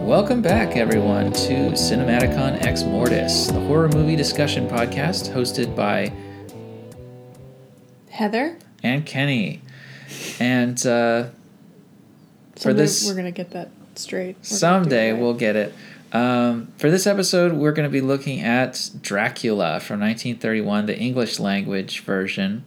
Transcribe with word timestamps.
Welcome 0.00 0.42
back, 0.42 0.76
everyone, 0.76 1.32
to 1.32 1.70
Cinematicon 1.72 2.62
Ex 2.64 2.82
Mortis, 2.82 3.46
the 3.48 3.60
horror 3.60 3.88
movie 3.88 4.16
discussion 4.16 4.68
podcast 4.68 5.32
hosted 5.32 5.76
by 5.76 6.12
Heather. 8.08 8.58
and 8.82 9.04
Kenny. 9.04 9.60
And 10.40 10.78
uh, 10.86 11.24
for 12.56 12.60
Someday 12.60 12.82
this, 12.82 13.06
we're 13.06 13.14
gonna 13.14 13.30
get 13.30 13.50
that 13.50 13.70
straight. 13.94 14.36
We're 14.38 14.42
someday 14.44 15.12
we'll 15.12 15.34
get 15.34 15.56
it. 15.56 15.74
Um, 16.12 16.72
for 16.78 16.90
this 16.90 17.06
episode, 17.06 17.52
we're 17.52 17.72
going 17.72 17.88
to 17.88 17.92
be 17.92 18.00
looking 18.00 18.40
at 18.40 18.90
Dracula 19.00 19.78
from 19.78 20.00
1931, 20.00 20.86
the 20.86 20.98
English 20.98 21.38
language 21.38 22.00
version, 22.00 22.64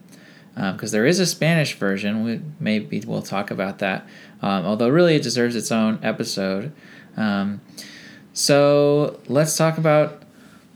because 0.54 0.92
there 0.92 1.04
is 1.04 1.20
a 1.20 1.26
Spanish 1.26 1.74
version. 1.74 2.24
We, 2.24 2.40
maybe 2.58 3.02
we'll 3.06 3.20
talk 3.20 3.50
about 3.50 3.80
that. 3.80 4.06
Um, 4.40 4.64
although 4.64 4.88
really, 4.88 5.16
it 5.16 5.22
deserves 5.22 5.56
its 5.56 5.70
own 5.70 5.98
episode. 6.02 6.72
Um, 7.16 7.60
so 8.32 9.20
let's 9.28 9.56
talk 9.56 9.78
about 9.78 10.22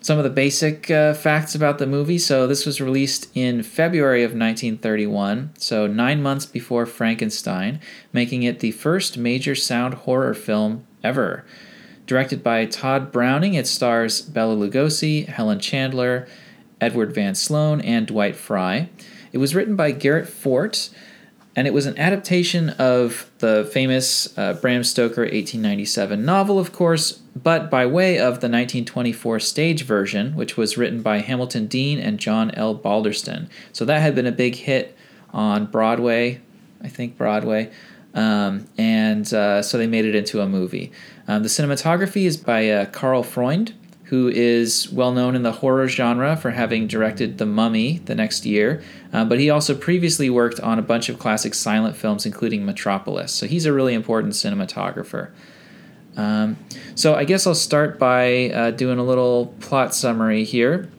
some 0.01 0.19
of 0.19 0.25
the 0.25 0.31
basic 0.31 0.91
uh, 0.91 1.13
facts 1.13 1.55
about 1.55 1.79
the 1.79 1.87
movie. 1.87 2.19
So 2.19 2.47
this 2.47 2.65
was 2.65 2.81
released 2.81 3.29
in 3.35 3.63
February 3.63 4.23
of 4.23 4.31
1931, 4.31 5.51
so 5.59 5.87
nine 5.87 6.23
months 6.23 6.47
before 6.47 6.87
Frankenstein, 6.87 7.81
making 8.13 8.43
it 8.43 8.61
the 8.61 8.71
first 8.71 9.19
major 9.19 9.55
sound 9.55 9.95
horror 9.95 10.35
film 10.35 10.87
ever. 11.03 11.45
Directed 12.07 12.43
by 12.43 12.65
Tod 12.65 13.13
Browning, 13.13 13.55
it 13.55 13.67
stars 13.67 14.23
Bela 14.23 14.57
Lugosi, 14.57 15.27
Helen 15.27 15.61
Chandler, 15.61 16.27
Edward 16.81 17.15
Van 17.15 17.35
Sloan, 17.35 17.81
and 17.83 18.07
Dwight 18.07 18.37
Frye. 18.37 18.89
It 19.33 19.39
was 19.39 19.55
written 19.55 19.77
by 19.77 19.91
Garrett 19.91 20.29
Fort, 20.29 20.89
and 21.59 21.67
it 21.67 21.75
was 21.75 21.87
an 21.87 21.99
adaptation 21.99 22.71
of 22.79 23.29
the 23.39 23.69
famous 23.73 24.39
uh, 24.39 24.53
Bram 24.53 24.85
Stoker 24.85 25.23
1897 25.23 26.25
novel, 26.25 26.57
of 26.57 26.71
course, 26.71 27.15
but 27.35 27.69
by 27.69 27.85
way 27.85 28.17
of 28.17 28.39
the 28.39 28.47
1924 28.47 29.41
stage 29.41 29.83
version, 29.83 30.37
which 30.37 30.57
was 30.57 30.79
written 30.79 31.03
by 31.03 31.19
Hamilton 31.19 31.67
Deane 31.67 31.99
and 31.99 32.21
John 32.21 32.53
L. 32.53 32.79
Balderston. 32.79 33.49
So 33.73 33.85
that 33.87 34.01
had 34.01 34.15
been 34.15 34.25
a 34.25 34.31
big 34.31 34.55
hit 34.55 34.97
on 35.33 35.67
Broadway, 35.67 36.41
I 36.81 36.87
think 36.87 37.17
Broadway, 37.17 37.73
um, 38.15 38.69
and 38.79 39.35
uh, 39.35 39.61
so 39.61 39.79
they 39.79 39.89
made 39.89 40.05
it 40.05 40.15
into 40.15 40.41
a 40.41 40.47
movie. 40.47 40.93
Um, 41.27 41.43
the 41.43 41.49
cinematography 41.49 42.23
is 42.23 42.37
by 42.37 42.71
uh, 42.71 42.85
Karl 42.85 43.25
Freund, 43.25 43.75
who 44.09 44.29
is 44.29 44.91
well 44.91 45.13
known 45.13 45.35
in 45.35 45.43
the 45.43 45.53
horror 45.53 45.87
genre 45.87 46.37
for 46.37 46.51
having 46.51 46.87
directed 46.87 47.39
The 47.39 47.47
Mummy 47.47 47.99
the 47.99 48.15
next 48.15 48.47
year, 48.47 48.83
uh, 49.13 49.25
but 49.25 49.39
he 49.39 49.51
also 49.51 49.75
previously 49.75 50.31
worked 50.31 50.61
on 50.61 50.79
a 50.79 50.83
bunch 50.83 51.09
of 51.09 51.19
classic 51.19 51.55
silent 51.55 51.97
films, 51.97 52.25
including 52.25 52.65
Metropolis. 52.65 53.33
So 53.33 53.47
he's 53.47 53.67
a 53.67 53.73
really 53.73 53.95
important 53.95 54.33
cinematographer. 54.33 55.31
Um, 56.17 56.57
so 56.95 57.15
I 57.15 57.25
guess 57.25 57.47
I'll 57.47 57.55
start 57.55 57.99
by 57.99 58.51
uh, 58.51 58.71
doing 58.71 58.99
a 58.99 59.05
little 59.05 59.55
plot 59.61 59.95
summary 59.95 60.45
here. 60.45 60.91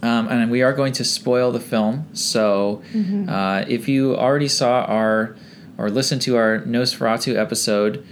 Um, 0.00 0.28
and 0.28 0.50
we 0.50 0.62
are 0.62 0.72
going 0.72 0.92
to 0.94 1.04
spoil 1.04 1.50
the 1.50 1.60
film. 1.60 2.06
So 2.12 2.82
uh, 3.28 3.64
if 3.66 3.88
you 3.88 4.16
already 4.16 4.46
saw 4.48 4.82
our 4.82 5.34
or 5.76 5.90
listened 5.90 6.22
to 6.22 6.36
our 6.36 6.60
Nosferatu 6.60 7.36
episode, 7.36 8.06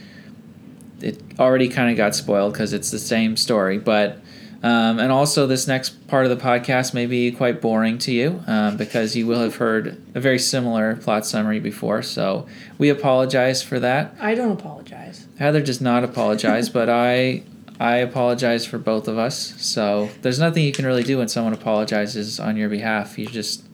already 1.39 1.69
kind 1.69 1.91
of 1.91 1.97
got 1.97 2.15
spoiled 2.15 2.53
because 2.53 2.73
it's 2.73 2.91
the 2.91 2.99
same 2.99 3.37
story. 3.37 3.79
But 3.79 4.21
um, 4.63 4.99
and 4.99 5.13
also 5.13 5.47
this 5.47 5.67
next 5.67 6.09
part 6.09 6.27
of 6.27 6.37
the 6.37 6.43
podcast 6.43 6.95
may 6.95 7.07
be 7.07 7.31
quite 7.31 7.61
boring 7.61 7.99
to 7.99 8.13
you 8.13 8.43
um, 8.47 8.77
because 8.77 9.15
you 9.15 9.27
will 9.27 9.41
have 9.41 9.57
heard 9.57 10.03
a 10.15 10.21
very 10.21 10.39
similar 10.39 10.97
plot 10.97 11.27
summary 11.27 11.61
before. 11.61 12.03
So 12.03 12.47
we 12.79 12.89
apologize 12.89 13.63
for 13.63 13.79
that. 13.81 14.17
I 14.19 14.35
don't 14.35 14.53
apologize. 14.53 15.27
Heather 15.39 15.61
does 15.61 15.81
not 15.81 16.05
apologize, 16.05 16.69
but 16.79 16.89
I 16.89 17.43
I 17.79 17.97
apologize 17.97 18.65
for 18.65 18.79
both 18.79 19.07
of 19.07 19.19
us. 19.19 19.55
So 19.63 20.09
there's 20.23 20.39
nothing 20.39 20.65
you 20.65 20.73
can 20.73 20.87
really 20.87 21.03
do 21.03 21.19
when 21.19 21.29
someone 21.29 21.53
apologizes 21.53 22.41
on 22.41 22.57
your 22.57 22.69
behalf. 22.69 23.19
You 23.19 23.27
just 23.27 23.65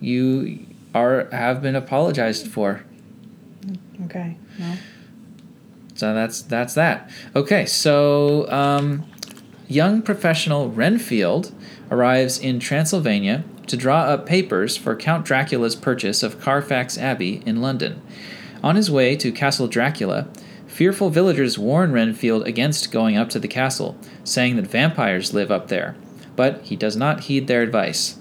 you 0.00 0.66
are 0.94 1.28
have 1.32 1.62
been 1.62 1.74
apologized 1.76 2.48
for. 2.48 2.84
Okay. 4.04 4.36
Well, 4.58 4.76
So 6.02 6.12
that's 6.12 6.42
that's 6.42 6.74
that. 6.74 7.08
Okay, 7.36 7.64
so 7.64 8.50
um, 8.50 9.04
young 9.68 10.02
professional 10.02 10.68
Renfield 10.68 11.52
arrives 11.92 12.40
in 12.40 12.58
Transylvania 12.58 13.44
to 13.68 13.76
draw 13.76 14.00
up 14.00 14.26
papers 14.26 14.76
for 14.76 14.96
Count 14.96 15.24
Dracula's 15.24 15.76
purchase 15.76 16.24
of 16.24 16.40
Carfax 16.40 16.98
Abbey 16.98 17.40
in 17.46 17.62
London. 17.62 18.02
On 18.64 18.74
his 18.74 18.90
way 18.90 19.14
to 19.14 19.30
Castle 19.30 19.68
Dracula, 19.68 20.26
fearful 20.66 21.08
villagers 21.08 21.56
warn 21.56 21.92
Renfield 21.92 22.48
against 22.48 22.90
going 22.90 23.16
up 23.16 23.28
to 23.28 23.38
the 23.38 23.46
castle, 23.46 23.96
saying 24.24 24.56
that 24.56 24.66
vampires 24.66 25.32
live 25.32 25.52
up 25.52 25.68
there. 25.68 25.94
But 26.34 26.62
he 26.62 26.74
does 26.74 26.96
not 26.96 27.20
heed 27.20 27.46
their 27.46 27.62
advice. 27.62 28.18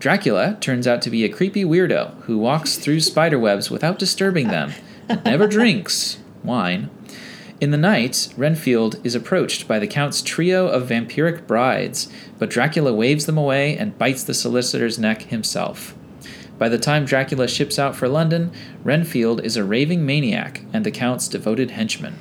Dracula 0.00 0.58
turns 0.60 0.88
out 0.88 1.00
to 1.02 1.10
be 1.10 1.22
a 1.22 1.28
creepy 1.28 1.64
weirdo 1.64 2.20
who 2.22 2.36
walks 2.36 2.78
through 2.78 2.98
spiderwebs 2.98 3.70
without 3.70 4.00
disturbing 4.00 4.48
them 4.48 4.72
and 5.08 5.24
never 5.24 5.46
drinks 5.56 6.18
wine. 6.44 6.90
In 7.62 7.70
the 7.70 7.78
night, 7.78 8.34
Renfield 8.36 8.98
is 9.04 9.14
approached 9.14 9.68
by 9.68 9.78
the 9.78 9.86
Count's 9.86 10.20
trio 10.20 10.66
of 10.66 10.88
vampiric 10.88 11.46
brides, 11.46 12.08
but 12.36 12.50
Dracula 12.50 12.92
waves 12.92 13.26
them 13.26 13.38
away 13.38 13.78
and 13.78 13.96
bites 13.96 14.24
the 14.24 14.34
solicitor's 14.34 14.98
neck 14.98 15.22
himself. 15.22 15.94
By 16.58 16.68
the 16.68 16.76
time 16.76 17.04
Dracula 17.04 17.46
ships 17.46 17.78
out 17.78 17.94
for 17.94 18.08
London, 18.08 18.50
Renfield 18.82 19.44
is 19.44 19.56
a 19.56 19.62
raving 19.62 20.04
maniac 20.04 20.62
and 20.72 20.84
the 20.84 20.90
Count's 20.90 21.28
devoted 21.28 21.70
henchman. 21.70 22.18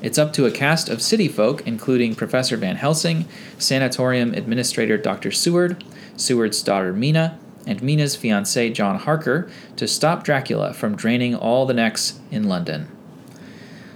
It's 0.00 0.16
up 0.16 0.32
to 0.32 0.46
a 0.46 0.50
cast 0.50 0.88
of 0.88 1.02
city 1.02 1.28
folk, 1.28 1.66
including 1.66 2.14
Professor 2.14 2.56
Van 2.56 2.76
Helsing, 2.76 3.26
Sanatorium 3.58 4.32
Administrator 4.32 4.96
Dr. 4.96 5.30
Seward, 5.30 5.84
Seward's 6.16 6.62
daughter 6.62 6.94
Mina, 6.94 7.38
and 7.66 7.82
Mina's 7.82 8.16
fiance 8.16 8.70
John 8.70 8.98
Harker, 8.98 9.50
to 9.76 9.86
stop 9.86 10.24
Dracula 10.24 10.72
from 10.72 10.96
draining 10.96 11.34
all 11.34 11.66
the 11.66 11.74
necks 11.74 12.18
in 12.30 12.44
London. 12.44 12.88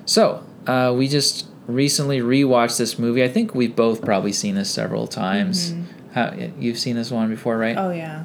So, 0.04 0.44
uh, 0.66 0.94
we 0.96 1.08
just 1.08 1.46
recently 1.66 2.20
rewatched 2.20 2.78
this 2.78 2.98
movie. 2.98 3.22
I 3.22 3.28
think 3.28 3.54
we've 3.54 3.74
both 3.74 4.04
probably 4.04 4.32
seen 4.32 4.54
this 4.54 4.70
several 4.70 5.06
times. 5.06 5.74
How, 6.12 6.34
you've 6.58 6.78
seen 6.78 6.96
this 6.96 7.10
one 7.10 7.28
before, 7.28 7.56
right? 7.56 7.76
oh 7.76 7.90
yeah. 7.90 8.24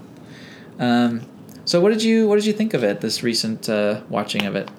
Um, 0.80 1.22
so, 1.66 1.82
what 1.82 1.90
did 1.90 2.04
you 2.04 2.28
what 2.28 2.36
did 2.36 2.46
you 2.46 2.54
think 2.54 2.74
of 2.74 2.84
it? 2.84 3.02
This 3.02 3.24
recent 3.24 3.68
uh, 3.70 4.02
watching 4.10 4.46
of 4.46 4.56
it? 4.56 4.70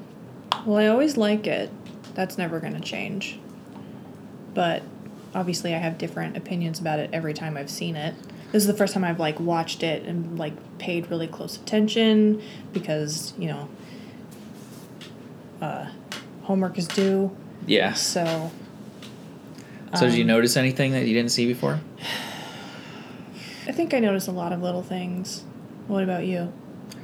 Well, 0.64 0.78
I 0.78 0.86
always 0.86 1.16
like 1.16 1.46
it. 1.46 1.70
That's 2.14 2.38
never 2.38 2.60
gonna 2.60 2.80
change. 2.80 3.38
But 4.54 4.82
obviously, 5.34 5.74
I 5.74 5.78
have 5.78 5.98
different 5.98 6.36
opinions 6.36 6.80
about 6.80 6.98
it 6.98 7.10
every 7.12 7.34
time 7.34 7.56
I've 7.56 7.70
seen 7.70 7.96
it. 7.96 8.14
This 8.52 8.62
is 8.62 8.66
the 8.66 8.74
first 8.74 8.94
time 8.94 9.04
I've 9.04 9.20
like 9.20 9.38
watched 9.38 9.82
it 9.82 10.04
and 10.04 10.38
like 10.38 10.54
paid 10.78 11.10
really 11.10 11.26
close 11.26 11.56
attention 11.56 12.42
because 12.72 13.34
you 13.38 13.48
know, 13.48 13.68
uh, 15.60 15.90
homework 16.48 16.78
is 16.78 16.88
due. 16.88 17.36
Yeah. 17.66 17.92
So. 17.92 18.50
So, 19.94 20.06
did 20.06 20.14
you 20.14 20.24
um, 20.24 20.28
notice 20.28 20.56
anything 20.56 20.92
that 20.92 21.06
you 21.06 21.14
didn't 21.14 21.30
see 21.30 21.46
before? 21.46 21.80
I 23.66 23.72
think 23.72 23.94
I 23.94 24.00
noticed 24.00 24.28
a 24.28 24.32
lot 24.32 24.52
of 24.52 24.60
little 24.62 24.82
things. 24.82 25.44
What 25.86 26.02
about 26.02 26.24
you? 26.26 26.52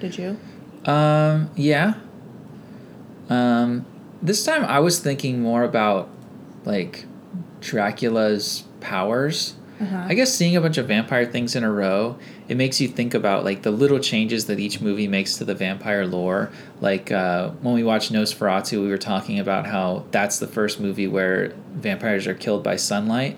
Did 0.00 0.18
you? 0.18 0.38
Um, 0.84 1.50
yeah. 1.56 1.94
Um, 3.28 3.86
this 4.20 4.44
time 4.44 4.64
I 4.64 4.80
was 4.80 4.98
thinking 4.98 5.40
more 5.40 5.62
about 5.62 6.08
like 6.64 7.06
Dracula's 7.60 8.64
powers. 8.80 9.54
Uh-huh. 9.80 10.04
I 10.08 10.14
guess 10.14 10.32
seeing 10.32 10.56
a 10.56 10.60
bunch 10.60 10.78
of 10.78 10.88
vampire 10.88 11.26
things 11.26 11.56
in 11.56 11.64
a 11.64 11.70
row, 11.70 12.18
it 12.48 12.56
makes 12.56 12.80
you 12.80 12.88
think 12.88 13.14
about 13.14 13.44
like 13.44 13.62
the 13.62 13.70
little 13.70 13.98
changes 13.98 14.46
that 14.46 14.58
each 14.58 14.80
movie 14.80 15.08
makes 15.08 15.36
to 15.38 15.44
the 15.44 15.54
vampire 15.54 16.06
lore. 16.06 16.50
Like 16.80 17.10
uh, 17.10 17.50
when 17.62 17.74
we 17.74 17.82
watched 17.82 18.12
Nosferatu, 18.12 18.82
we 18.82 18.88
were 18.88 18.98
talking 18.98 19.38
about 19.38 19.66
how 19.66 20.04
that's 20.10 20.38
the 20.38 20.46
first 20.46 20.78
movie 20.80 21.08
where 21.08 21.54
vampires 21.72 22.26
are 22.26 22.34
killed 22.34 22.62
by 22.62 22.76
sunlight. 22.76 23.36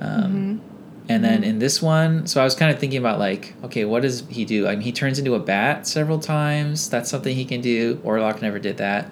Um, 0.00 0.62
And 1.10 1.24
then 1.24 1.42
in 1.42 1.58
this 1.58 1.80
one, 1.80 2.26
so 2.26 2.38
I 2.40 2.44
was 2.44 2.54
kind 2.54 2.70
of 2.70 2.78
thinking 2.78 2.98
about 2.98 3.18
like, 3.18 3.54
okay, 3.64 3.86
what 3.86 4.02
does 4.02 4.24
he 4.28 4.44
do? 4.44 4.66
I 4.68 4.72
mean, 4.72 4.82
he 4.82 4.92
turns 4.92 5.18
into 5.18 5.34
a 5.34 5.38
bat 5.38 5.86
several 5.86 6.18
times. 6.18 6.90
That's 6.90 7.08
something 7.08 7.34
he 7.34 7.46
can 7.46 7.62
do. 7.62 7.96
Orlok 8.04 8.42
never 8.42 8.58
did 8.58 8.76
that. 8.76 9.08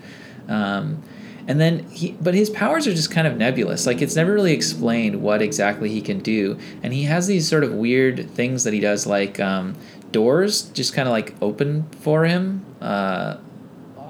Um, 0.46 1.02
and 1.48 1.60
then 1.60 1.88
he, 1.90 2.12
but 2.20 2.34
his 2.34 2.50
powers 2.50 2.86
are 2.86 2.94
just 2.94 3.10
kind 3.10 3.26
of 3.26 3.36
nebulous. 3.36 3.86
Like 3.86 4.02
it's 4.02 4.16
never 4.16 4.32
really 4.32 4.52
explained 4.52 5.22
what 5.22 5.42
exactly 5.42 5.88
he 5.90 6.00
can 6.00 6.18
do. 6.18 6.58
And 6.82 6.92
he 6.92 7.04
has 7.04 7.26
these 7.26 7.48
sort 7.48 7.62
of 7.62 7.72
weird 7.72 8.28
things 8.30 8.64
that 8.64 8.72
he 8.72 8.80
does, 8.80 9.06
like 9.06 9.38
um, 9.38 9.76
doors 10.10 10.62
just 10.70 10.94
kind 10.94 11.06
of 11.08 11.12
like 11.12 11.34
open 11.40 11.84
for 12.00 12.24
him 12.24 12.64
uh, 12.80 13.36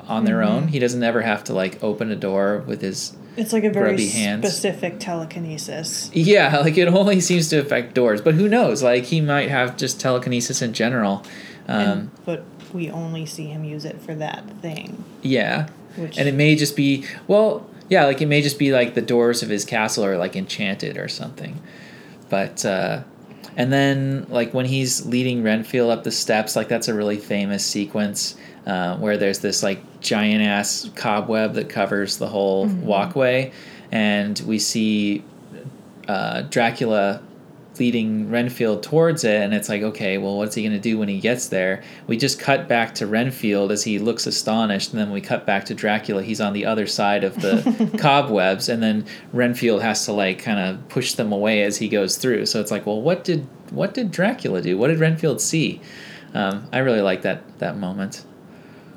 on 0.06 0.24
their 0.24 0.42
own. 0.42 0.68
He 0.68 0.78
doesn't 0.78 1.02
ever 1.02 1.20
have 1.22 1.44
to 1.44 1.52
like 1.52 1.82
open 1.82 2.10
a 2.10 2.16
door 2.16 2.64
with 2.66 2.80
his 2.80 3.14
It's 3.36 3.52
like 3.52 3.64
a 3.64 3.70
very 3.70 3.98
specific 3.98 4.98
telekinesis. 4.98 6.10
Yeah, 6.14 6.58
like 6.60 6.78
it 6.78 6.88
only 6.88 7.20
seems 7.20 7.48
to 7.50 7.58
affect 7.58 7.94
doors, 7.94 8.22
but 8.22 8.34
who 8.34 8.48
knows? 8.48 8.82
Like 8.82 9.04
he 9.04 9.20
might 9.20 9.50
have 9.50 9.76
just 9.76 10.00
telekinesis 10.00 10.62
in 10.62 10.72
general. 10.72 11.22
Um, 11.68 11.80
and, 11.80 12.24
but 12.24 12.44
we 12.72 12.90
only 12.90 13.26
see 13.26 13.46
him 13.46 13.64
use 13.64 13.84
it 13.84 14.00
for 14.00 14.14
that 14.14 14.48
thing. 14.62 15.04
yeah, 15.22 15.68
Which 15.96 16.18
and 16.18 16.28
it 16.28 16.34
may 16.34 16.54
just 16.56 16.76
be 16.76 17.04
well. 17.26 17.68
Yeah, 17.88 18.06
like 18.06 18.20
it 18.20 18.26
may 18.26 18.42
just 18.42 18.58
be 18.58 18.72
like 18.72 18.94
the 18.94 19.02
doors 19.02 19.42
of 19.44 19.48
his 19.48 19.64
castle 19.64 20.04
are 20.04 20.16
like 20.18 20.34
enchanted 20.34 20.98
or 20.98 21.08
something. 21.08 21.60
But 22.28 22.64
uh 22.64 23.02
and 23.56 23.72
then 23.72 24.26
like 24.28 24.52
when 24.52 24.66
he's 24.66 25.06
leading 25.06 25.42
Renfield 25.42 25.90
up 25.90 26.04
the 26.04 26.10
steps, 26.10 26.56
like 26.56 26.68
that's 26.68 26.88
a 26.88 26.94
really 26.94 27.16
famous 27.16 27.64
sequence 27.64 28.36
uh, 28.66 28.96
where 28.98 29.16
there's 29.16 29.38
this 29.38 29.62
like 29.62 29.78
giant 30.00 30.42
ass 30.42 30.90
cobweb 30.94 31.54
that 31.54 31.68
covers 31.68 32.18
the 32.18 32.26
whole 32.28 32.66
Mm-hmm. 32.66 32.84
walkway, 32.86 33.52
and 33.92 34.38
we 34.46 34.58
see 34.58 35.22
uh, 36.08 36.42
Dracula 36.42 37.22
leading 37.78 38.30
Renfield 38.30 38.82
towards 38.82 39.24
it, 39.24 39.40
and 39.40 39.54
it's 39.54 39.68
like, 39.68 39.82
okay, 39.82 40.18
well, 40.18 40.36
what's 40.36 40.54
he 40.54 40.62
gonna 40.62 40.78
do 40.78 40.98
when 40.98 41.08
he 41.08 41.20
gets 41.20 41.48
there? 41.48 41.82
We 42.06 42.16
just 42.16 42.38
cut 42.38 42.68
back 42.68 42.94
to 42.96 43.06
Renfield 43.06 43.72
as 43.72 43.84
he 43.84 43.98
looks 43.98 44.26
astonished, 44.26 44.92
and 44.92 45.00
then 45.00 45.10
we 45.10 45.20
cut 45.20 45.46
back 45.46 45.64
to 45.66 45.74
Dracula. 45.74 46.22
He's 46.22 46.40
on 46.40 46.52
the 46.52 46.66
other 46.66 46.86
side 46.86 47.24
of 47.24 47.34
the 47.40 47.90
cobwebs, 47.98 48.68
and 48.68 48.82
then 48.82 49.06
Renfield 49.32 49.82
has 49.82 50.04
to 50.06 50.12
like 50.12 50.38
kind 50.38 50.58
of 50.58 50.88
push 50.88 51.14
them 51.14 51.32
away 51.32 51.62
as 51.62 51.76
he 51.78 51.88
goes 51.88 52.16
through. 52.16 52.46
So 52.46 52.60
it's 52.60 52.70
like, 52.70 52.86
well, 52.86 53.00
what 53.00 53.24
did 53.24 53.46
what 53.70 53.94
did 53.94 54.10
Dracula 54.10 54.62
do? 54.62 54.78
What 54.78 54.88
did 54.88 54.98
Renfield 54.98 55.40
see? 55.40 55.80
Um, 56.34 56.68
I 56.72 56.78
really 56.78 57.00
like 57.00 57.22
that 57.22 57.58
that 57.58 57.76
moment 57.78 58.24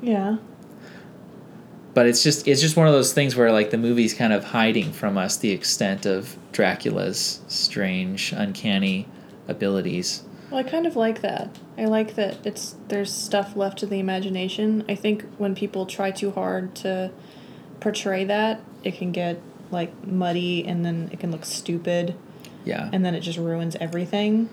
Yeah. 0.02 0.36
But 1.94 2.06
it's 2.06 2.22
just 2.22 2.46
it's 2.46 2.60
just 2.60 2.76
one 2.76 2.86
of 2.86 2.92
those 2.92 3.12
things 3.12 3.36
where 3.36 3.50
like 3.52 3.70
the 3.70 3.78
movie's 3.78 4.14
kind 4.14 4.32
of 4.32 4.44
hiding 4.44 4.92
from 4.92 5.18
us 5.18 5.36
the 5.36 5.50
extent 5.50 6.06
of 6.06 6.36
Dracula's 6.52 7.40
strange, 7.48 8.32
uncanny 8.32 9.06
abilities. 9.48 10.22
Well, 10.50 10.58
I 10.58 10.68
kind 10.68 10.86
of 10.86 10.96
like 10.96 11.20
that. 11.20 11.56
I 11.78 11.84
like 11.84 12.14
that 12.16 12.44
it's 12.46 12.76
there's 12.88 13.12
stuff 13.12 13.56
left 13.56 13.78
to 13.78 13.86
the 13.86 13.98
imagination. 14.00 14.84
I 14.88 14.94
think 14.94 15.24
when 15.38 15.54
people 15.54 15.86
try 15.86 16.10
too 16.10 16.30
hard 16.32 16.74
to 16.76 17.10
portray 17.80 18.24
that, 18.24 18.60
it 18.84 18.96
can 18.96 19.12
get 19.12 19.40
like 19.70 20.06
muddy 20.06 20.64
and 20.66 20.84
then 20.84 21.08
it 21.12 21.20
can 21.20 21.30
look 21.30 21.44
stupid 21.44 22.16
Yeah, 22.64 22.90
and 22.92 23.04
then 23.04 23.14
it 23.14 23.20
just 23.20 23.38
ruins 23.38 23.76
everything. 23.80 24.48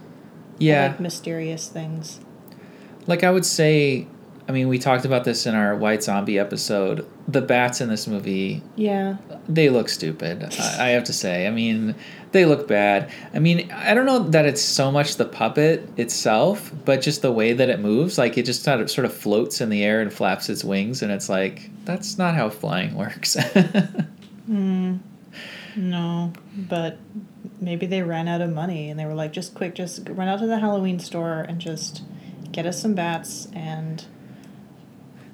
Yeah. 0.59 0.87
like 0.87 0.99
mysterious 0.99 1.67
things. 1.67 2.19
Like 3.05 3.23
I 3.23 3.29
would 3.31 3.45
say, 3.45 4.07
I 4.47 4.53
mean, 4.53 4.69
we 4.69 4.79
talked 4.79 5.03
about 5.03 5.25
this 5.25 5.45
in 5.45 5.55
our 5.55 5.75
White 5.75 6.03
Zombie 6.03 6.39
episode. 6.39 7.05
The 7.27 7.41
bats 7.41 7.81
in 7.81 7.89
this 7.89 8.07
movie, 8.07 8.63
Yeah. 8.77 9.17
they 9.49 9.69
look 9.69 9.89
stupid. 9.89 10.43
I, 10.57 10.85
I 10.85 10.89
have 10.91 11.03
to 11.05 11.13
say. 11.13 11.45
I 11.47 11.49
mean, 11.51 11.95
they 12.31 12.45
look 12.45 12.65
bad. 12.67 13.11
I 13.33 13.39
mean, 13.39 13.69
I 13.73 13.93
don't 13.93 14.05
know 14.05 14.19
that 14.29 14.45
it's 14.45 14.61
so 14.61 14.89
much 14.91 15.17
the 15.17 15.25
puppet 15.25 15.89
itself, 15.97 16.71
but 16.85 17.01
just 17.01 17.21
the 17.21 17.31
way 17.31 17.51
that 17.53 17.69
it 17.69 17.81
moves. 17.81 18.17
Like 18.17 18.37
it 18.37 18.43
just 18.45 18.63
sort 18.63 18.79
of, 18.79 18.89
sort 18.89 19.03
of 19.05 19.13
floats 19.13 19.59
in 19.59 19.69
the 19.69 19.83
air 19.83 19.99
and 20.01 20.13
flaps 20.13 20.47
its 20.49 20.63
wings, 20.63 21.01
and 21.01 21.11
it's 21.11 21.27
like 21.27 21.69
that's 21.83 22.17
not 22.17 22.33
how 22.35 22.49
flying 22.49 22.95
works. 22.97 23.35
Hmm. 24.45 24.97
No, 25.75 26.31
but 26.55 26.97
maybe 27.59 27.85
they 27.85 28.01
ran 28.01 28.27
out 28.27 28.41
of 28.41 28.51
money 28.51 28.89
and 28.89 28.99
they 28.99 29.05
were 29.05 29.13
like, 29.13 29.31
just 29.33 29.53
quick, 29.53 29.75
just 29.75 30.07
run 30.09 30.27
out 30.27 30.39
to 30.39 30.47
the 30.47 30.59
Halloween 30.59 30.99
store 30.99 31.41
and 31.41 31.59
just 31.59 32.01
get 32.51 32.65
us 32.65 32.81
some 32.81 32.95
bats 32.95 33.47
and 33.53 34.05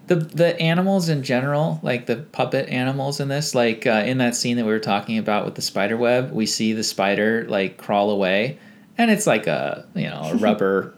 the 0.08 0.16
the 0.16 0.60
animals 0.60 1.10
in 1.10 1.24
general, 1.24 1.80
like 1.82 2.06
the 2.06 2.18
puppet 2.18 2.68
animals 2.70 3.20
in 3.20 3.30
this, 3.30 3.56
like 3.56 3.88
uh, 3.88 4.04
in 4.06 4.18
that 4.18 4.36
scene 4.36 4.58
that 4.58 4.66
we 4.66 4.72
were 4.72 4.80
talking 4.80 5.18
about 5.18 5.46
with 5.46 5.56
the 5.56 5.62
spider 5.62 5.98
web, 5.98 6.32
we 6.32 6.46
see 6.46 6.74
the 6.74 6.84
spider 6.84 7.46
like 7.48 7.78
crawl 7.78 8.10
away, 8.10 8.58
and 8.98 9.10
it's 9.10 9.26
like 9.26 9.48
a 9.48 9.86
you 9.96 10.10
know 10.10 10.22
a 10.24 10.36
rubber 10.38 10.94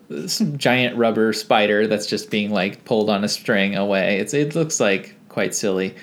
giant 0.57 0.97
rubber 0.97 1.33
spider 1.33 1.87
that's 1.87 2.07
just 2.07 2.29
being 2.31 2.51
like 2.51 2.83
pulled 2.85 3.09
on 3.09 3.23
a 3.23 3.29
string 3.29 3.75
away. 3.75 4.19
It's 4.19 4.33
it 4.33 4.55
looks 4.55 4.79
like 4.79 5.15
quite 5.29 5.53
silly. 5.53 5.95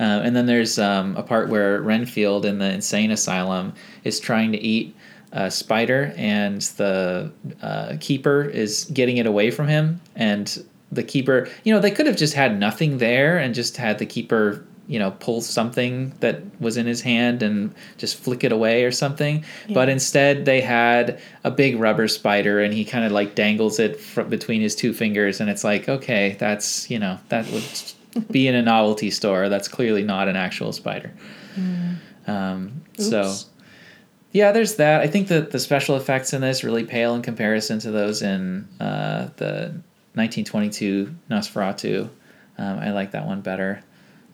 Um, 0.00 0.22
and 0.22 0.36
then 0.36 0.46
there's 0.46 0.78
um, 0.78 1.16
a 1.16 1.24
part 1.24 1.48
where 1.48 1.82
Renfield 1.82 2.44
in 2.44 2.58
the 2.58 2.72
insane 2.72 3.10
asylum 3.10 3.72
is 4.04 4.20
trying 4.20 4.52
to 4.52 4.58
eat 4.58 4.94
a 5.32 5.50
spider, 5.50 6.12
and 6.16 6.62
the 6.62 7.32
uh, 7.60 7.96
keeper 8.00 8.44
is 8.44 8.84
getting 8.92 9.16
it 9.16 9.26
away 9.26 9.50
from 9.50 9.66
him. 9.66 10.00
And 10.14 10.64
the 10.90 11.02
keeper, 11.02 11.48
you 11.64 11.72
know, 11.72 11.80
they 11.80 11.90
could 11.90 12.06
have 12.06 12.16
just 12.16 12.34
had 12.34 12.58
nothing 12.58 12.98
there 12.98 13.38
and 13.38 13.54
just 13.54 13.76
had 13.76 13.98
the 13.98 14.06
keeper, 14.06 14.64
you 14.86 14.98
know, 14.98 15.10
pull 15.20 15.40
something 15.42 16.14
that 16.20 16.42
was 16.60 16.76
in 16.76 16.86
his 16.86 17.02
hand 17.02 17.42
and 17.42 17.74
just 17.98 18.16
flick 18.16 18.42
it 18.42 18.52
away 18.52 18.84
or 18.84 18.90
something. 18.90 19.44
But 19.74 19.88
instead, 19.88 20.46
they 20.46 20.60
had 20.62 21.20
a 21.44 21.50
big 21.50 21.78
rubber 21.78 22.08
spider, 22.08 22.60
and 22.60 22.72
he 22.72 22.84
kind 22.84 23.04
of 23.04 23.12
like 23.12 23.34
dangles 23.34 23.78
it 23.78 24.00
fr- 24.00 24.22
between 24.22 24.62
his 24.62 24.74
two 24.74 24.94
fingers, 24.94 25.40
and 25.40 25.50
it's 25.50 25.64
like, 25.64 25.88
okay, 25.88 26.36
that's 26.38 26.90
you 26.90 26.98
know, 26.98 27.18
that 27.28 27.46
would 27.50 28.28
be 28.30 28.48
in 28.48 28.54
a 28.54 28.62
novelty 28.62 29.10
store. 29.10 29.48
That's 29.50 29.68
clearly 29.68 30.04
not 30.04 30.28
an 30.28 30.36
actual 30.36 30.72
spider. 30.72 31.12
Um, 32.26 32.82
so, 32.98 33.34
yeah, 34.32 34.52
there's 34.52 34.76
that. 34.76 35.00
I 35.00 35.06
think 35.06 35.28
that 35.28 35.50
the 35.50 35.58
special 35.58 35.96
effects 35.96 36.32
in 36.32 36.40
this 36.40 36.62
really 36.64 36.84
pale 36.84 37.14
in 37.14 37.22
comparison 37.22 37.78
to 37.80 37.90
those 37.90 38.22
in 38.22 38.68
uh, 38.80 39.28
the 39.36 39.80
1922 40.18 41.14
Nosferatu. 41.30 42.10
Um, 42.58 42.78
I 42.78 42.90
like 42.90 43.12
that 43.12 43.26
one 43.26 43.40
better 43.40 43.82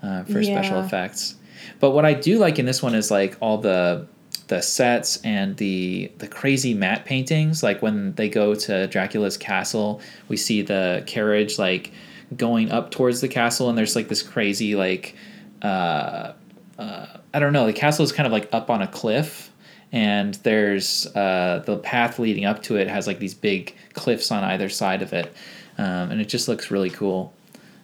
uh, 0.02 0.24
for 0.24 0.42
special 0.42 0.80
effects. 0.80 1.36
But 1.80 1.90
what 1.90 2.04
I 2.04 2.14
do 2.14 2.38
like 2.38 2.58
in 2.58 2.66
this 2.66 2.82
one 2.82 2.94
is 2.94 3.10
like 3.10 3.36
all 3.40 3.58
the 3.58 4.08
the 4.48 4.60
sets 4.60 5.22
and 5.24 5.56
the 5.56 6.10
the 6.18 6.28
crazy 6.28 6.74
matte 6.74 7.04
paintings. 7.04 7.62
Like 7.62 7.82
when 7.82 8.14
they 8.14 8.28
go 8.28 8.54
to 8.54 8.86
Dracula's 8.88 9.36
castle, 9.36 10.00
we 10.28 10.36
see 10.36 10.62
the 10.62 11.02
carriage 11.06 11.58
like 11.58 11.92
going 12.36 12.70
up 12.70 12.90
towards 12.90 13.20
the 13.20 13.28
castle, 13.28 13.68
and 13.68 13.78
there's 13.78 13.96
like 13.96 14.08
this 14.08 14.22
crazy 14.22 14.74
like 14.74 15.14
uh, 15.62 16.32
uh, 16.78 17.06
I 17.32 17.38
don't 17.38 17.52
know. 17.52 17.66
The 17.66 17.72
castle 17.72 18.04
is 18.04 18.12
kind 18.12 18.26
of 18.26 18.32
like 18.32 18.48
up 18.52 18.70
on 18.70 18.82
a 18.82 18.88
cliff, 18.88 19.50
and 19.92 20.34
there's 20.36 21.06
uh, 21.14 21.62
the 21.64 21.78
path 21.78 22.18
leading 22.18 22.44
up 22.44 22.62
to 22.64 22.76
it 22.76 22.88
has 22.88 23.06
like 23.06 23.18
these 23.18 23.34
big 23.34 23.74
cliffs 23.92 24.30
on 24.30 24.44
either 24.44 24.68
side 24.68 25.02
of 25.02 25.12
it, 25.12 25.32
um, 25.78 26.10
and 26.10 26.20
it 26.20 26.28
just 26.28 26.48
looks 26.48 26.70
really 26.70 26.90
cool. 26.90 27.32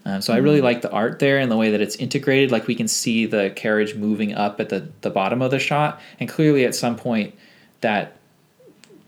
Um, 0.05 0.23
so 0.23 0.33
I 0.33 0.39
really 0.39 0.63
like 0.63 0.81
the 0.81 0.91
art 0.91 1.19
there 1.19 1.39
and 1.39 1.51
the 1.51 1.57
way 1.57 1.71
that 1.71 1.81
it's 1.81 1.97
integrated. 1.97 2.51
Like 2.51 2.67
we 2.67 2.75
can 2.75 2.89
see 2.89 3.27
the 3.27 3.53
carriage 3.55 3.95
moving 3.95 4.35
up 4.35 4.61
at 4.61 4.71
the 4.71 4.89
the 5.03 5.11
bottom 5.11 5.43
of 5.43 5.51
the 5.51 5.59
shot, 5.59 6.01
and 6.19 6.29
clearly 6.29 6.65
at 6.65 6.75
some 6.75 6.97
point 6.97 7.35
that 7.83 8.17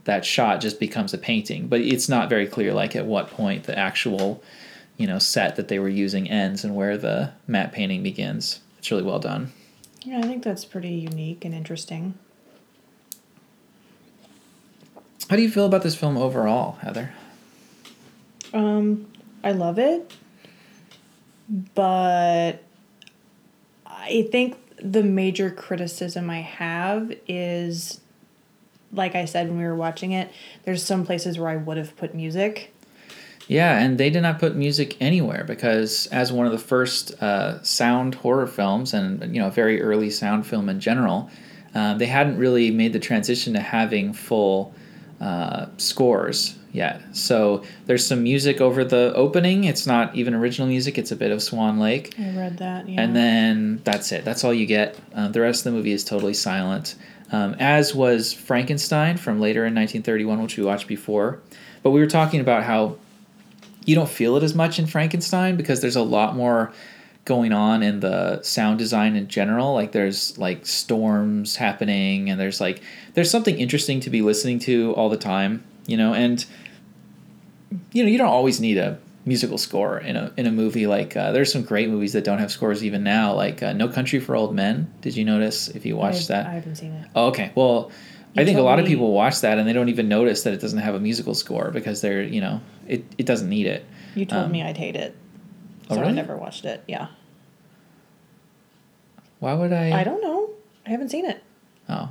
that 0.04 0.24
shot 0.24 0.60
just 0.60 0.80
becomes 0.80 1.14
a 1.14 1.18
painting, 1.18 1.68
but 1.68 1.80
it's 1.80 2.08
not 2.08 2.28
very 2.28 2.46
clear 2.46 2.74
like 2.74 2.96
at 2.96 3.06
what 3.06 3.30
point 3.30 3.64
the 3.64 3.78
actual 3.78 4.42
you 4.96 5.06
know 5.06 5.18
set 5.18 5.56
that 5.56 5.68
they 5.68 5.78
were 5.78 5.88
using 5.88 6.28
ends 6.28 6.64
and 6.64 6.74
where 6.76 6.98
the 6.98 7.32
matte 7.46 7.72
painting 7.72 8.02
begins. 8.02 8.60
It's 8.78 8.90
really 8.90 9.04
well 9.04 9.20
done. 9.20 9.52
yeah, 10.02 10.18
I 10.18 10.22
think 10.22 10.42
that's 10.42 10.64
pretty 10.64 10.90
unique 10.90 11.44
and 11.44 11.54
interesting. 11.54 12.14
How 15.30 15.36
do 15.36 15.42
you 15.42 15.50
feel 15.50 15.64
about 15.64 15.82
this 15.82 15.94
film 15.94 16.16
overall, 16.18 16.72
Heather? 16.82 17.12
Um, 18.52 19.06
I 19.42 19.52
love 19.52 19.78
it, 19.78 20.12
but 21.74 22.62
I 23.86 24.28
think 24.30 24.56
the 24.78 25.02
major 25.02 25.50
criticism 25.50 26.28
I 26.28 26.40
have 26.40 27.12
is, 27.26 28.00
like 28.92 29.14
I 29.14 29.24
said 29.24 29.48
when 29.48 29.58
we 29.58 29.64
were 29.64 29.74
watching 29.74 30.12
it, 30.12 30.30
there's 30.64 30.82
some 30.82 31.06
places 31.06 31.38
where 31.38 31.48
I 31.48 31.56
would 31.56 31.76
have 31.76 31.96
put 31.96 32.14
music. 32.14 32.74
Yeah, 33.48 33.78
and 33.78 33.98
they 33.98 34.10
did 34.10 34.22
not 34.22 34.38
put 34.38 34.54
music 34.54 34.96
anywhere 35.00 35.44
because, 35.44 36.06
as 36.08 36.32
one 36.32 36.46
of 36.46 36.52
the 36.52 36.58
first 36.58 37.20
uh, 37.22 37.62
sound 37.62 38.14
horror 38.16 38.46
films, 38.46 38.94
and 38.94 39.34
you 39.34 39.40
know, 39.40 39.48
a 39.48 39.50
very 39.50 39.82
early 39.82 40.10
sound 40.10 40.46
film 40.46 40.68
in 40.68 40.78
general, 40.78 41.28
uh, 41.74 41.94
they 41.94 42.06
hadn't 42.06 42.38
really 42.38 42.70
made 42.70 42.92
the 42.92 43.00
transition 43.00 43.54
to 43.54 43.60
having 43.60 44.12
full 44.12 44.74
uh, 45.20 45.66
scores 45.76 46.56
yet. 46.72 47.00
So 47.12 47.62
there's 47.86 48.06
some 48.06 48.22
music 48.22 48.60
over 48.60 48.84
the 48.84 49.12
opening. 49.14 49.64
It's 49.64 49.86
not 49.86 50.14
even 50.16 50.34
original 50.34 50.66
music. 50.66 50.98
It's 50.98 51.12
a 51.12 51.16
bit 51.16 51.30
of 51.30 51.42
Swan 51.42 51.78
Lake. 51.78 52.14
I 52.18 52.30
read 52.36 52.58
that. 52.58 52.88
Yeah. 52.88 53.00
and 53.00 53.14
then 53.14 53.80
that's 53.84 54.10
it. 54.12 54.24
That's 54.24 54.42
all 54.42 54.54
you 54.54 54.66
get. 54.66 54.98
Uh, 55.14 55.28
the 55.28 55.40
rest 55.40 55.66
of 55.66 55.72
the 55.72 55.76
movie 55.76 55.92
is 55.92 56.04
totally 56.04 56.34
silent, 56.34 56.94
um, 57.30 57.54
as 57.58 57.94
was 57.94 58.32
Frankenstein 58.32 59.16
from 59.16 59.40
later 59.40 59.60
in 59.60 59.74
1931, 59.74 60.42
which 60.42 60.56
we 60.56 60.64
watched 60.64 60.88
before. 60.88 61.40
But 61.82 61.90
we 61.90 62.00
were 62.00 62.06
talking 62.06 62.40
about 62.40 62.64
how 62.64 62.96
you 63.84 63.94
don't 63.94 64.08
feel 64.08 64.36
it 64.36 64.42
as 64.42 64.54
much 64.54 64.78
in 64.78 64.86
Frankenstein 64.86 65.56
because 65.56 65.80
there's 65.80 65.96
a 65.96 66.02
lot 66.02 66.36
more 66.36 66.72
going 67.24 67.52
on 67.52 67.82
in 67.82 68.00
the 68.00 68.42
sound 68.42 68.78
design 68.80 69.14
in 69.14 69.28
general 69.28 69.74
like 69.74 69.92
there's 69.92 70.36
like 70.38 70.66
storms 70.66 71.54
happening 71.54 72.28
and 72.28 72.40
there's 72.40 72.60
like 72.60 72.82
there's 73.14 73.30
something 73.30 73.60
interesting 73.60 74.00
to 74.00 74.10
be 74.10 74.22
listening 74.22 74.58
to 74.58 74.92
all 74.94 75.08
the 75.08 75.16
time 75.16 75.62
you 75.86 75.96
know 75.96 76.14
and 76.14 76.44
you 77.92 78.02
know 78.02 78.08
you 78.08 78.18
don't 78.18 78.28
always 78.28 78.60
need 78.60 78.78
a 78.78 78.98
musical 79.24 79.56
score 79.58 79.98
in 79.98 80.16
a 80.16 80.32
in 80.36 80.46
a 80.46 80.50
movie 80.52 80.86
like 80.86 81.16
uh, 81.16 81.30
there's 81.32 81.52
some 81.52 81.62
great 81.62 81.88
movies 81.88 82.12
that 82.12 82.24
don't 82.24 82.38
have 82.38 82.50
scores 82.50 82.82
even 82.84 83.02
now 83.04 83.32
like 83.34 83.62
uh, 83.62 83.72
No 83.72 83.88
Country 83.88 84.18
for 84.20 84.34
Old 84.34 84.54
Men 84.54 84.92
did 85.00 85.16
you 85.16 85.24
notice 85.24 85.68
if 85.68 85.86
you 85.86 85.96
watched 85.96 86.30
I, 86.30 86.34
that 86.34 86.46
I 86.46 86.52
haven't 86.54 86.76
seen 86.76 86.92
it. 86.92 87.08
Oh, 87.14 87.26
okay. 87.28 87.52
Well, 87.54 87.90
I 88.36 88.44
think 88.44 88.58
a 88.58 88.62
lot 88.62 88.78
of 88.80 88.86
people 88.86 89.12
watch 89.12 89.42
that 89.42 89.58
and 89.58 89.68
they 89.68 89.72
don't 89.74 89.90
even 89.90 90.08
notice 90.08 90.42
that 90.44 90.54
it 90.54 90.60
doesn't 90.60 90.78
have 90.80 90.94
a 90.94 91.00
musical 91.00 91.34
score 91.34 91.70
because 91.70 92.00
they're, 92.00 92.22
you 92.22 92.40
know, 92.40 92.62
it, 92.88 93.04
it 93.18 93.26
doesn't 93.26 93.48
need 93.48 93.66
it. 93.66 93.84
You 94.14 94.24
told 94.24 94.46
Um, 94.46 94.52
me 94.52 94.62
I'd 94.62 94.76
hate 94.78 94.96
it, 94.96 95.14
oh, 95.90 95.96
so 95.96 96.02
I 96.02 96.10
never 96.12 96.36
watched 96.36 96.64
it. 96.64 96.82
Yeah. 96.88 97.08
Why 99.38 99.54
would 99.54 99.72
I? 99.72 100.00
I 100.00 100.04
don't 100.04 100.22
know. 100.22 100.50
I 100.86 100.90
haven't 100.90 101.10
seen 101.10 101.26
it. 101.26 101.42
Oh, 101.88 102.10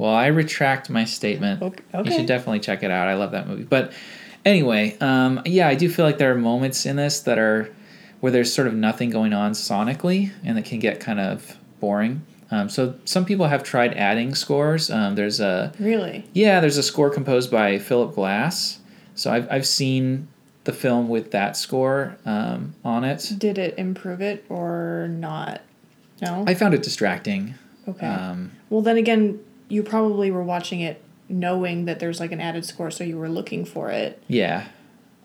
well, 0.00 0.14
I 0.14 0.28
retract 0.28 0.88
my 0.88 1.04
statement. 1.04 1.60
Okay. 1.62 1.82
You 2.06 2.10
should 2.10 2.24
definitely 2.26 2.60
check 2.60 2.82
it 2.82 2.90
out. 2.90 3.06
I 3.06 3.14
love 3.16 3.32
that 3.32 3.46
movie. 3.46 3.64
But 3.64 3.92
anyway, 4.46 4.96
um, 4.98 5.42
yeah, 5.44 5.68
I 5.68 5.74
do 5.74 5.90
feel 5.90 6.06
like 6.06 6.16
there 6.16 6.32
are 6.32 6.36
moments 6.38 6.86
in 6.86 6.96
this 6.96 7.20
that 7.20 7.38
are 7.38 7.70
where 8.20 8.32
there's 8.32 8.50
sort 8.50 8.66
of 8.66 8.72
nothing 8.72 9.10
going 9.10 9.34
on 9.34 9.52
sonically, 9.52 10.30
and 10.42 10.58
it 10.58 10.64
can 10.64 10.78
get 10.78 11.00
kind 11.00 11.20
of 11.20 11.58
boring. 11.80 12.22
Um, 12.50 12.70
so 12.70 12.94
some 13.04 13.26
people 13.26 13.46
have 13.48 13.62
tried 13.62 13.92
adding 13.92 14.34
scores. 14.34 14.90
Um, 14.90 15.16
there's 15.16 15.38
a 15.38 15.70
Really? 15.78 16.24
yeah, 16.32 16.60
there's 16.60 16.78
a 16.78 16.82
score 16.82 17.10
composed 17.10 17.50
by 17.50 17.78
Philip 17.78 18.14
Glass. 18.14 18.78
So 19.14 19.30
I've 19.30 19.52
I've 19.52 19.66
seen 19.66 20.28
the 20.64 20.72
film 20.72 21.10
with 21.10 21.30
that 21.32 21.58
score 21.58 22.16
um, 22.24 22.74
on 22.86 23.04
it. 23.04 23.32
Did 23.36 23.58
it 23.58 23.74
improve 23.76 24.22
it 24.22 24.46
or 24.48 25.08
not? 25.10 25.60
No. 26.22 26.44
I 26.46 26.54
found 26.54 26.72
it 26.72 26.82
distracting. 26.82 27.54
okay. 27.86 28.06
Um, 28.06 28.52
well, 28.70 28.80
then 28.80 28.96
again, 28.96 29.40
you 29.70 29.82
probably 29.82 30.30
were 30.30 30.42
watching 30.42 30.80
it 30.80 31.02
knowing 31.28 31.84
that 31.86 31.98
there's 32.00 32.20
like 32.20 32.32
an 32.32 32.40
added 32.40 32.64
score, 32.66 32.90
so 32.90 33.04
you 33.04 33.16
were 33.16 33.28
looking 33.28 33.64
for 33.64 33.90
it. 33.90 34.22
yeah, 34.28 34.66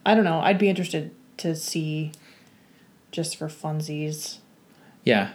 I 0.06 0.16
don't 0.16 0.24
know. 0.24 0.40
I'd 0.40 0.58
be 0.60 0.70
interested 0.70 1.12
to 1.38 1.56
see, 1.56 2.12
just 3.12 3.36
for 3.38 3.48
funsies. 3.48 4.38
yeah. 5.04 5.32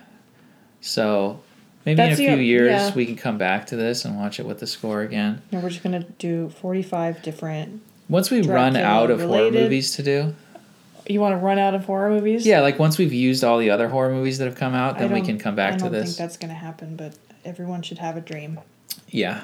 So 0.80 1.40
maybe 1.84 1.96
That's 1.96 2.18
in 2.18 2.26
a 2.26 2.30
the- 2.30 2.36
few 2.36 2.42
years 2.44 2.70
yeah. 2.70 2.94
we 2.94 3.04
can 3.04 3.16
come 3.16 3.36
back 3.36 3.66
to 3.66 3.76
this 3.76 4.04
and 4.04 4.16
watch 4.16 4.40
it 4.40 4.46
with 4.46 4.58
the 4.60 4.66
score 4.66 5.02
again. 5.02 5.42
No, 5.52 5.60
we're 5.60 5.68
just 5.70 5.82
gonna 5.82 6.04
do 6.18 6.48
forty-five 6.48 7.22
different. 7.22 7.82
Once 8.08 8.30
we 8.30 8.42
run 8.42 8.76
out 8.76 9.10
of 9.10 9.20
horror 9.20 9.50
movies 9.50 9.94
to 9.96 10.02
do, 10.02 10.34
You 11.06 11.20
want 11.20 11.32
to 11.32 11.36
run 11.44 11.58
out 11.58 11.74
of 11.74 11.84
horror 11.84 12.10
movies? 12.10 12.46
yeah, 12.46 12.60
like 12.60 12.78
once 12.78 12.96
we've 12.98 13.12
used 13.12 13.44
all 13.44 13.58
the 13.58 13.70
other 13.70 13.88
horror 13.88 14.10
movies 14.10 14.38
that 14.38 14.46
have 14.46 14.56
come 14.56 14.74
out, 14.74 14.98
then 14.98 15.12
we 15.12 15.20
can 15.20 15.38
come 15.38 15.54
back 15.54 15.74
I 15.74 15.76
to 15.76 15.82
don't 15.84 15.92
this. 15.92 16.04
think 16.10 16.16
that's 16.18 16.36
gonna 16.38 16.54
happen, 16.54 16.96
but 16.96 17.14
everyone 17.44 17.82
should 17.82 17.98
have 17.98 18.16
a 18.16 18.20
dream. 18.20 18.58
Yeah. 19.10 19.42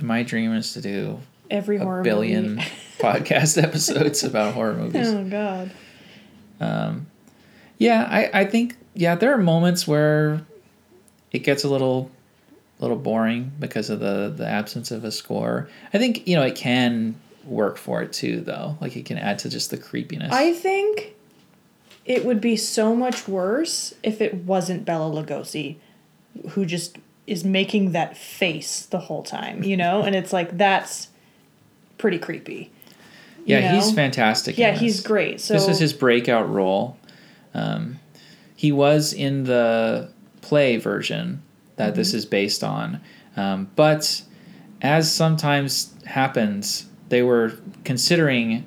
My 0.00 0.22
dream 0.22 0.52
is 0.52 0.72
to 0.74 0.80
do 0.80 1.20
Every 1.50 1.76
a 1.76 1.80
horror 1.84 2.02
billion 2.02 2.58
podcast 2.98 3.62
episodes 3.62 4.24
about 4.24 4.54
horror 4.54 4.74
movies. 4.74 5.08
oh 5.08 5.24
God. 5.24 5.70
Um, 6.60 7.06
yeah, 7.78 8.06
I, 8.10 8.40
I 8.40 8.44
think 8.44 8.76
yeah 8.94 9.14
there 9.14 9.32
are 9.32 9.38
moments 9.38 9.88
where 9.88 10.42
it 11.32 11.40
gets 11.40 11.64
a 11.64 11.68
little 11.68 12.10
little 12.78 12.96
boring 12.96 13.52
because 13.58 13.90
of 13.90 14.00
the 14.00 14.32
the 14.34 14.46
absence 14.46 14.90
of 14.90 15.04
a 15.04 15.12
score. 15.12 15.68
I 15.92 15.98
think 15.98 16.26
you 16.26 16.36
know 16.36 16.42
it 16.42 16.56
can 16.56 17.16
work 17.44 17.76
for 17.76 18.02
it 18.02 18.12
too 18.12 18.40
though. 18.40 18.76
Like 18.80 18.96
it 18.96 19.04
can 19.06 19.18
add 19.18 19.38
to 19.40 19.48
just 19.48 19.70
the 19.70 19.78
creepiness. 19.78 20.32
I 20.32 20.52
think 20.52 21.14
it 22.04 22.24
would 22.24 22.40
be 22.40 22.56
so 22.56 22.94
much 22.94 23.26
worse 23.28 23.94
if 24.02 24.20
it 24.20 24.34
wasn't 24.34 24.84
Bela 24.84 25.10
Lugosi, 25.10 25.76
who 26.50 26.64
just 26.66 26.98
is 27.26 27.44
making 27.44 27.92
that 27.92 28.16
face 28.16 28.86
the 28.86 28.98
whole 28.98 29.22
time, 29.22 29.62
you 29.62 29.76
know? 29.76 30.02
and 30.02 30.14
it's 30.14 30.32
like, 30.32 30.56
that's 30.58 31.08
pretty 31.98 32.18
creepy. 32.18 32.70
yeah, 33.46 33.74
he's 33.74 33.88
know? 33.90 33.94
fantastic. 33.94 34.56
in 34.58 34.62
Yeah, 34.62 34.70
this. 34.72 34.80
he's 34.80 35.00
great. 35.00 35.40
So 35.40 35.54
this 35.54 35.68
is 35.68 35.78
his 35.78 35.92
breakout 35.92 36.48
role. 36.52 36.98
Um, 37.54 37.98
he 38.56 38.72
was 38.72 39.12
in 39.12 39.44
the 39.44 40.10
play 40.42 40.76
version 40.76 41.42
that 41.76 41.94
this 41.94 42.08
Mm-hmm. 42.08 42.16
is 42.18 42.26
based 42.26 42.62
on, 42.64 43.00
um, 43.36 43.70
but 43.74 44.22
as 44.82 45.12
sometimes 45.12 45.94
happens, 46.06 46.86
they 47.08 47.22
were 47.22 47.54
considering 47.84 48.64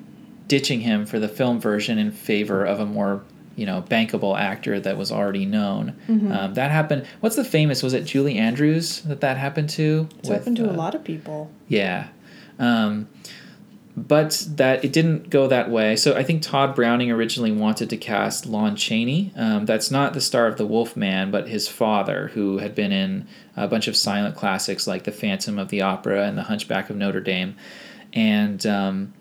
ditching 0.48 0.80
him 0.80 1.06
for 1.06 1.18
the 1.18 1.28
film 1.28 1.60
version 1.60 1.98
in 1.98 2.10
favor 2.10 2.64
of 2.64 2.80
a 2.80 2.86
more 2.86 3.22
you 3.58 3.66
know 3.66 3.82
bankable 3.82 4.38
actor 4.38 4.78
that 4.78 4.96
was 4.96 5.10
already 5.10 5.44
known. 5.44 5.96
Mm-hmm. 6.08 6.32
Um, 6.32 6.54
that 6.54 6.70
happened. 6.70 7.06
What's 7.20 7.36
the 7.36 7.44
famous? 7.44 7.82
Was 7.82 7.92
it 7.92 8.04
Julie 8.04 8.38
Andrews 8.38 9.02
that 9.02 9.20
that 9.20 9.36
happened 9.36 9.68
to? 9.70 10.08
it's 10.20 10.28
happened 10.28 10.56
to 10.58 10.62
with, 10.62 10.70
a 10.70 10.74
uh, 10.74 10.76
lot 10.76 10.94
of 10.94 11.02
people. 11.04 11.50
yeah. 11.66 12.08
Um, 12.58 13.08
but 13.96 14.46
that 14.50 14.84
it 14.84 14.92
didn't 14.92 15.28
go 15.28 15.48
that 15.48 15.70
way. 15.70 15.96
So 15.96 16.16
I 16.16 16.22
think 16.22 16.42
Tod 16.42 16.76
Browning 16.76 17.10
originally 17.10 17.50
wanted 17.50 17.90
to 17.90 17.96
cast 17.96 18.46
Lon 18.46 18.76
Chaney. 18.76 19.32
Um, 19.34 19.66
that's 19.66 19.90
not 19.90 20.12
the 20.14 20.20
star 20.20 20.46
of 20.46 20.56
The 20.56 20.66
Wolf 20.66 20.96
Man, 20.96 21.32
but 21.32 21.48
his 21.48 21.66
father, 21.66 22.28
who 22.34 22.58
had 22.58 22.76
been 22.76 22.92
in 22.92 23.26
a 23.56 23.66
bunch 23.66 23.88
of 23.88 23.96
silent 23.96 24.36
classics 24.36 24.86
like 24.86 25.02
The 25.02 25.10
Phantom 25.12 25.58
of 25.58 25.68
the 25.68 25.82
Opera 25.82 26.26
and 26.26 26.38
The 26.38 26.44
Hunchback 26.44 26.90
of 26.90 26.96
Notre 26.96 27.20
Dame. 27.20 27.56
And 28.12 28.64
um, 28.66 29.14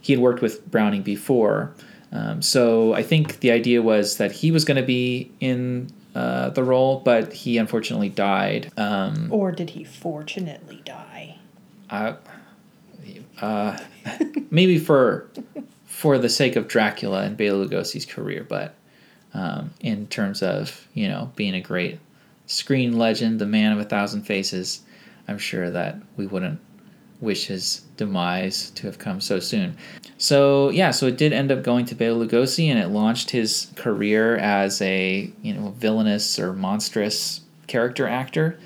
he 0.00 0.12
had 0.12 0.20
worked 0.20 0.42
with 0.42 0.70
Browning 0.70 1.02
before. 1.02 1.74
Um, 2.10 2.40
so 2.42 2.94
I 2.94 3.02
think 3.02 3.40
the 3.40 3.50
idea 3.50 3.82
was 3.82 4.16
that 4.16 4.32
he 4.32 4.50
was 4.50 4.64
going 4.64 4.78
to 4.78 4.86
be 4.86 5.30
in 5.40 5.90
uh, 6.14 6.50
the 6.50 6.64
role, 6.64 7.00
but 7.00 7.32
he 7.32 7.58
unfortunately 7.58 8.08
died. 8.08 8.72
Um, 8.76 9.28
Or 9.30 9.52
did 9.52 9.70
he 9.70 9.84
fortunately 9.84 10.82
die? 10.84 11.38
I, 11.90 12.16
uh, 13.40 13.78
maybe 14.50 14.78
for 14.78 15.28
for 15.84 16.18
the 16.18 16.28
sake 16.28 16.56
of 16.56 16.68
Dracula 16.68 17.22
and 17.22 17.36
Bela 17.36 17.66
Lugosi's 17.66 18.06
career, 18.06 18.44
but 18.48 18.74
um, 19.34 19.72
in 19.80 20.06
terms 20.06 20.42
of 20.42 20.86
you 20.94 21.08
know 21.08 21.32
being 21.36 21.54
a 21.54 21.60
great 21.60 21.98
screen 22.46 22.98
legend, 22.98 23.38
the 23.38 23.46
man 23.46 23.72
of 23.72 23.78
a 23.78 23.84
thousand 23.84 24.22
faces, 24.22 24.80
I'm 25.26 25.38
sure 25.38 25.70
that 25.70 25.96
we 26.16 26.26
wouldn't 26.26 26.60
wish 27.20 27.46
his 27.46 27.82
demise 27.96 28.70
to 28.70 28.86
have 28.86 28.98
come 28.98 29.20
so 29.20 29.40
soon. 29.40 29.76
So 30.18 30.70
yeah, 30.70 30.90
so 30.90 31.06
it 31.06 31.16
did 31.16 31.32
end 31.32 31.50
up 31.50 31.62
going 31.62 31.84
to 31.86 31.94
Bela 31.94 32.26
Lugosi, 32.26 32.68
and 32.68 32.78
it 32.78 32.88
launched 32.88 33.30
his 33.30 33.72
career 33.76 34.36
as 34.36 34.80
a 34.82 35.30
you 35.42 35.54
know 35.54 35.70
villainous 35.70 36.38
or 36.38 36.52
monstrous 36.52 37.40
character 37.66 38.06
actor 38.06 38.58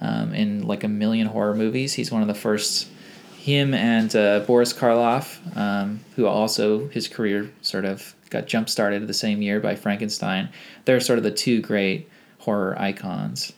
um, 0.00 0.34
in 0.34 0.66
like 0.66 0.84
a 0.84 0.88
million 0.88 1.28
horror 1.28 1.54
movies. 1.54 1.94
He's 1.94 2.10
one 2.12 2.22
of 2.22 2.28
the 2.28 2.34
first. 2.34 2.88
Him 3.38 3.74
and 3.74 4.14
uh, 4.14 4.38
Boris 4.46 4.72
Karloff, 4.72 5.40
um, 5.56 5.98
who 6.14 6.28
also 6.28 6.86
his 6.86 7.08
career 7.08 7.50
sort 7.60 7.84
of 7.84 8.14
got 8.30 8.46
jump 8.46 8.68
started 8.68 9.04
the 9.08 9.14
same 9.14 9.42
year 9.42 9.58
by 9.58 9.74
Frankenstein. 9.74 10.48
They're 10.84 11.00
sort 11.00 11.18
of 11.18 11.24
the 11.24 11.32
two 11.32 11.60
great 11.60 12.08
horror 12.38 12.76
icons. 12.78 13.52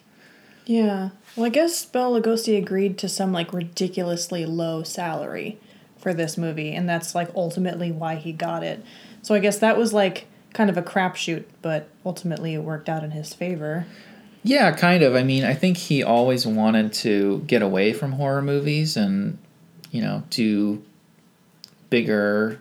Yeah. 0.64 1.10
Well, 1.36 1.46
I 1.46 1.48
guess 1.48 1.84
Bela 1.84 2.20
Lugosi 2.20 2.56
agreed 2.56 2.96
to 2.98 3.08
some 3.08 3.32
like 3.32 3.52
ridiculously 3.52 4.46
low 4.46 4.82
salary 4.82 5.58
for 5.98 6.14
this 6.14 6.38
movie, 6.38 6.72
and 6.72 6.88
that's 6.88 7.14
like 7.14 7.30
ultimately 7.34 7.90
why 7.90 8.16
he 8.16 8.32
got 8.32 8.62
it. 8.62 8.84
So 9.22 9.34
I 9.34 9.40
guess 9.40 9.58
that 9.58 9.76
was 9.76 9.92
like 9.92 10.26
kind 10.52 10.70
of 10.70 10.76
a 10.76 10.82
crapshoot, 10.82 11.44
but 11.62 11.88
ultimately 12.06 12.54
it 12.54 12.62
worked 12.62 12.88
out 12.88 13.02
in 13.02 13.10
his 13.10 13.34
favor. 13.34 13.86
Yeah, 14.44 14.70
kind 14.72 15.02
of. 15.02 15.14
I 15.14 15.22
mean, 15.22 15.44
I 15.44 15.54
think 15.54 15.76
he 15.78 16.02
always 16.02 16.46
wanted 16.46 16.92
to 16.94 17.40
get 17.46 17.62
away 17.62 17.92
from 17.94 18.12
horror 18.12 18.42
movies 18.42 18.96
and, 18.96 19.38
you 19.90 20.02
know, 20.02 20.22
do 20.28 20.82
bigger, 21.88 22.60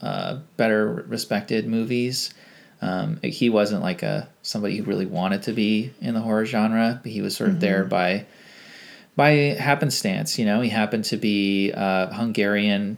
uh, 0.00 0.40
better 0.56 1.04
respected 1.06 1.66
movies. 1.68 2.34
Um, 2.82 3.20
he 3.22 3.48
wasn't 3.48 3.82
like 3.82 4.02
a 4.02 4.28
somebody 4.42 4.76
who 4.76 4.82
really 4.82 5.06
wanted 5.06 5.44
to 5.44 5.52
be 5.52 5.92
in 6.00 6.14
the 6.14 6.20
horror 6.20 6.44
genre, 6.44 6.98
but 7.02 7.12
he 7.12 7.22
was 7.22 7.36
sort 7.36 7.50
of 7.50 7.60
there 7.60 7.84
by 7.84 8.26
by 9.16 9.30
happenstance. 9.30 10.38
You 10.38 10.44
know, 10.44 10.60
he 10.60 10.68
happened 10.68 11.04
to 11.04 11.16
be 11.16 11.70
a 11.70 12.12
Hungarian 12.12 12.96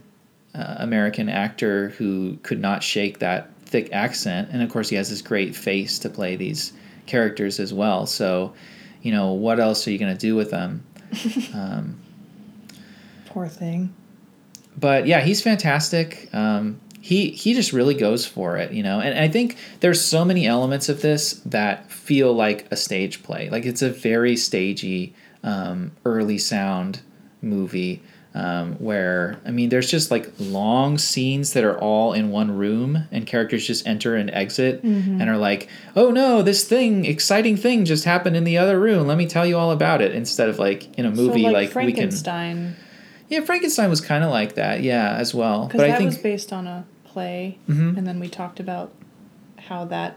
uh, 0.55 0.77
American 0.79 1.29
actor 1.29 1.91
who 1.91 2.39
could 2.43 2.61
not 2.61 2.83
shake 2.83 3.19
that 3.19 3.51
thick 3.67 3.93
accent, 3.93 4.49
and 4.53 4.63
of 4.63 4.71
course, 4.71 4.89
he 4.89 4.97
has 4.97 5.11
this 5.11 5.21
great 5.21 5.55
face 5.55 5.99
to 5.99 6.09
play 6.09 6.35
these 6.37 6.73
characters 7.07 7.61
as 7.61 7.75
well. 7.75 8.07
So, 8.07 8.55
you 9.03 9.13
know, 9.13 9.33
what 9.33 9.61
else 9.61 9.87
are 9.87 9.91
you 9.91 9.99
going 9.99 10.17
to 10.17 10.19
do 10.19 10.35
with 10.35 10.51
them? 10.51 10.83
um, 11.55 12.01
Poor 13.27 13.49
thing. 13.49 13.93
but 14.79 15.07
yeah, 15.07 15.21
he's 15.21 15.43
fantastic. 15.43 16.29
Um, 16.33 16.81
he 17.05 17.33
he 17.33 17.53
just 17.53 17.75
really 17.75 17.93
goes 17.93 18.25
for 18.25 18.57
it, 18.57 18.73
you 18.73 18.83
know. 18.83 18.99
And 18.99 19.19
I 19.19 19.29
think 19.29 19.59
there's 19.81 20.03
so 20.03 20.25
many 20.25 20.47
elements 20.47 20.89
of 20.89 21.03
this 21.03 21.35
that 21.45 21.93
feel 21.93 22.33
like 22.33 22.67
a 22.71 22.77
stage 22.77 23.23
play. 23.23 23.51
Like 23.51 23.67
it's 23.67 23.83
a 23.83 23.91
very 23.91 24.37
stagey, 24.37 25.13
um, 25.43 25.93
early 26.07 26.39
sound 26.39 27.03
movie. 27.43 28.03
Um, 28.35 28.77
where 28.77 29.39
I 29.45 29.51
mean, 29.51 29.69
there's 29.69 29.91
just 29.91 30.11
like 30.11 30.33
long 30.41 30.97
scenes 30.97 31.53
that 31.53 31.63
are 31.63 31.79
all 31.79 32.15
in 32.15 32.31
one 32.31 32.57
room, 32.57 33.07
and 33.13 33.27
characters 33.27 33.67
just 33.67 33.87
enter 33.87 34.17
and 34.17 34.31
exit, 34.31 34.83
and 34.83 35.29
are 35.29 35.37
like, 35.37 35.69
"Oh 35.95 36.11
no, 36.11 36.41
this 36.41 36.65
thing, 36.67 37.05
exciting 37.05 37.59
thing, 37.59 37.85
just 37.85 38.07
happened 38.07 38.35
in 38.35 38.45
the 38.45 38.57
other 38.57 38.81
room. 38.81 39.07
Let 39.07 39.19
me 39.19 39.27
tell 39.27 39.45
you 39.45 39.59
all 39.59 39.73
about 39.73 40.01
it." 40.01 40.15
Instead 40.15 40.49
of 40.49 40.59
like 40.59 40.99
in 40.99 41.05
a 41.05 41.11
movie, 41.11 41.43
so, 41.43 41.51
like, 41.51 41.75
like, 41.75 41.85
we 41.87 41.93
can 41.93 42.11
Frankenstein, 42.11 42.77
yeah, 43.29 43.41
Frankenstein 43.43 43.91
was 43.91 44.01
kind 44.01 44.25
of 44.25 44.31
like 44.31 44.55
that, 44.55 44.83
yeah, 44.83 45.17
as 45.17 45.35
well. 45.35 45.67
because 45.67 45.81
But 45.83 45.87
that 45.89 45.97
I 45.97 45.99
think 45.99 46.11
was 46.11 46.19
based 46.19 46.53
on 46.53 46.67
a 46.67 46.87
play, 47.19 47.59
Mhm. 47.69 47.97
and 47.97 48.07
then 48.07 48.19
we 48.21 48.29
talked 48.29 48.59
about 48.61 48.93
how 49.69 49.85
that 49.87 50.17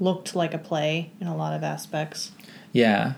looked 0.00 0.34
like 0.34 0.54
a 0.54 0.58
play 0.58 1.10
in 1.20 1.26
a 1.26 1.36
lot 1.36 1.54
of 1.54 1.62
aspects. 1.62 2.32
yeah, 2.72 3.12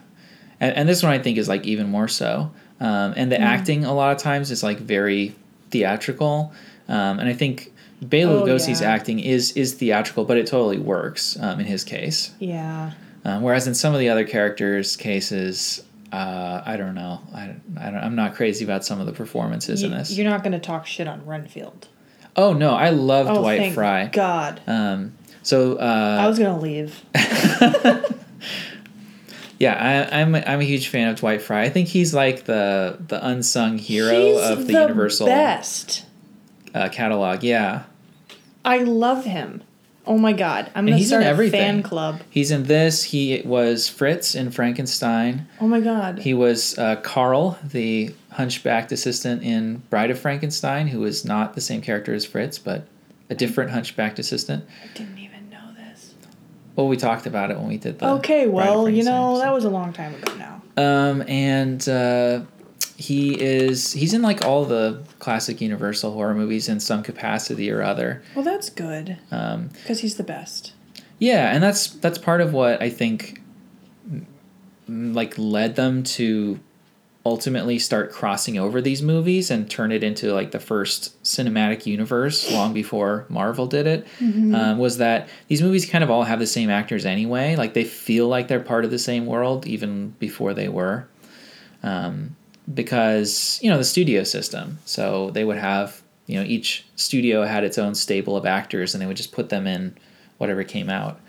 and, 0.61 0.77
and 0.77 0.89
this 0.89 1.03
one 1.03 1.13
I 1.13 1.19
think 1.19 1.39
is 1.39 1.49
like 1.49 1.65
even 1.65 1.89
more 1.89 2.09
so. 2.09 2.51
Um, 2.81 3.15
and 3.17 3.31
the 3.31 3.41
acting 3.41 3.85
a 3.85 3.95
lot 3.95 4.13
of 4.15 4.19
times 4.19 4.51
is 4.51 4.63
like 4.65 4.79
very 4.81 5.35
theatrical. 5.71 6.53
Um, 6.89 7.19
and 7.21 7.29
I 7.29 7.33
think 7.33 7.73
Bela 8.03 8.43
Oh, 8.43 8.45
Lugosi's 8.45 8.81
yeah. 8.81 8.91
acting 8.93 9.21
is 9.21 9.53
is 9.53 9.75
theatrical, 9.75 10.25
but 10.25 10.37
it 10.37 10.47
totally 10.49 10.79
works 10.79 11.39
um, 11.41 11.61
in 11.61 11.67
his 11.67 11.85
case. 11.85 12.33
Yeah. 12.41 12.91
Um, 13.25 13.43
whereas 13.43 13.67
in 13.67 13.75
some 13.75 13.95
of 13.95 14.01
the 14.01 14.09
other 14.11 14.25
characters' 14.25 14.97
cases, 14.97 15.83
uh, 16.13 16.63
I 16.67 16.77
don't 16.77 16.95
know. 16.95 17.21
I, 17.35 17.55
I 17.81 17.91
don't, 17.91 18.01
I'm 18.05 18.17
not 18.17 18.35
crazy 18.35 18.65
about 18.65 18.85
some 18.85 19.01
of 19.01 19.07
the 19.07 19.13
performances 19.13 19.83
in 19.83 19.93
this. 19.93 20.11
you're 20.17 20.29
not 20.29 20.43
going 20.43 20.53
to 20.53 20.59
talk 20.59 20.85
shit 20.87 21.09
on 21.09 21.25
Renfield. 21.25 21.89
Oh 22.37 22.53
no, 22.53 22.71
I 22.75 22.91
love 22.91 23.29
Oh, 23.29 23.41
Dwight 23.41 23.59
thank 23.61 23.75
Frye. 23.75 24.09
God. 24.13 24.61
Um, 24.67 25.15
so 25.43 25.77
uh, 25.77 26.19
I 26.21 26.27
was 26.27 26.39
going 26.39 26.55
to 26.55 26.61
leave. 26.61 27.03
yeah, 29.59 30.09
I, 30.11 30.21
I'm 30.21 30.35
I'm 30.35 30.61
a 30.61 30.65
huge 30.65 30.89
fan 30.89 31.09
of 31.09 31.17
Dwight 31.21 31.43
Frye. 31.43 31.63
I 31.63 31.69
think 31.71 31.89
he's 31.89 32.13
like 32.13 32.45
the 32.45 32.99
the 33.07 33.25
unsung 33.27 33.79
hero 33.79 34.11
He's 34.13 34.41
of 34.51 34.67
the, 34.67 34.73
Universal 34.73 35.27
best. 35.27 36.05
uh, 36.75 36.89
catalog. 36.89 37.43
Yeah, 37.43 37.85
I 38.65 38.79
love 38.79 39.25
him. 39.25 39.63
Oh 40.07 40.19
my 40.19 40.33
God. 40.33 40.71
I'm 40.75 40.87
to 40.87 40.97
he's 40.97 41.11
in 41.13 41.23
start 41.23 41.39
a 41.39 41.51
fan 41.51 41.83
club. 41.83 42.21
he's 42.31 42.51
in 42.51 42.65
this. 42.65 43.05
He 43.05 43.43
was 43.45 43.89
Fritz 43.89 44.35
in 44.35 44.51
Frankenstein. 44.51 45.47
Oh 45.61 45.67
my 45.67 45.81
God. 45.81 46.19
He 46.19 46.35
was 46.35 46.79
uh, 46.79 46.97
Carl, 46.97 47.59
the 47.65 48.15
hunchbacked 48.33 48.93
assistant 48.93 49.43
in 49.43 49.79
Bride 49.91 50.11
of 50.11 50.19
Frankenstein, 50.19 50.89
who 50.89 51.01
was 51.01 51.25
not 51.25 51.55
the 51.55 51.61
same 51.61 51.81
character 51.81 52.13
as 52.15 52.27
Fritz, 52.27 52.59
but 52.59 52.87
a 53.31 53.35
different 53.35 53.71
hunchbacked 53.71 54.19
assistant. 54.19 54.65
I 54.83 54.97
didn't 54.97 55.19
even 55.19 55.49
know 55.49 55.73
this. 55.77 56.15
Well, 56.77 56.89
we 56.89 56.97
talked 56.97 57.27
about 57.27 57.51
it 57.51 57.57
when 57.59 57.69
we 57.69 57.79
did 57.79 57.99
the. 57.99 58.09
Okay, 58.15 58.47
well, 58.47 58.89
you 58.89 59.05
know, 59.05 59.39
that 59.39 59.53
was 59.53 59.65
a 59.65 59.71
long 59.71 59.93
time 59.93 60.15
ago 60.15 60.35
now. 60.37 60.63
Um, 60.77 61.23
and 61.29 61.89
uh, 61.89 62.41
he 62.97 63.41
is 63.41 63.93
he's 63.93 64.15
in 64.15 64.23
like 64.23 64.45
all 64.45 64.65
the 64.65 65.03
classic 65.19 65.61
Universal 65.61 66.13
horror 66.13 66.35
movies 66.35 66.69
in 66.69 66.79
some 66.81 67.03
capacity 67.03 67.71
or 67.71 67.83
other. 67.83 68.23
Well, 68.35 68.45
that's 68.45 68.71
good 68.71 69.17
Um, 69.31 69.69
because 69.83 70.01
he's 70.01 70.17
the 70.17 70.23
best. 70.23 70.73
yeah, 71.19 71.53
and 71.55 71.63
that's 71.63 71.89
that's 71.89 72.19
part 72.19 72.41
of 72.41 72.53
what 72.53 72.81
I 72.83 72.91
think 72.91 73.41
like 74.89 75.35
led 75.39 75.77
them 75.77 76.03
to 76.03 76.61
ultimately 77.27 77.79
start 77.79 78.13
crossing 78.13 78.59
over 78.59 78.83
these 78.83 79.01
movies 79.01 79.51
and 79.51 79.71
turn 79.71 79.91
it 79.91 80.05
into 80.05 80.31
like 80.35 80.51
the 80.51 80.61
first 80.61 81.21
cinematic 81.23 81.87
universe 81.87 82.53
long 82.53 82.75
before 82.75 83.25
Marvel 83.31 83.67
did 83.67 83.87
it. 83.87 84.07
Um, 84.21 84.77
was 84.77 84.99
that 84.99 85.27
these 85.49 85.63
movies 85.63 85.87
kind 85.87 86.05
of 86.05 86.11
all 86.11 86.25
have 86.25 86.39
the 86.39 86.47
same 86.47 86.69
actors 86.69 87.07
anyway? 87.07 87.57
Like 87.57 87.73
they 87.73 87.85
feel 87.85 88.29
like 88.29 88.49
they're 88.49 88.61
part 88.61 88.85
of 88.85 88.91
the 88.91 88.99
same 88.99 89.25
world 89.25 89.67
even 89.67 90.11
before 90.19 90.53
they 90.53 90.69
were. 90.69 91.09
Um, 91.83 92.37
because 92.73 93.59
you 93.63 93.71
know 93.71 93.79
the 93.79 93.85
studio 93.85 94.25
system, 94.25 94.79
so 94.85 95.31
they 95.31 95.45
would 95.45 95.59
have 95.59 96.03
you 96.27 96.39
know 96.39 96.47
each 96.47 96.85
studio 96.97 97.45
had 97.45 97.65
its 97.65 97.79
own 97.79 97.95
stable 97.95 98.37
of 98.37 98.47
actors, 98.47 98.95
and 98.95 99.03
they 99.03 99.07
would 99.07 99.17
just 99.17 99.33
put 99.33 99.49
them 99.49 99.67
in 99.67 99.97
whatever 100.39 100.65
came 100.65 100.89
out. 100.89 101.21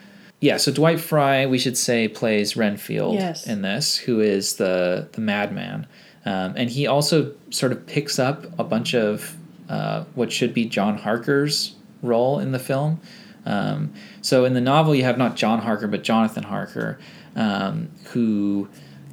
Yeah, 0.41 0.57
so 0.57 0.71
Dwight 0.71 0.99
Frye, 0.99 1.45
we 1.47 1.57
should 1.57 1.77
say, 1.77 2.07
plays 2.07 2.55
Renfield 2.55 3.15
Yes. 3.15 3.47
in 3.47 3.61
this, 3.61 3.95
who 3.97 4.19
is 4.19 4.55
the 4.57 5.07
the 5.13 5.21
madman, 5.21 5.87
um, 6.25 6.53
and 6.55 6.69
he 6.69 6.87
also 6.87 7.33
sort 7.49 7.71
of 7.71 7.85
picks 7.87 8.19
up 8.19 8.45
a 8.59 8.63
bunch 8.63 8.93
of 8.93 9.35
uh, 9.69 10.03
what 10.13 10.31
should 10.31 10.53
be 10.53 10.65
John 10.65 10.97
Harker's 10.97 11.75
role 12.01 12.39
in 12.39 12.51
the 12.51 12.59
film. 12.59 12.99
Um, 13.47 13.93
so 14.21 14.43
in 14.45 14.53
the 14.53 14.61
novel, 14.61 14.95
you 14.95 15.03
have 15.03 15.17
not 15.17 15.35
John 15.35 15.59
Harker, 15.59 15.87
but 15.87 16.03
Jonathan 16.03 16.43
Harker, 16.43 16.99
um, 17.35 17.89
who 18.05 18.67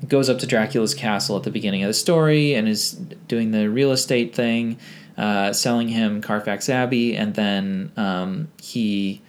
goes 0.09 0.29
up 0.29 0.39
to 0.41 0.47
Dracula's 0.47 0.95
castle 0.95 1.37
at 1.37 1.43
the 1.43 1.51
beginning 1.51 1.83
of 1.83 1.89
the 1.89 1.95
story 1.95 2.55
and 2.55 2.69
is 2.69 2.93
doing 2.93 3.51
the 3.53 3.69
real 3.71 3.93
estate 3.93 4.35
thing, 4.35 4.79
uh, 5.17 5.53
selling 5.53 5.89
him 5.89 6.21
Carfax 6.21 6.69
Abbey, 6.69 7.17
and 7.17 7.35
then 7.35 7.93
um, 7.97 8.49
he 8.61 9.23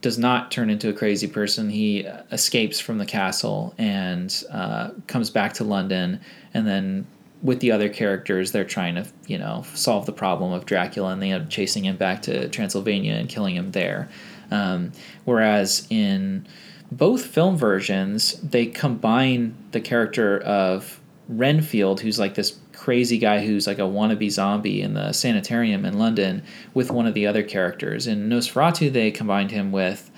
does 0.00 0.18
not 0.18 0.50
turn 0.50 0.70
into 0.70 0.88
a 0.88 0.92
crazy 0.92 1.26
person. 1.26 1.70
He 1.70 2.00
escapes 2.30 2.80
from 2.80 2.98
the 2.98 3.06
castle 3.06 3.74
and 3.78 4.44
uh, 4.50 4.90
comes 5.06 5.30
back 5.30 5.54
to 5.54 5.64
London, 5.64 6.20
and 6.54 6.66
then 6.66 7.06
with 7.42 7.60
the 7.60 7.72
other 7.72 7.88
characters, 7.88 8.52
they're 8.52 8.64
trying 8.64 8.96
to 8.96 9.06
you 9.26 9.38
know 9.38 9.64
solve 9.74 10.06
the 10.06 10.12
problem 10.12 10.52
of 10.52 10.66
Dracula, 10.66 11.12
and 11.12 11.22
they 11.22 11.30
end 11.30 11.44
up 11.44 11.50
chasing 11.50 11.84
him 11.84 11.96
back 11.96 12.22
to 12.22 12.48
Transylvania 12.48 13.14
and 13.14 13.28
killing 13.28 13.56
him 13.56 13.72
there. 13.72 14.08
Um, 14.50 14.92
whereas 15.24 15.86
in 15.90 16.46
both 16.90 17.26
film 17.26 17.56
versions, 17.56 18.34
they 18.40 18.66
combine 18.66 19.54
the 19.70 19.80
character 19.80 20.38
of 20.40 21.00
Renfield, 21.28 22.00
who's 22.00 22.18
like 22.18 22.34
this 22.34 22.58
crazy 22.72 23.18
guy 23.18 23.44
who's 23.44 23.66
like 23.66 23.78
a 23.78 23.82
wannabe 23.82 24.30
zombie 24.30 24.80
in 24.80 24.94
the 24.94 25.12
sanitarium 25.12 25.84
in 25.84 25.98
London, 25.98 26.42
with 26.74 26.90
one 26.90 27.06
of 27.06 27.14
the 27.14 27.26
other 27.26 27.42
characters. 27.42 28.06
In 28.06 28.28
Nosferatu, 28.28 28.92
they 28.92 29.10
combined 29.10 29.50
him 29.50 29.70
with 29.70 30.10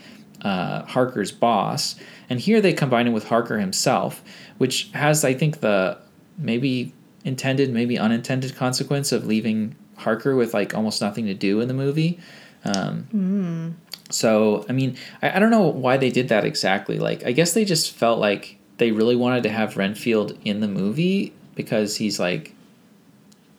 uh, 0.43 0.85
Harker's 0.85 1.33
boss, 1.33 1.97
and 2.31 2.41
here 2.41 2.61
they 2.61 2.73
combine 2.73 3.07
him 3.07 3.13
with 3.13 3.29
Harker 3.29 3.59
himself, 3.59 4.23
which 4.59 4.91
has, 4.93 5.25
I 5.25 5.35
think, 5.35 5.61
the 5.61 5.99
maybe 6.39 6.95
intended, 7.25 7.71
maybe 7.71 7.99
unintended 7.99 8.57
consequence 8.57 9.13
of 9.13 9.27
leaving 9.27 9.77
Harker 9.97 10.35
with 10.35 10.55
like 10.55 10.75
almost 10.75 11.01
nothing 11.01 11.27
to 11.27 11.35
do 11.35 11.61
in 11.61 11.69
the 11.69 11.75
movie. 11.75 12.19
Um, 12.65 13.77
So, 14.15 14.65
I 14.69 14.73
mean, 14.73 14.97
I, 15.23 15.37
I 15.37 15.39
don't 15.39 15.51
know 15.51 15.67
why 15.67 15.97
they 15.97 16.11
did 16.11 16.29
that 16.29 16.45
exactly. 16.45 16.99
Like, 16.99 17.25
I 17.25 17.33
guess 17.33 17.53
they 17.53 17.65
just 17.65 17.93
felt 17.93 18.19
like 18.19 18.59
they 18.79 18.91
really 18.91 19.17
wanted 19.17 19.43
to 19.45 19.49
have 19.49 19.77
Renfield 19.77 20.39
in 20.45 20.61
the 20.61 20.69
movie 20.69 21.33
because 21.55 21.97
he's 21.97 22.19
like 22.19 22.55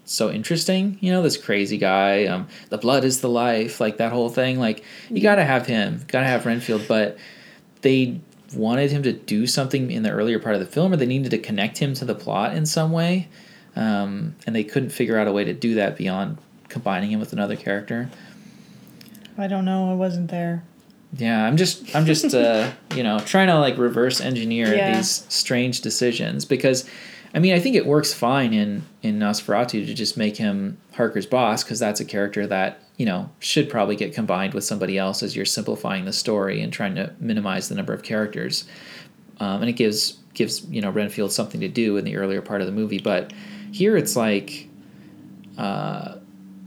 so 0.06 0.30
interesting, 0.30 0.98
you 1.02 1.12
know, 1.12 1.22
this 1.22 1.38
crazy 1.38 1.78
guy. 1.78 2.26
Um, 2.26 2.48
the 2.70 2.78
blood 2.78 3.04
is 3.04 3.22
the 3.22 3.30
life, 3.30 3.80
like 3.80 3.98
that 3.98 4.12
whole 4.12 4.30
thing. 4.30 4.60
Like, 4.60 4.84
you 5.10 5.22
gotta 5.22 5.46
have 5.46 5.66
him, 5.66 6.04
gotta 6.08 6.28
have 6.28 6.46
Renfield, 6.46 6.86
but 6.88 7.18
they 7.82 8.20
wanted 8.54 8.92
him 8.92 9.04
to 9.04 9.14
do 9.14 9.48
something 9.48 9.92
in 9.92 10.04
the 10.04 10.12
earlier 10.12 10.40
part 10.40 10.56
of 10.56 10.62
the 10.62 10.68
film, 10.68 10.94
or 10.94 10.98
they 10.98 11.06
needed 11.06 11.32
to 11.32 11.38
connect 11.38 11.78
him 11.78 11.94
to 11.96 12.06
the 12.06 12.16
plot 12.16 12.56
in 12.56 12.66
some 12.66 12.92
way, 12.92 13.28
um, 13.76 14.36
and 14.46 14.56
they 14.56 14.64
couldn't 14.64 14.90
figure 14.90 15.18
out 15.18 15.28
a 15.28 15.32
way 15.32 15.44
to 15.44 15.54
do 15.54 15.76
that 15.76 15.98
beyond 15.98 16.38
combining 16.68 17.12
him 17.12 17.20
with 17.20 17.34
another 17.34 17.56
character. 17.56 18.10
I 19.38 19.48
don't 19.48 19.66
know. 19.66 19.92
I 19.92 19.96
wasn't 19.96 20.30
there. 20.30 20.64
Yeah, 21.16 21.46
I'm 21.46 21.58
just 21.58 21.96
I'm 21.96 22.06
just 22.06 22.34
uh, 22.34 22.72
you 22.96 23.04
know 23.04 23.20
trying 23.20 23.48
to 23.48 23.60
like 23.60 23.78
reverse 23.78 24.20
engineer 24.22 24.74
Yeah. 24.74 24.96
these 24.96 25.26
strange 25.30 25.82
decisions 25.82 26.46
because 26.46 26.90
I 27.36 27.40
mean 27.40 27.54
I 27.54 27.60
think 27.60 27.76
it 27.76 27.86
works 27.86 28.14
fine 28.14 28.54
in 28.54 28.84
in 29.02 29.20
Nosferatu 29.20 29.86
to 29.86 29.94
just 29.94 30.18
make 30.18 30.38
him 30.38 30.78
Harker's 30.94 31.26
boss 31.26 31.64
because 31.64 31.80
that's 31.80 32.00
a 32.00 32.06
character 32.06 32.48
that 32.48 32.80
you 32.98 33.06
know 33.06 33.30
should 33.40 33.70
probably 33.70 33.96
get 33.96 34.14
combined 34.14 34.54
with 34.54 34.64
somebody 34.64 34.98
else 34.98 35.22
as 35.24 35.36
you're 35.36 35.46
simplifying 35.46 36.06
the 36.06 36.14
story 36.14 36.62
and 36.62 36.74
trying 36.74 36.96
to 36.96 37.14
minimize 37.20 37.70
the 37.70 37.76
number 37.76 37.94
of 37.94 38.02
characters, 38.04 38.66
um, 39.40 39.62
and 39.62 39.70
it 39.70 39.74
gives 39.74 40.18
gives 40.34 40.66
you 40.68 40.82
know 40.82 40.90
Renfield 40.90 41.32
something 41.32 41.62
to 41.62 41.68
do 41.68 41.98
in 41.98 42.06
the 42.06 42.16
earlier 42.18 42.42
part 42.42 42.62
of 42.62 42.68
the 42.68 42.74
movie. 42.74 43.00
But 43.00 43.34
here 43.72 43.96
it's 43.98 44.16
like 44.16 44.68
uh, 45.60 46.16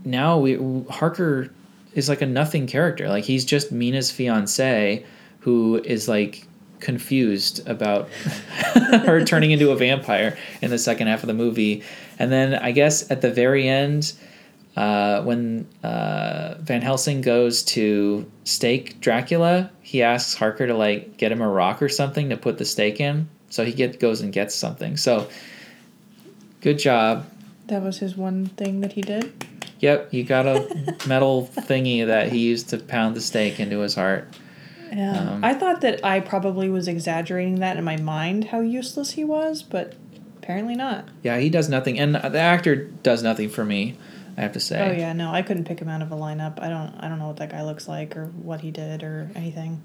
now 0.05 0.37
we 0.37 0.55
Harker 0.89 1.51
is 1.97 2.07
like 2.07 2.21
a 2.21 2.25
nothing 2.25 2.67
character. 2.67 3.09
Like 3.09 3.23
he's 3.23 3.43
just 3.43 3.71
Mina's 3.71 4.11
fiance 4.11 5.03
who 5.39 5.81
is 5.83 6.07
like 6.07 6.47
confused 6.79 7.67
about 7.67 8.07
her 8.11 9.25
turning 9.25 9.49
into 9.49 9.71
a 9.71 9.75
vampire 9.75 10.37
in 10.61 10.69
the 10.69 10.77
second 10.77 11.07
half 11.07 11.23
of 11.23 11.27
the 11.27 11.33
movie. 11.33 11.83
And 12.19 12.31
then 12.31 12.53
I 12.53 12.71
guess 12.71 13.09
at 13.09 13.21
the 13.21 13.31
very 13.31 13.67
end, 13.67 14.13
uh, 14.75 15.23
when 15.23 15.67
uh, 15.83 16.53
Van 16.59 16.83
Helsing 16.83 17.21
goes 17.21 17.63
to 17.63 18.31
stake 18.43 19.01
Dracula, 19.01 19.71
he 19.81 20.03
asks 20.03 20.35
Harker 20.35 20.67
to 20.67 20.75
like 20.75 21.17
get 21.17 21.31
him 21.31 21.41
a 21.41 21.49
rock 21.49 21.81
or 21.81 21.89
something 21.89 22.29
to 22.29 22.37
put 22.37 22.59
the 22.59 22.65
stake 22.65 22.99
in. 22.99 23.27
So 23.49 23.65
he 23.65 23.73
get 23.73 23.99
goes 23.99 24.21
and 24.21 24.31
gets 24.31 24.53
something. 24.53 24.97
So 24.97 25.27
good 26.61 26.77
job. 26.77 27.25
That 27.65 27.81
was 27.81 27.97
his 27.97 28.15
one 28.15 28.45
thing 28.45 28.81
that 28.81 28.93
he 28.93 29.01
did. 29.01 29.46
Yep, 29.79 30.13
you 30.13 30.23
got 30.23 30.45
a 30.47 30.95
metal 31.07 31.49
thingy 31.55 32.05
that 32.05 32.31
he 32.31 32.39
used 32.39 32.69
to 32.69 32.77
pound 32.77 33.15
the 33.15 33.21
stake 33.21 33.59
into 33.59 33.79
his 33.79 33.95
heart. 33.95 34.27
Yeah. 34.91 35.33
Um, 35.33 35.43
I 35.43 35.53
thought 35.53 35.81
that 35.81 36.03
I 36.03 36.19
probably 36.19 36.69
was 36.69 36.87
exaggerating 36.87 37.59
that 37.59 37.77
in 37.77 37.83
my 37.83 37.97
mind 37.97 38.45
how 38.45 38.61
useless 38.61 39.11
he 39.11 39.23
was, 39.23 39.61
but 39.61 39.95
apparently 40.37 40.75
not. 40.75 41.07
Yeah, 41.23 41.37
he 41.37 41.49
does 41.49 41.69
nothing, 41.69 41.99
and 41.99 42.15
the 42.15 42.39
actor 42.39 42.75
does 42.75 43.21
nothing 43.21 43.49
for 43.49 43.65
me. 43.65 43.97
I 44.37 44.41
have 44.41 44.53
to 44.53 44.59
say. 44.59 44.79
Oh 44.79 44.91
yeah, 44.91 45.13
no, 45.13 45.31
I 45.31 45.41
couldn't 45.41 45.65
pick 45.65 45.79
him 45.79 45.89
out 45.89 46.03
of 46.03 46.11
a 46.11 46.15
lineup. 46.15 46.61
I 46.61 46.69
don't 46.69 46.93
I 46.99 47.09
don't 47.09 47.17
know 47.17 47.27
what 47.27 47.37
that 47.37 47.49
guy 47.49 47.63
looks 47.63 47.87
like 47.87 48.15
or 48.15 48.25
what 48.25 48.61
he 48.61 48.69
did 48.69 49.03
or 49.03 49.31
anything. 49.35 49.83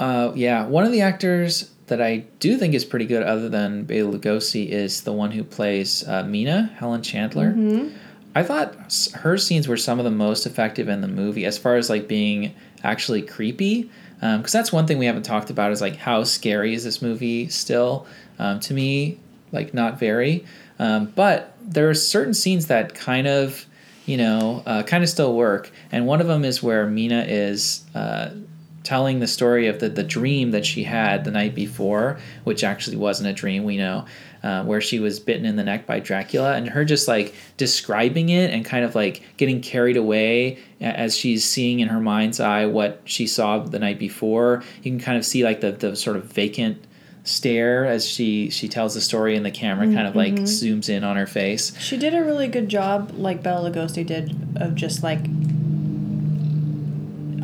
Uh, 0.00 0.32
yeah, 0.34 0.66
one 0.66 0.84
of 0.84 0.90
the 0.90 1.02
actors 1.02 1.70
that 1.86 2.02
I 2.02 2.24
do 2.40 2.56
think 2.58 2.74
is 2.74 2.84
pretty 2.84 3.06
good, 3.06 3.22
other 3.22 3.48
than 3.48 3.84
Bela 3.84 4.18
Lugosi, 4.18 4.68
is 4.68 5.02
the 5.02 5.12
one 5.12 5.30
who 5.30 5.44
plays 5.44 6.06
uh, 6.08 6.24
Mina, 6.24 6.72
Helen 6.76 7.02
Chandler. 7.02 7.52
Mm-hmm. 7.52 7.96
I 8.34 8.42
thought 8.42 8.74
her 9.14 9.38
scenes 9.38 9.68
were 9.68 9.76
some 9.76 9.98
of 9.98 10.04
the 10.04 10.10
most 10.10 10.46
effective 10.46 10.88
in 10.88 11.00
the 11.00 11.08
movie, 11.08 11.44
as 11.44 11.56
far 11.58 11.76
as 11.76 11.88
like 11.88 12.08
being 12.08 12.54
actually 12.82 13.22
creepy. 13.22 13.90
Because 14.20 14.52
that's 14.52 14.72
one 14.72 14.86
thing 14.86 14.98
we 14.98 15.06
haven't 15.06 15.24
talked 15.24 15.50
about 15.50 15.70
is 15.70 15.80
like 15.80 15.96
how 15.96 16.24
scary 16.24 16.74
is 16.74 16.84
this 16.84 17.02
movie 17.02 17.48
still? 17.48 18.06
Um, 18.38 18.58
to 18.60 18.74
me, 18.74 19.18
like 19.52 19.74
not 19.74 19.98
very. 19.98 20.44
Um, 20.78 21.12
but 21.14 21.54
there 21.60 21.90
are 21.90 21.94
certain 21.94 22.32
scenes 22.32 22.66
that 22.68 22.94
kind 22.94 23.26
of 23.26 23.66
you 24.06 24.16
know, 24.16 24.62
uh, 24.66 24.82
kind 24.82 25.02
of 25.02 25.08
still 25.08 25.34
work. 25.34 25.70
And 25.90 26.06
one 26.06 26.20
of 26.20 26.26
them 26.26 26.44
is 26.44 26.62
where 26.62 26.86
Mina 26.86 27.24
is 27.26 27.84
uh, 27.94 28.30
telling 28.82 29.20
the 29.20 29.26
story 29.26 29.66
of 29.66 29.80
the, 29.80 29.88
the 29.88 30.02
dream 30.02 30.50
that 30.50 30.66
she 30.66 30.84
had 30.84 31.24
the 31.24 31.30
night 31.30 31.54
before, 31.54 32.18
which 32.44 32.62
actually 32.62 32.96
wasn't 32.96 33.28
a 33.28 33.32
dream, 33.32 33.64
we 33.64 33.76
know, 33.76 34.04
uh, 34.44 34.62
where 34.62 34.80
she 34.80 35.00
was 35.00 35.18
bitten 35.18 35.46
in 35.46 35.56
the 35.56 35.64
neck 35.64 35.86
by 35.86 35.98
Dracula, 35.98 36.54
and 36.54 36.68
her 36.68 36.84
just 36.84 37.08
like 37.08 37.34
describing 37.56 38.28
it 38.28 38.52
and 38.52 38.62
kind 38.62 38.84
of 38.84 38.94
like 38.94 39.22
getting 39.38 39.62
carried 39.62 39.96
away 39.96 40.58
as 40.82 41.16
she's 41.16 41.42
seeing 41.42 41.80
in 41.80 41.88
her 41.88 41.98
mind's 41.98 42.40
eye 42.40 42.66
what 42.66 43.00
she 43.06 43.26
saw 43.26 43.58
the 43.58 43.78
night 43.78 43.98
before. 43.98 44.62
You 44.82 44.90
can 44.90 45.00
kind 45.00 45.16
of 45.16 45.24
see 45.24 45.42
like 45.42 45.62
the, 45.62 45.72
the 45.72 45.96
sort 45.96 46.18
of 46.18 46.26
vacant 46.26 46.86
stare 47.26 47.86
as 47.86 48.06
she 48.06 48.50
she 48.50 48.68
tells 48.68 48.92
the 48.92 49.00
story 49.00 49.34
and 49.34 49.46
the 49.46 49.50
camera 49.50 49.86
kind 49.86 50.06
of 50.06 50.14
like 50.14 50.34
zooms 50.34 50.90
in 50.90 51.02
on 51.02 51.16
her 51.16 51.26
face 51.26 51.74
She 51.78 51.96
did 51.96 52.14
a 52.14 52.22
really 52.22 52.48
good 52.48 52.68
job, 52.68 53.12
like 53.14 53.42
Bela 53.42 53.70
Lugosi 53.70 54.04
did, 54.04 54.36
of 54.56 54.74
just 54.74 55.02
like 55.02 55.20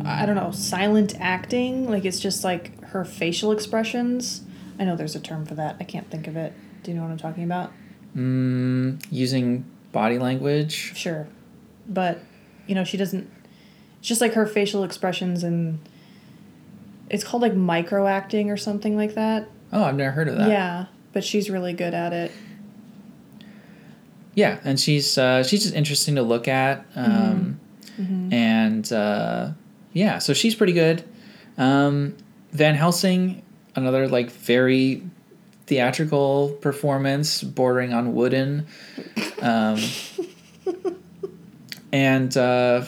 I 0.05 0.27
don't 0.27 0.35
know, 0.35 0.51
silent 0.51 1.15
acting. 1.19 1.89
Like 1.89 2.05
it's 2.05 2.19
just 2.19 2.43
like 2.43 2.79
her 2.83 3.03
facial 3.03 3.51
expressions. 3.51 4.43
I 4.77 4.83
know 4.83 4.95
there's 4.95 5.15
a 5.15 5.19
term 5.19 5.47
for 5.47 5.55
that. 5.55 5.77
I 5.79 5.83
can't 5.83 6.09
think 6.11 6.27
of 6.27 6.37
it. 6.37 6.53
Do 6.83 6.91
you 6.91 6.97
know 6.97 7.03
what 7.03 7.11
I'm 7.11 7.17
talking 7.17 7.43
about? 7.43 7.71
mm, 8.15 9.01
using 9.09 9.63
body 9.91 10.17
language 10.19 10.93
Sure, 10.97 11.27
but 11.87 12.19
you 12.67 12.75
know 12.75 12.83
she 12.83 12.97
doesn't. 12.97 13.29
It's 13.99 14.07
just 14.07 14.21
like 14.21 14.33
her 14.33 14.45
facial 14.45 14.83
expressions 14.83 15.43
and. 15.43 15.79
It's 17.09 17.25
called 17.25 17.41
like 17.43 17.53
micro 17.53 18.07
acting 18.07 18.49
or 18.49 18.55
something 18.55 18.95
like 18.95 19.15
that. 19.15 19.49
oh 19.73 19.83
i've 19.83 19.95
never 19.97 20.11
heard 20.11 20.29
of 20.29 20.37
that 20.37 20.47
Yeah, 20.49 20.85
but 21.11 21.23
she's 21.25 21.49
really 21.49 21.73
good 21.73 21.93
at 21.93 22.13
it. 22.13 22.31
yeah 24.33 24.59
and 24.63 24.79
she's 24.79 25.17
uh, 25.17 25.43
she's 25.43 25.63
just 25.63 25.75
interesting 25.75 26.15
to 26.15 26.21
look 26.21 26.47
at 26.47 26.85
um, 26.95 27.59
and 28.31 28.91
uh, 28.93 29.51
yeah 29.93 30.19
so 30.19 30.33
she's 30.33 30.55
pretty 30.55 30.73
good 30.73 31.03
um, 31.57 32.15
van 32.53 32.75
helsing 32.75 33.41
another 33.75 34.07
like 34.07 34.31
very 34.31 35.03
theatrical 35.71 36.49
performance 36.59 37.41
bordering 37.41 37.93
on 37.93 38.13
wooden 38.13 38.67
um, 39.41 39.79
and 41.93 42.35
uh, 42.35 42.83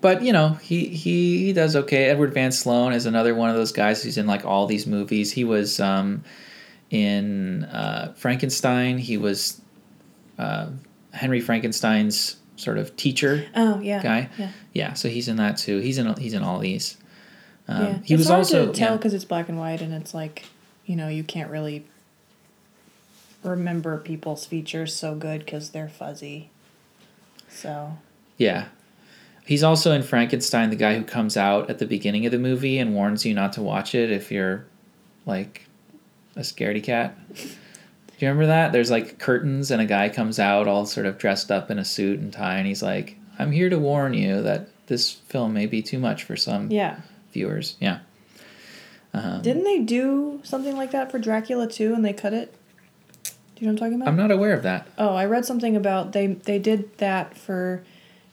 but 0.00 0.20
you 0.20 0.32
know 0.32 0.54
he, 0.54 0.86
he 0.86 1.44
he 1.44 1.52
does 1.52 1.76
okay 1.76 2.06
edward 2.06 2.34
van 2.34 2.50
sloan 2.50 2.92
is 2.92 3.06
another 3.06 3.32
one 3.32 3.48
of 3.48 3.54
those 3.54 3.70
guys 3.70 4.02
who's 4.02 4.18
in 4.18 4.26
like 4.26 4.44
all 4.44 4.66
these 4.66 4.88
movies 4.88 5.30
he 5.30 5.44
was 5.44 5.78
um, 5.78 6.24
in 6.90 7.62
uh, 7.66 8.12
frankenstein 8.16 8.98
he 8.98 9.16
was 9.16 9.60
uh, 10.36 10.68
Henry 11.12 11.40
Frankenstein's 11.40 12.36
sort 12.56 12.78
of 12.78 12.96
teacher 12.96 13.46
Oh 13.54 13.78
yeah, 13.80 14.02
guy. 14.02 14.28
Yeah, 14.36 14.50
Yeah, 14.72 14.92
so 14.94 15.08
he's 15.08 15.28
in 15.28 15.36
that 15.36 15.58
too. 15.58 15.78
He's 15.78 15.98
in 15.98 16.12
he's 16.16 16.34
in 16.34 16.42
all 16.42 16.58
these. 16.58 16.96
Um, 17.68 17.84
yeah. 17.84 17.98
He 18.04 18.14
it's 18.14 18.18
was 18.18 18.28
hard 18.28 18.38
also 18.38 18.66
to 18.66 18.72
tell 18.72 18.92
yeah. 18.92 18.96
because 18.96 19.14
it's 19.14 19.24
black 19.24 19.48
and 19.48 19.58
white, 19.58 19.80
and 19.80 19.94
it's 19.94 20.12
like, 20.12 20.44
you 20.86 20.96
know, 20.96 21.08
you 21.08 21.22
can't 21.22 21.50
really 21.50 21.86
remember 23.42 23.98
people's 23.98 24.46
features 24.46 24.94
so 24.94 25.14
good 25.14 25.44
because 25.44 25.70
they're 25.70 25.88
fuzzy. 25.88 26.50
So 27.48 27.98
yeah. 28.36 28.68
He's 29.46 29.64
also 29.64 29.92
in 29.92 30.02
Frankenstein, 30.02 30.70
the 30.70 30.76
guy 30.76 30.94
who 30.94 31.02
comes 31.02 31.36
out 31.36 31.70
at 31.70 31.78
the 31.78 31.86
beginning 31.86 32.24
of 32.24 32.32
the 32.32 32.38
movie 32.38 32.78
and 32.78 32.94
warns 32.94 33.26
you 33.26 33.34
not 33.34 33.52
to 33.54 33.62
watch 33.62 33.94
it 33.94 34.12
if 34.12 34.30
you're 34.30 34.64
like 35.26 35.66
a 36.36 36.40
scaredy 36.40 36.82
cat. 36.82 37.16
Do 37.34 38.26
you 38.26 38.28
remember 38.28 38.46
that? 38.46 38.72
There's 38.72 38.90
like 38.90 39.18
curtains 39.18 39.70
and 39.70 39.80
a 39.80 39.86
guy 39.86 40.08
comes 40.08 40.38
out 40.38 40.68
all 40.68 40.86
sort 40.86 41.06
of 41.06 41.18
dressed 41.18 41.50
up 41.50 41.70
in 41.70 41.78
a 41.78 41.84
suit 41.84 42.20
and 42.20 42.32
tie 42.32 42.58
and 42.58 42.66
he's 42.66 42.82
like, 42.82 43.16
"I'm 43.38 43.50
here 43.50 43.70
to 43.70 43.78
warn 43.78 44.14
you 44.14 44.42
that 44.42 44.68
this 44.86 45.10
film 45.10 45.54
may 45.54 45.66
be 45.66 45.82
too 45.82 45.98
much 45.98 46.24
for 46.24 46.36
some 46.36 46.70
yeah, 46.70 47.00
viewers." 47.32 47.76
Yeah. 47.80 48.00
Um, 49.12 49.42
didn't 49.42 49.64
they 49.64 49.80
do 49.80 50.40
something 50.44 50.76
like 50.76 50.92
that 50.92 51.10
for 51.10 51.18
Dracula 51.18 51.66
too, 51.66 51.94
and 51.94 52.04
they 52.04 52.12
cut 52.12 52.32
it? 52.32 52.54
Do 53.60 53.66
you 53.66 53.72
know 53.72 53.74
what 53.74 53.82
I'm 53.82 53.90
talking 53.90 54.00
about? 54.00 54.08
I'm 54.08 54.16
not 54.16 54.30
aware 54.30 54.54
of 54.54 54.62
that. 54.62 54.86
Oh, 54.96 55.14
I 55.14 55.26
read 55.26 55.44
something 55.44 55.76
about 55.76 56.12
they 56.12 56.28
they 56.28 56.58
did 56.58 56.96
that 56.96 57.36
for 57.36 57.84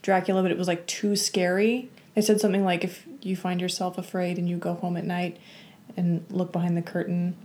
Dracula, 0.02 0.42
but 0.42 0.52
it 0.52 0.58
was 0.58 0.70
like 0.70 0.88
too 0.88 1.18
scary. 1.18 1.90
They 2.16 2.22
said 2.22 2.40
something 2.40 2.64
like 2.64 2.86
if 2.86 3.06
you 3.22 3.36
find 3.36 3.60
yourself 3.60 3.98
afraid 3.98 4.38
and 4.38 4.48
you 4.48 4.56
go 4.56 4.76
home 4.76 4.96
at 4.96 5.04
night 5.04 5.38
and 5.98 6.26
look 6.30 6.54
behind 6.54 6.78
the 6.78 6.82
curtain, 6.82 7.36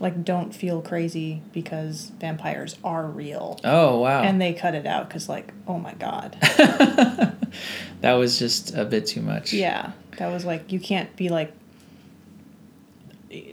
like 0.00 0.24
don't 0.24 0.52
feel 0.52 0.82
crazy 0.82 1.40
because 1.52 2.10
vampires 2.18 2.76
are 2.82 3.06
real. 3.06 3.60
Oh 3.62 4.00
wow. 4.00 4.22
And 4.22 4.40
they 4.40 4.52
cut 4.52 4.74
it 4.74 4.84
out 4.84 5.06
because 5.06 5.28
like 5.28 5.52
oh 5.68 5.78
my 5.78 5.94
god, 5.94 6.36
that 6.40 8.14
was 8.14 8.40
just 8.40 8.74
a 8.74 8.84
bit 8.84 9.06
too 9.06 9.22
much. 9.22 9.52
yeah, 9.52 9.92
that 10.16 10.32
was 10.32 10.44
like 10.44 10.72
you 10.72 10.80
can't 10.80 11.14
be 11.14 11.28
like 11.28 11.52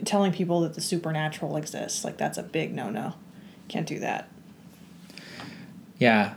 telling 0.04 0.32
people 0.32 0.62
that 0.62 0.74
the 0.74 0.80
supernatural 0.80 1.56
exists. 1.56 2.04
Like 2.04 2.16
that's 2.16 2.38
a 2.38 2.42
big 2.42 2.74
no 2.74 2.90
no. 2.90 3.14
Can't 3.68 3.86
do 3.86 3.98
that. 4.00 4.28
Yeah. 5.98 6.34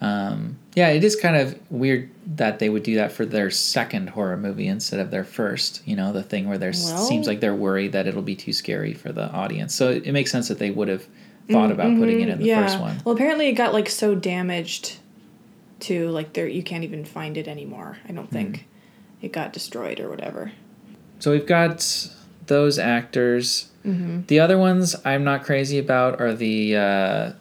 Um, 0.00 0.58
yeah, 0.74 0.88
it 0.88 1.04
is 1.04 1.14
kind 1.14 1.36
of 1.36 1.58
weird 1.70 2.10
that 2.36 2.58
they 2.58 2.68
would 2.68 2.82
do 2.82 2.96
that 2.96 3.12
for 3.12 3.24
their 3.24 3.50
second 3.50 4.10
horror 4.10 4.36
movie 4.36 4.66
instead 4.66 5.00
of 5.00 5.10
their 5.10 5.24
first. 5.24 5.82
You 5.86 5.96
know, 5.96 6.12
the 6.12 6.22
thing 6.22 6.48
where 6.48 6.58
there 6.58 6.72
Well- 6.72 7.04
seems 7.04 7.26
like 7.26 7.40
they're 7.40 7.54
worried 7.54 7.92
that 7.92 8.06
it'll 8.06 8.22
be 8.22 8.34
too 8.34 8.52
scary 8.52 8.94
for 8.94 9.12
the 9.12 9.30
audience. 9.30 9.74
So 9.74 9.90
it, 9.90 10.06
it 10.06 10.12
makes 10.12 10.30
sense 10.32 10.48
that 10.48 10.58
they 10.58 10.70
would 10.70 10.88
have 10.88 11.06
thought 11.50 11.70
about 11.70 11.96
putting 11.98 12.20
it 12.20 12.28
in 12.28 12.38
the 12.38 12.54
first 12.54 12.80
one. 12.80 12.96
Well, 13.04 13.14
apparently 13.14 13.48
it 13.48 13.52
got 13.52 13.72
like 13.72 13.88
so 13.88 14.14
damaged 14.14 14.96
to 15.80 16.08
like 16.10 16.32
there 16.32 16.46
you 16.46 16.62
can't 16.62 16.84
even 16.84 17.04
find 17.04 17.36
it 17.36 17.48
anymore. 17.48 17.98
I 18.08 18.12
don't 18.12 18.30
think 18.30 18.66
it 19.20 19.32
got 19.32 19.52
destroyed 19.52 20.00
or 20.00 20.08
whatever. 20.08 20.52
So 21.18 21.32
we've 21.32 21.46
got 21.46 22.08
those 22.46 22.78
actors. 22.78 23.68
The 23.84 24.38
other 24.40 24.58
ones 24.58 24.94
I'm 25.04 25.24
not 25.24 25.42
crazy 25.44 25.78
about 25.78 26.20
are 26.20 26.32
the 26.32 26.76
uh, 26.76 27.32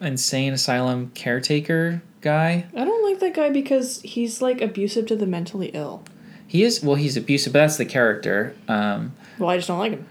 insane 0.00 0.52
asylum 0.52 1.10
caretaker 1.14 2.02
guy. 2.20 2.66
I 2.76 2.84
don't 2.84 3.02
like 3.10 3.20
that 3.20 3.34
guy 3.34 3.50
because 3.50 4.00
he's 4.02 4.42
like 4.42 4.60
abusive 4.60 5.06
to 5.06 5.16
the 5.16 5.26
mentally 5.26 5.68
ill. 5.74 6.02
He 6.46 6.62
is 6.62 6.82
well. 6.82 6.96
He's 6.96 7.16
abusive, 7.16 7.52
but 7.52 7.60
that's 7.60 7.76
the 7.76 7.84
character. 7.86 8.54
Um, 8.68 9.12
Well, 9.38 9.50
I 9.50 9.56
just 9.56 9.68
don't 9.68 9.78
like 9.78 9.92
him. 9.92 10.06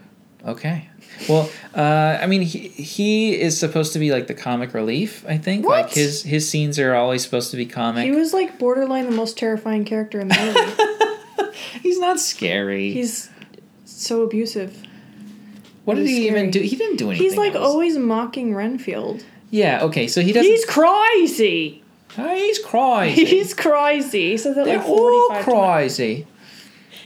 okay. 0.46 0.86
Well, 1.28 1.50
uh, 1.74 2.18
I 2.20 2.26
mean, 2.26 2.40
he, 2.42 2.68
he 2.68 3.38
is 3.38 3.58
supposed 3.60 3.92
to 3.92 3.98
be 3.98 4.10
like 4.10 4.26
the 4.26 4.32
comic 4.34 4.72
relief. 4.72 5.22
I 5.28 5.36
think 5.36 5.66
like 5.66 5.90
his 5.92 6.22
his 6.22 6.48
scenes 6.48 6.78
are 6.78 6.94
always 6.94 7.22
supposed 7.22 7.50
to 7.50 7.58
be 7.58 7.66
comic. 7.66 8.04
He 8.04 8.10
was 8.12 8.32
like 8.32 8.58
borderline 8.58 9.04
the 9.04 9.14
most 9.16 9.36
terrifying 9.36 9.84
character 9.84 10.18
in 10.18 10.28
the 10.28 10.34
movie. 11.38 11.52
He's 11.82 11.98
not 11.98 12.18
scary. 12.20 12.92
he's 12.92 13.28
so 14.00 14.22
abusive. 14.22 14.82
what 15.84 15.94
did 15.96 16.06
he 16.06 16.26
even 16.28 16.50
do? 16.50 16.60
He 16.60 16.76
didn't 16.76 16.96
do 16.96 17.10
anything. 17.10 17.26
He's 17.28 17.36
like 17.36 17.54
was- 17.54 17.62
always 17.62 17.96
mocking 17.98 18.54
Renfield. 18.54 19.24
yeah. 19.50 19.82
Okay, 19.82 20.06
so 20.08 20.20
he 20.20 20.32
doesn't. 20.32 20.50
He's 20.50 20.64
crazy. 20.64 21.82
Oh, 22.18 22.34
he's 22.34 22.58
crazy. 22.58 23.24
He's 23.36 23.54
crazy. 23.54 24.30
He 24.32 24.36
says 24.36 24.56
that 24.56 24.64
They're 24.64 24.78
like 24.78 24.86
all 24.88 25.28
45 25.30 25.44
times. 25.44 25.54
crazy. 25.94 26.26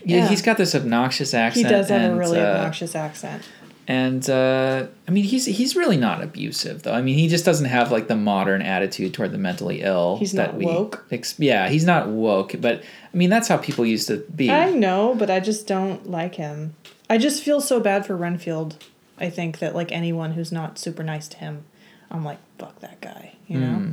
Yeah, 0.02 0.16
Yeah. 0.16 0.28
he's 0.28 0.40
got 0.40 0.56
this 0.56 0.74
obnoxious 0.74 1.34
accent. 1.34 1.66
He 1.66 1.70
does 1.70 1.90
have 1.90 2.00
a 2.00 2.04
and, 2.06 2.18
really 2.18 2.40
uh, 2.40 2.54
obnoxious 2.56 2.94
accent. 2.96 3.42
And 3.86 4.28
uh, 4.30 4.86
I 5.06 5.10
mean, 5.10 5.24
he's 5.24 5.44
he's 5.44 5.76
really 5.76 5.98
not 5.98 6.22
abusive 6.22 6.84
though. 6.84 6.94
I 6.94 7.02
mean, 7.02 7.18
he 7.18 7.28
just 7.28 7.44
doesn't 7.44 7.66
have 7.66 7.92
like 7.92 8.08
the 8.08 8.16
modern 8.16 8.62
attitude 8.62 9.12
toward 9.12 9.32
the 9.32 9.36
mentally 9.38 9.82
ill. 9.82 10.16
He's 10.16 10.32
that 10.32 10.52
not 10.52 10.56
we 10.56 10.64
woke? 10.64 11.04
Ex- 11.10 11.38
yeah, 11.38 11.68
he's 11.68 11.84
not 11.84 12.08
woke. 12.08 12.54
But 12.58 12.82
I 13.12 13.16
mean, 13.16 13.28
that's 13.28 13.46
how 13.46 13.58
people 13.58 13.84
used 13.84 14.08
to 14.08 14.24
be. 14.34 14.50
I 14.50 14.70
know, 14.70 15.14
but 15.14 15.28
I 15.30 15.38
just 15.40 15.66
don't 15.66 16.08
like 16.10 16.34
him. 16.36 16.74
I 17.10 17.18
just 17.18 17.42
feel 17.42 17.60
so 17.60 17.80
bad 17.80 18.06
for 18.06 18.16
Renfield. 18.16 18.82
I 19.18 19.30
think 19.30 19.58
that 19.60 19.74
like 19.74 19.92
anyone 19.92 20.32
who's 20.32 20.50
not 20.52 20.78
super 20.78 21.02
nice 21.02 21.28
to 21.28 21.36
him, 21.38 21.64
I'm 22.10 22.24
like, 22.24 22.38
fuck 22.58 22.80
that 22.80 23.00
guy. 23.00 23.34
You 23.46 23.60
know? 23.60 23.74
Hmm. 23.74 23.92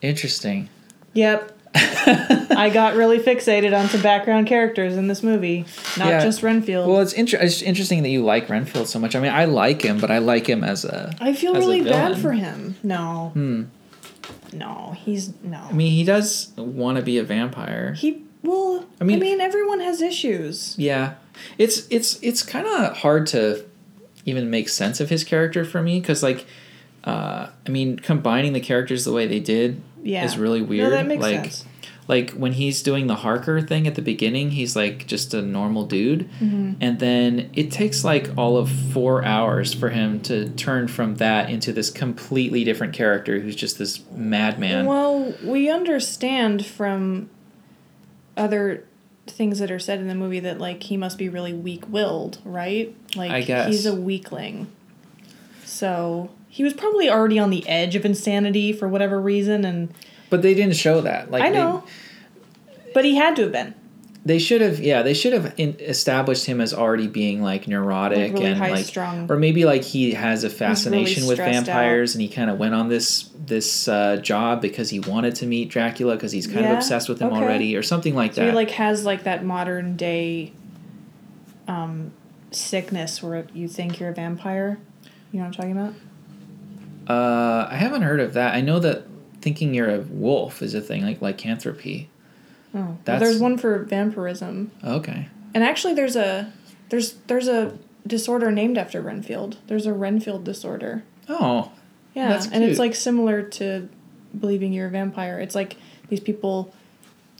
Interesting. 0.00 0.68
Yep. 1.14 1.58
I 1.76 2.70
got 2.72 2.94
really 2.94 3.18
fixated 3.18 3.76
on 3.76 3.88
some 3.88 4.00
background 4.00 4.46
characters 4.46 4.96
in 4.96 5.08
this 5.08 5.24
movie, 5.24 5.64
not 5.98 6.08
Yeah. 6.08 6.22
just 6.22 6.42
Renfield. 6.42 6.88
Well, 6.88 7.00
it's, 7.00 7.12
inter- 7.12 7.38
it's 7.40 7.62
interesting 7.62 8.02
that 8.04 8.10
you 8.10 8.22
like 8.24 8.48
Renfield 8.48 8.86
so 8.88 9.00
much. 9.00 9.16
I 9.16 9.20
mean, 9.20 9.32
I 9.32 9.46
like 9.46 9.82
him, 9.82 9.98
but 9.98 10.10
I 10.10 10.18
like 10.18 10.46
him 10.48 10.62
as 10.62 10.84
a. 10.84 11.12
I 11.20 11.32
feel 11.34 11.52
really 11.54 11.82
bad 11.82 12.16
for 12.18 12.32
him. 12.32 12.76
No. 12.84 13.32
No, 14.52 14.96
he's 15.04 15.32
no. 15.42 15.58
I 15.68 15.72
mean, 15.72 15.90
he 15.90 16.04
does 16.04 16.52
want 16.56 16.96
to 16.98 17.02
be 17.02 17.18
a 17.18 17.24
vampire. 17.24 17.94
he 17.94 18.22
well. 18.42 18.86
I 19.00 19.04
mean, 19.04 19.16
I 19.18 19.20
mean, 19.20 19.40
everyone 19.40 19.80
has 19.80 20.00
issues. 20.00 20.76
Yeah, 20.78 21.14
it's 21.58 21.86
it's 21.90 22.18
it's 22.22 22.42
kind 22.42 22.66
of 22.66 22.96
hard 22.98 23.26
to 23.28 23.64
even 24.26 24.50
make 24.50 24.68
sense 24.68 25.00
of 25.00 25.10
his 25.10 25.22
character 25.24 25.64
for 25.64 25.82
me 25.82 26.00
because 26.00 26.22
like, 26.22 26.46
uh, 27.04 27.48
I 27.66 27.70
mean, 27.70 27.98
combining 27.98 28.52
the 28.54 28.60
characters 28.60 29.04
the 29.04 29.12
way 29.12 29.26
they 29.26 29.40
did 29.40 29.82
Yeah. 30.02 30.24
is 30.24 30.38
really 30.38 30.60
No, 30.60 30.66
weird. 30.66 30.92
that 30.92 31.06
makes 31.06 31.22
like, 31.22 31.40
sense. 31.44 31.64
like 32.08 32.30
when 32.30 32.52
he's 32.52 32.82
doing 32.82 33.06
the 33.06 33.16
Harker 33.16 33.60
thing 33.60 33.86
at 33.86 33.96
the 33.96 34.00
beginning, 34.02 34.52
he's 34.52 34.74
like 34.74 35.06
just 35.06 35.34
a 35.34 35.42
normal 35.42 35.84
dude, 35.84 36.28
and 36.40 36.98
then 36.98 37.50
it 37.52 37.70
takes 37.70 38.02
like 38.04 38.30
all 38.38 38.56
of 38.56 38.70
four 38.70 39.22
hours 39.24 39.74
for 39.74 39.90
him 39.90 40.20
to 40.22 40.48
turn 40.50 40.88
from 40.88 41.16
that 41.16 41.50
into 41.50 41.70
this 41.72 41.90
completely 41.90 42.64
different 42.64 42.94
character 42.94 43.40
who's 43.40 43.56
just 43.56 43.76
this 43.78 44.00
madman. 44.14 44.86
Well, 44.86 45.34
we 45.44 45.68
understand 45.70 46.64
from 46.64 47.28
other 48.36 48.84
things 49.26 49.58
that 49.58 49.70
are 49.70 49.78
said 49.78 50.00
in 50.00 50.08
the 50.08 50.14
movie 50.14 50.40
that 50.40 50.58
like 50.58 50.82
he 50.84 50.96
must 50.96 51.18
be 51.18 51.28
really 51.28 51.52
weak-willed, 51.52 52.38
right? 52.44 52.94
Like 53.16 53.30
I 53.30 53.40
guess. 53.42 53.68
he's 53.68 53.86
a 53.86 53.94
weakling. 53.94 54.68
So, 55.64 56.30
he 56.48 56.62
was 56.62 56.72
probably 56.72 57.08
already 57.10 57.38
on 57.38 57.50
the 57.50 57.66
edge 57.68 57.96
of 57.96 58.04
insanity 58.04 58.72
for 58.72 58.86
whatever 58.88 59.20
reason 59.20 59.64
and 59.64 59.92
But 60.30 60.42
they 60.42 60.54
didn't 60.54 60.76
show 60.76 61.00
that. 61.00 61.30
Like 61.30 61.42
I 61.42 61.50
they- 61.50 61.56
know. 61.56 61.84
But 62.92 63.04
he 63.04 63.16
had 63.16 63.34
to 63.36 63.42
have 63.42 63.52
been. 63.52 63.74
They 64.26 64.38
should 64.38 64.62
have, 64.62 64.80
yeah, 64.80 65.02
they 65.02 65.12
should 65.12 65.34
have 65.34 65.52
in, 65.58 65.76
established 65.80 66.46
him 66.46 66.58
as 66.62 66.72
already 66.72 67.08
being 67.08 67.42
like 67.42 67.68
neurotic 67.68 68.32
Like, 68.32 68.40
really 68.40 68.46
and 68.46 68.58
like, 68.58 69.30
or 69.30 69.36
maybe 69.36 69.66
like 69.66 69.82
he 69.82 70.12
has 70.14 70.44
a 70.44 70.50
fascination 70.50 71.26
with 71.26 71.36
stressed 71.36 71.66
vampires, 71.66 72.14
and 72.14 72.22
he 72.22 72.28
kind 72.28 72.48
of 72.48 72.58
went 72.58 72.74
on 72.74 72.88
this 72.88 73.28
this 73.36 73.86
uh, 73.86 74.16
job 74.16 74.62
because 74.62 74.88
he 74.88 74.98
wanted 75.00 75.34
to 75.36 75.46
meet 75.46 75.68
Dracula 75.68 76.14
because 76.14 76.32
he's 76.32 76.46
kind 76.46 76.60
Yeah, 76.60 76.72
of 76.72 76.78
obsessed 76.78 77.10
with 77.10 77.20
him 77.20 77.28
okay. 77.34 77.36
already, 77.42 77.76
or 77.76 77.82
something 77.82 78.14
like 78.14 78.32
So 78.32 78.40
that. 78.40 78.48
he 78.48 78.52
like 78.56 78.70
has 78.70 79.04
like 79.04 79.24
that 79.24 79.44
modern 79.44 79.94
day 79.96 80.52
um 81.68 82.12
sickness 82.50 83.22
where 83.22 83.46
you 83.52 83.68
think 83.68 84.00
you're 84.00 84.08
a 84.10 84.14
vampire. 84.14 84.78
You 85.32 85.40
know 85.40 85.46
what 85.46 85.46
I'm 85.48 85.52
talking 85.52 85.72
about? 85.72 85.94
uh, 87.08 87.68
I 87.70 87.76
haven't 87.76 88.02
heard 88.02 88.20
of 88.20 88.32
that. 88.34 88.54
I 88.54 88.62
know 88.62 88.78
that 88.78 89.04
thinking 89.42 89.74
you're 89.74 89.90
a 89.94 89.98
wolf 90.00 90.62
is 90.62 90.72
a 90.74 90.80
thing, 90.80 91.04
like 91.04 91.20
lycanthropy. 91.20 92.08
Oh. 92.74 92.98
Well, 93.06 93.20
there's 93.20 93.38
one 93.38 93.56
for 93.56 93.78
vampirism. 93.84 94.70
Okay. 94.82 95.28
And 95.54 95.62
actually 95.62 95.94
there's 95.94 96.16
a 96.16 96.52
there's 96.88 97.14
there's 97.28 97.48
a 97.48 97.78
disorder 98.06 98.50
named 98.50 98.76
after 98.76 99.00
Renfield. 99.00 99.58
There's 99.66 99.86
a 99.86 99.92
Renfield 99.92 100.44
disorder. 100.44 101.04
Oh, 101.28 101.72
Yeah. 102.14 102.42
And 102.52 102.64
it's 102.64 102.78
like 102.78 102.94
similar 102.94 103.42
to 103.42 103.88
believing 104.38 104.72
you're 104.72 104.88
a 104.88 104.90
vampire. 104.90 105.38
It's 105.38 105.54
like 105.54 105.76
these 106.08 106.20
people 106.20 106.74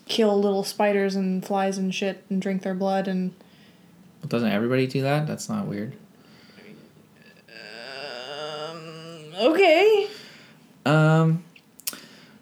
kill 0.06 0.38
little 0.40 0.64
spiders 0.64 1.16
and 1.16 1.44
flies 1.44 1.78
and 1.78 1.94
shit 1.94 2.24
and 2.30 2.40
drink 2.40 2.62
their 2.62 2.74
blood 2.74 3.08
and 3.08 3.34
doesn't 4.28 4.50
everybody 4.50 4.86
do 4.86 5.02
that? 5.02 5.26
That's 5.26 5.48
not 5.50 5.66
weird. 5.66 5.92
okay. 9.38 10.08
Um. 10.86 11.44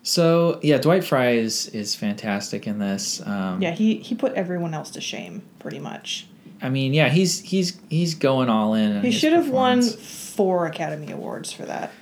So 0.02 0.58
yeah, 0.62 0.78
Dwight 0.78 1.04
Frye 1.04 1.32
is 1.32 1.68
is 1.68 1.94
fantastic 1.94 2.66
in 2.66 2.78
this. 2.78 3.24
Um, 3.24 3.62
Yeah, 3.62 3.70
he 3.70 3.96
he 3.96 4.14
put 4.14 4.34
everyone 4.34 4.74
else 4.74 4.90
to 4.90 5.00
shame 5.00 5.42
pretty 5.58 5.78
much. 5.78 6.26
I 6.60 6.68
mean, 6.68 6.92
yeah, 6.94 7.08
he's 7.08 7.40
he's 7.40 7.78
he's 7.88 8.14
going 8.14 8.48
all 8.48 8.74
in. 8.74 9.02
He 9.02 9.10
should 9.10 9.32
have 9.32 9.48
won 9.48 9.82
four 9.82 10.66
Academy 10.66 11.12
Awards 11.12 11.52
for 11.52 11.64
that. 11.66 11.92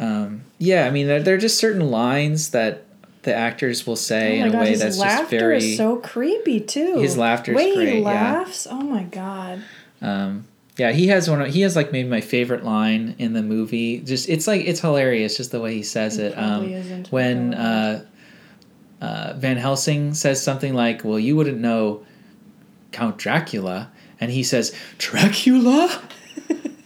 Um, 0.00 0.42
yeah, 0.58 0.86
I 0.86 0.90
mean, 0.90 1.08
there, 1.08 1.22
there 1.22 1.34
are 1.34 1.38
just 1.38 1.58
certain 1.58 1.90
lines 1.90 2.50
that 2.50 2.84
the 3.22 3.34
actors 3.34 3.86
will 3.86 3.96
say 3.96 4.40
oh 4.40 4.42
in 4.42 4.48
a 4.48 4.52
god, 4.52 4.60
way 4.60 4.70
that's 4.74 4.96
just 4.96 4.98
laughter 5.00 5.38
very. 5.38 5.56
is 5.58 5.76
so 5.76 5.96
creepy 5.96 6.60
too. 6.60 6.98
His 6.98 7.16
laughter's 7.16 7.56
Way 7.56 7.74
great, 7.74 7.88
he 7.88 7.98
yeah. 7.98 8.04
laughs. 8.04 8.66
Oh 8.70 8.80
my 8.80 9.02
god. 9.04 9.62
Um, 10.00 10.46
yeah, 10.78 10.92
he 10.92 11.08
has 11.08 11.28
one. 11.28 11.42
Of, 11.42 11.48
he 11.48 11.62
has 11.62 11.74
like 11.74 11.90
maybe 11.90 12.08
my 12.08 12.20
favorite 12.20 12.64
line 12.64 13.16
in 13.18 13.32
the 13.32 13.42
movie. 13.42 13.98
Just 13.98 14.28
it's 14.28 14.46
like 14.46 14.62
it's 14.64 14.78
hilarious, 14.78 15.36
just 15.36 15.50
the 15.50 15.60
way 15.60 15.74
he 15.74 15.82
says 15.82 16.18
It 16.18 16.32
it. 16.32 16.38
Um, 16.38 17.04
when 17.10 17.52
uh, 17.52 18.04
uh, 19.00 19.34
Van 19.36 19.56
Helsing 19.56 20.14
says 20.14 20.40
something 20.40 20.74
like, 20.74 21.04
"Well, 21.04 21.18
you 21.18 21.34
wouldn't 21.34 21.58
know 21.58 22.06
Count 22.92 23.18
Dracula," 23.18 23.90
and 24.20 24.30
he 24.30 24.44
says, 24.44 24.72
"Dracula." 24.98 26.00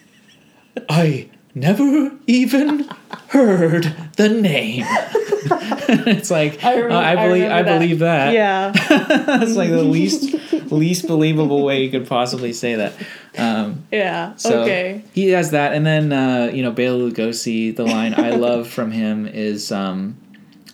I 0.89 1.29
never 1.55 2.13
even 2.27 2.89
heard 3.29 3.95
the 4.17 4.29
name. 4.29 4.85
it's 4.89 6.31
like 6.31 6.63
I, 6.65 6.77
remem- 6.77 6.93
I 6.93 7.13
I 7.13 7.17
believe 7.17 7.43
remember 7.43 7.55
I 7.55 7.63
that. 7.63 7.79
believe 7.79 7.99
that. 8.01 8.33
Yeah. 8.35 8.73
it's 9.43 9.57
like 9.57 9.71
the 9.71 9.83
least 9.83 10.35
least 10.73 11.07
believable 11.07 11.65
way 11.65 11.83
you 11.85 11.91
could 11.91 12.07
possibly 12.07 12.53
say 12.53 12.77
that. 12.77 12.95
Um, 13.37 13.85
Yeah. 13.91 14.35
so 14.37 14.63
okay. 14.63 15.03
he 15.13 15.31
has 15.31 15.51
that, 15.51 15.73
and 15.75 15.85
then 15.85 16.13
uh, 16.13 16.51
you 16.53 16.63
know 16.63 16.71
Bela 16.71 17.11
Lugosi. 17.11 17.75
The 17.75 17.85
line 17.85 18.15
I 18.15 18.31
love 18.37 18.69
from 18.69 18.91
him 18.93 19.27
is 19.27 19.71
um, 19.73 20.17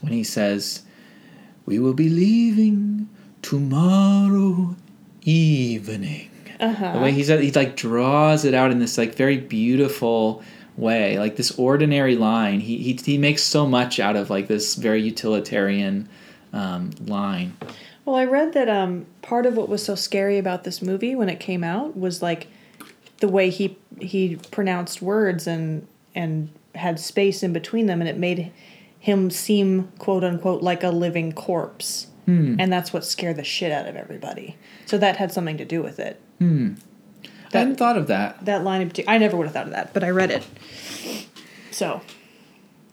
when 0.00 0.12
he 0.12 0.22
says, 0.24 0.82
"We 1.66 1.78
will 1.78 1.94
be 1.94 2.08
leaving 2.08 3.08
tomorrow 3.42 4.76
evening." 5.22 6.30
Uh-huh. 6.60 6.92
The 6.94 6.98
way 6.98 7.12
he 7.12 7.22
said 7.22 7.40
he 7.40 7.52
like 7.52 7.76
draws 7.76 8.44
it 8.44 8.52
out 8.54 8.72
in 8.72 8.80
this 8.80 8.98
like 8.98 9.14
very 9.14 9.36
beautiful 9.38 10.42
way, 10.78 11.18
like 11.18 11.36
this 11.36 11.50
ordinary 11.58 12.16
line. 12.16 12.60
He 12.60 12.78
he 12.78 12.92
he 12.94 13.18
makes 13.18 13.42
so 13.42 13.66
much 13.66 14.00
out 14.00 14.16
of 14.16 14.30
like 14.30 14.48
this 14.48 14.74
very 14.74 15.02
utilitarian 15.02 16.08
um, 16.52 16.90
line. 17.04 17.56
Well, 18.04 18.16
I 18.16 18.24
read 18.24 18.54
that 18.54 18.68
um, 18.68 19.06
part 19.20 19.44
of 19.44 19.56
what 19.56 19.68
was 19.68 19.84
so 19.84 19.94
scary 19.94 20.38
about 20.38 20.64
this 20.64 20.80
movie 20.80 21.14
when 21.14 21.28
it 21.28 21.40
came 21.40 21.62
out 21.62 21.96
was 21.96 22.22
like 22.22 22.46
the 23.18 23.28
way 23.28 23.50
he 23.50 23.76
he 24.00 24.36
pronounced 24.50 25.02
words 25.02 25.46
and 25.46 25.86
and 26.14 26.50
had 26.74 27.00
space 27.00 27.42
in 27.42 27.52
between 27.52 27.86
them, 27.86 28.00
and 28.00 28.08
it 28.08 28.16
made 28.16 28.52
him 29.00 29.30
seem 29.30 29.92
quote 29.98 30.24
unquote 30.24 30.62
like 30.62 30.82
a 30.82 30.90
living 30.90 31.32
corpse, 31.32 32.06
and 32.60 32.72
that's 32.72 32.92
what 32.92 33.04
scared 33.04 33.36
the 33.36 33.44
shit 33.44 33.72
out 33.72 33.86
of 33.86 33.96
everybody. 33.96 34.56
So 34.86 34.96
that 34.98 35.16
had 35.16 35.32
something 35.32 35.58
to 35.58 35.64
do 35.64 35.82
with 35.82 35.98
it. 35.98 36.20
I 37.54 37.58
hadn't 37.58 37.76
thought 37.76 37.96
of 37.96 38.06
that. 38.08 38.44
That 38.44 38.64
line 38.64 38.82
in 38.82 38.88
particular, 38.88 39.14
I 39.14 39.18
never 39.18 39.36
would 39.36 39.46
have 39.46 39.52
thought 39.54 39.66
of 39.66 39.72
that, 39.72 39.92
but 39.94 40.04
I 40.04 40.10
read 40.10 40.30
it. 40.30 40.46
So, 41.70 42.00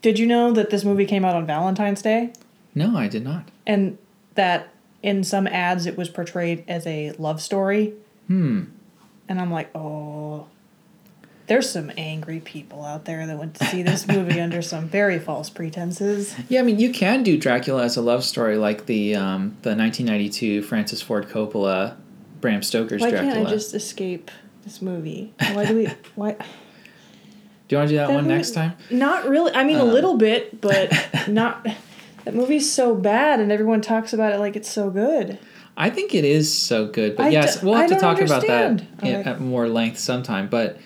did 0.02 0.20
you 0.20 0.28
know 0.28 0.52
that 0.54 0.70
this 0.70 0.84
movie 0.84 1.06
came 1.06 1.26
out 1.26 1.36
on 1.36 1.46
Valentine's 1.46 2.02
Day? 2.02 2.34
No, 2.74 2.96
I 2.98 3.08
did 3.08 3.24
not. 3.24 3.50
and 3.66 3.98
that 4.36 4.68
in 5.02 5.24
some 5.24 5.48
ads 5.48 5.86
it 5.86 5.96
was 5.98 6.10
portrayed 6.10 6.64
as 6.68 6.86
a 6.86 7.12
love 7.12 7.42
story. 7.42 7.94
Hmm. 8.28 8.64
And 9.30 9.40
I'm 9.40 9.50
like, 9.50 9.70
oh, 9.74 10.48
there's 11.48 11.70
some 11.70 11.92
angry 11.96 12.40
people 12.42 12.84
out 12.84 13.06
there 13.06 13.26
that 13.26 13.38
went 13.38 13.56
to 13.56 13.66
see 13.66 13.82
this 13.82 14.08
movie 14.10 14.42
under 14.42 14.62
some 14.62 14.88
very 14.90 15.20
false 15.20 15.50
pretenses. 15.50 16.36
Yeah, 16.50 16.60
I 16.60 16.64
mean, 16.64 16.80
you 16.80 16.92
can 16.92 17.24
do 17.24 17.38
Dracula 17.38 17.84
as 17.84 17.96
a 17.98 18.02
love 18.02 18.24
story, 18.26 18.58
like 18.58 18.88
the 18.88 19.16
um, 19.16 19.56
the 19.62 19.76
1992 19.76 20.62
Francis 20.64 21.02
Ford 21.02 21.30
Coppola, 21.30 21.96
Bram 22.42 22.62
Stoker's 22.62 23.02
Why 23.02 23.12
Dracula. 23.12 23.34
can't 23.36 23.48
I 23.48 23.50
just 23.50 23.74
escape 23.74 24.30
this 24.66 24.82
movie? 24.82 25.34
Why 25.54 25.66
do 25.66 25.76
we? 25.76 25.88
Why? 26.16 26.36
do 27.68 27.76
you 27.76 27.78
want 27.78 27.90
to 27.90 27.94
do 27.94 27.98
that, 27.98 28.08
That 28.08 28.14
one 28.14 28.24
movie- 28.26 28.36
next 28.36 28.52
time? 28.52 28.74
Not 28.92 29.28
really. 29.28 29.52
I 29.54 29.64
mean, 29.64 29.78
a 29.78 29.84
Um. 29.84 29.92
little 29.92 30.18
bit, 30.18 30.60
but 30.62 30.92
not. 31.28 31.66
That 32.26 32.34
movie's 32.36 32.72
so 32.72 32.96
bad, 32.96 33.40
and 33.40 33.52
everyone 33.52 33.82
talks 33.82 34.12
about 34.14 34.34
it 34.34 34.40
like 34.40 34.56
it's 34.56 34.70
so 34.70 34.90
good. 34.90 35.38
I 35.78 35.90
think 35.90 36.16
it 36.16 36.24
is 36.26 36.52
so 36.54 36.88
good, 36.88 37.16
but 37.18 37.28
I 37.28 37.30
yes, 37.30 37.60
d- 37.60 37.66
we'll 37.66 37.76
I 37.76 37.82
have 37.82 37.90
to 37.90 37.96
don't 37.96 38.02
talk 38.02 38.22
about 38.22 38.46
that 38.48 38.66
understand. 38.72 39.04
in, 39.04 39.16
Okay. 39.20 39.30
at 39.30 39.40
more 39.42 39.68
length 39.68 40.00
sometime. 40.00 40.48
But 40.48 40.78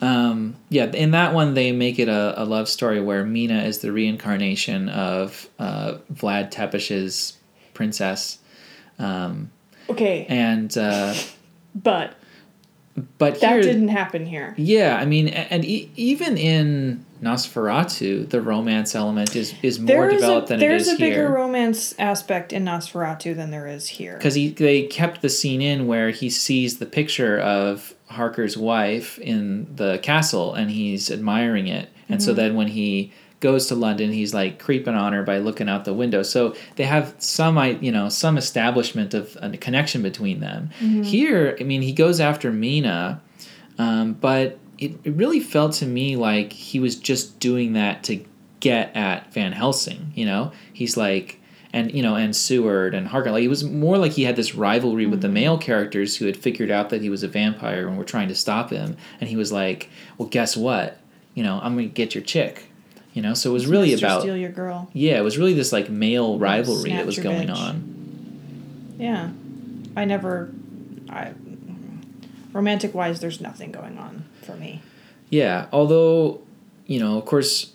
um, 0.00 0.54
yeah, 0.68 0.84
in 0.86 1.10
that 1.12 1.34
one, 1.34 1.54
they 1.54 1.72
make 1.72 1.98
it 1.98 2.08
a, 2.08 2.34
a 2.40 2.44
love 2.44 2.68
story 2.68 3.00
where 3.00 3.24
Mina 3.24 3.62
is 3.64 3.78
the 3.78 3.92
reincarnation 3.92 4.88
of 4.88 5.48
uh, 5.58 5.94
Vlad 6.12 6.50
Tepish's 6.50 7.36
princess, 7.74 8.38
um, 8.98 9.50
Okay, 9.90 10.26
and 10.28 10.76
uh, 10.78 11.12
but 11.74 12.14
but 13.18 13.40
that 13.40 13.52
here, 13.52 13.62
didn't 13.62 13.88
happen 13.88 14.26
here. 14.26 14.54
Yeah, 14.56 14.96
I 15.00 15.04
mean, 15.04 15.28
and 15.28 15.64
e- 15.64 15.90
even 15.96 16.36
in 16.36 17.04
Nosferatu, 17.22 18.28
the 18.28 18.40
romance 18.40 18.94
element 18.94 19.34
is 19.36 19.54
is 19.62 19.78
more 19.78 19.86
There 19.86 20.08
is 20.10 20.20
developed 20.20 20.46
a, 20.46 20.48
than 20.50 20.56
it 20.58 20.68
there's 20.68 20.88
a 20.88 20.96
bigger 20.96 21.28
romance 21.28 21.94
aspect 21.98 22.52
in 22.52 22.64
Nosferatu 22.64 23.34
than 23.36 23.50
there 23.50 23.66
is 23.66 23.88
here. 23.88 24.16
Because 24.16 24.34
he 24.34 24.48
they 24.48 24.82
kept 24.84 25.22
the 25.22 25.28
scene 25.28 25.60
in 25.62 25.86
where 25.86 26.10
he 26.10 26.30
sees 26.30 26.78
the 26.78 26.86
picture 26.86 27.38
of 27.38 27.94
Harker's 28.08 28.56
wife 28.56 29.18
in 29.18 29.74
the 29.76 29.98
castle 29.98 30.54
and 30.54 30.70
he's 30.70 31.10
admiring 31.10 31.68
it, 31.68 31.88
and 32.08 32.20
Mm-hmm. 32.20 32.24
so 32.26 32.34
then 32.34 32.54
when 32.54 32.68
he 32.68 33.12
goes 33.40 33.66
to 33.66 33.74
London, 33.74 34.12
he's 34.12 34.32
like 34.32 34.58
creeping 34.58 34.94
on 34.94 35.12
her 35.12 35.22
by 35.22 35.38
looking 35.38 35.68
out 35.68 35.84
the 35.84 35.94
window. 35.94 36.22
So 36.22 36.54
they 36.76 36.84
have 36.84 37.14
some, 37.18 37.58
I 37.58 37.70
you 37.70 37.92
know, 37.92 38.08
some 38.08 38.38
establishment 38.38 39.14
of 39.14 39.36
a 39.40 39.56
connection 39.56 40.02
between 40.02 40.40
them. 40.40 40.70
Mm-hmm. 40.80 41.02
Here, 41.02 41.56
I 41.60 41.64
mean, 41.64 41.82
he 41.82 41.92
goes 41.92 42.20
after 42.20 42.52
Mina, 42.52 43.20
um, 43.78 44.14
but 44.14 44.58
it, 44.78 44.98
it 45.04 45.14
really 45.14 45.40
felt 45.40 45.72
to 45.74 45.86
me 45.86 46.16
like 46.16 46.52
he 46.52 46.80
was 46.80 46.96
just 46.96 47.38
doing 47.40 47.74
that 47.74 48.02
to 48.04 48.24
get 48.60 48.94
at 48.96 49.32
Van 49.32 49.52
Helsing. 49.52 50.12
You 50.14 50.26
know, 50.26 50.52
he's 50.72 50.96
like, 50.96 51.40
and 51.72 51.92
you 51.92 52.02
know, 52.02 52.14
and 52.14 52.34
Seward 52.34 52.94
and 52.94 53.06
Harker. 53.08 53.30
Like 53.30 53.44
it 53.44 53.48
was 53.48 53.64
more 53.64 53.98
like 53.98 54.12
he 54.12 54.24
had 54.24 54.36
this 54.36 54.54
rivalry 54.54 55.06
with 55.06 55.20
the 55.20 55.28
male 55.28 55.58
characters 55.58 56.16
who 56.16 56.26
had 56.26 56.36
figured 56.36 56.70
out 56.70 56.88
that 56.88 57.02
he 57.02 57.10
was 57.10 57.22
a 57.22 57.28
vampire 57.28 57.86
and 57.86 57.98
were 57.98 58.04
trying 58.04 58.28
to 58.28 58.34
stop 58.34 58.70
him. 58.70 58.96
And 59.20 59.28
he 59.28 59.36
was 59.36 59.52
like, 59.52 59.90
"Well, 60.16 60.28
guess 60.28 60.56
what? 60.56 60.98
You 61.34 61.42
know, 61.42 61.60
I'm 61.62 61.74
gonna 61.76 61.88
get 61.88 62.14
your 62.14 62.24
chick." 62.24 62.70
You 63.16 63.22
know, 63.22 63.32
so 63.32 63.48
it 63.48 63.54
was 63.54 63.66
really 63.66 63.92
Mr. 63.92 63.98
about 64.00 64.20
steal 64.20 64.36
your 64.36 64.50
girl. 64.50 64.90
yeah, 64.92 65.16
it 65.16 65.22
was 65.22 65.38
really 65.38 65.54
this 65.54 65.72
like 65.72 65.88
male 65.88 66.38
rivalry 66.38 66.90
that 66.90 67.06
was 67.06 67.18
going 67.18 67.48
bitch. 67.48 67.56
on. 67.56 68.96
Yeah, 68.98 69.30
I 69.96 70.04
never. 70.04 70.50
I 71.08 71.32
romantic 72.52 72.92
wise, 72.92 73.20
there's 73.20 73.40
nothing 73.40 73.72
going 73.72 73.96
on 73.96 74.26
for 74.42 74.54
me. 74.54 74.82
Yeah, 75.30 75.64
although, 75.72 76.42
you 76.84 77.00
know, 77.00 77.16
of 77.16 77.24
course, 77.24 77.72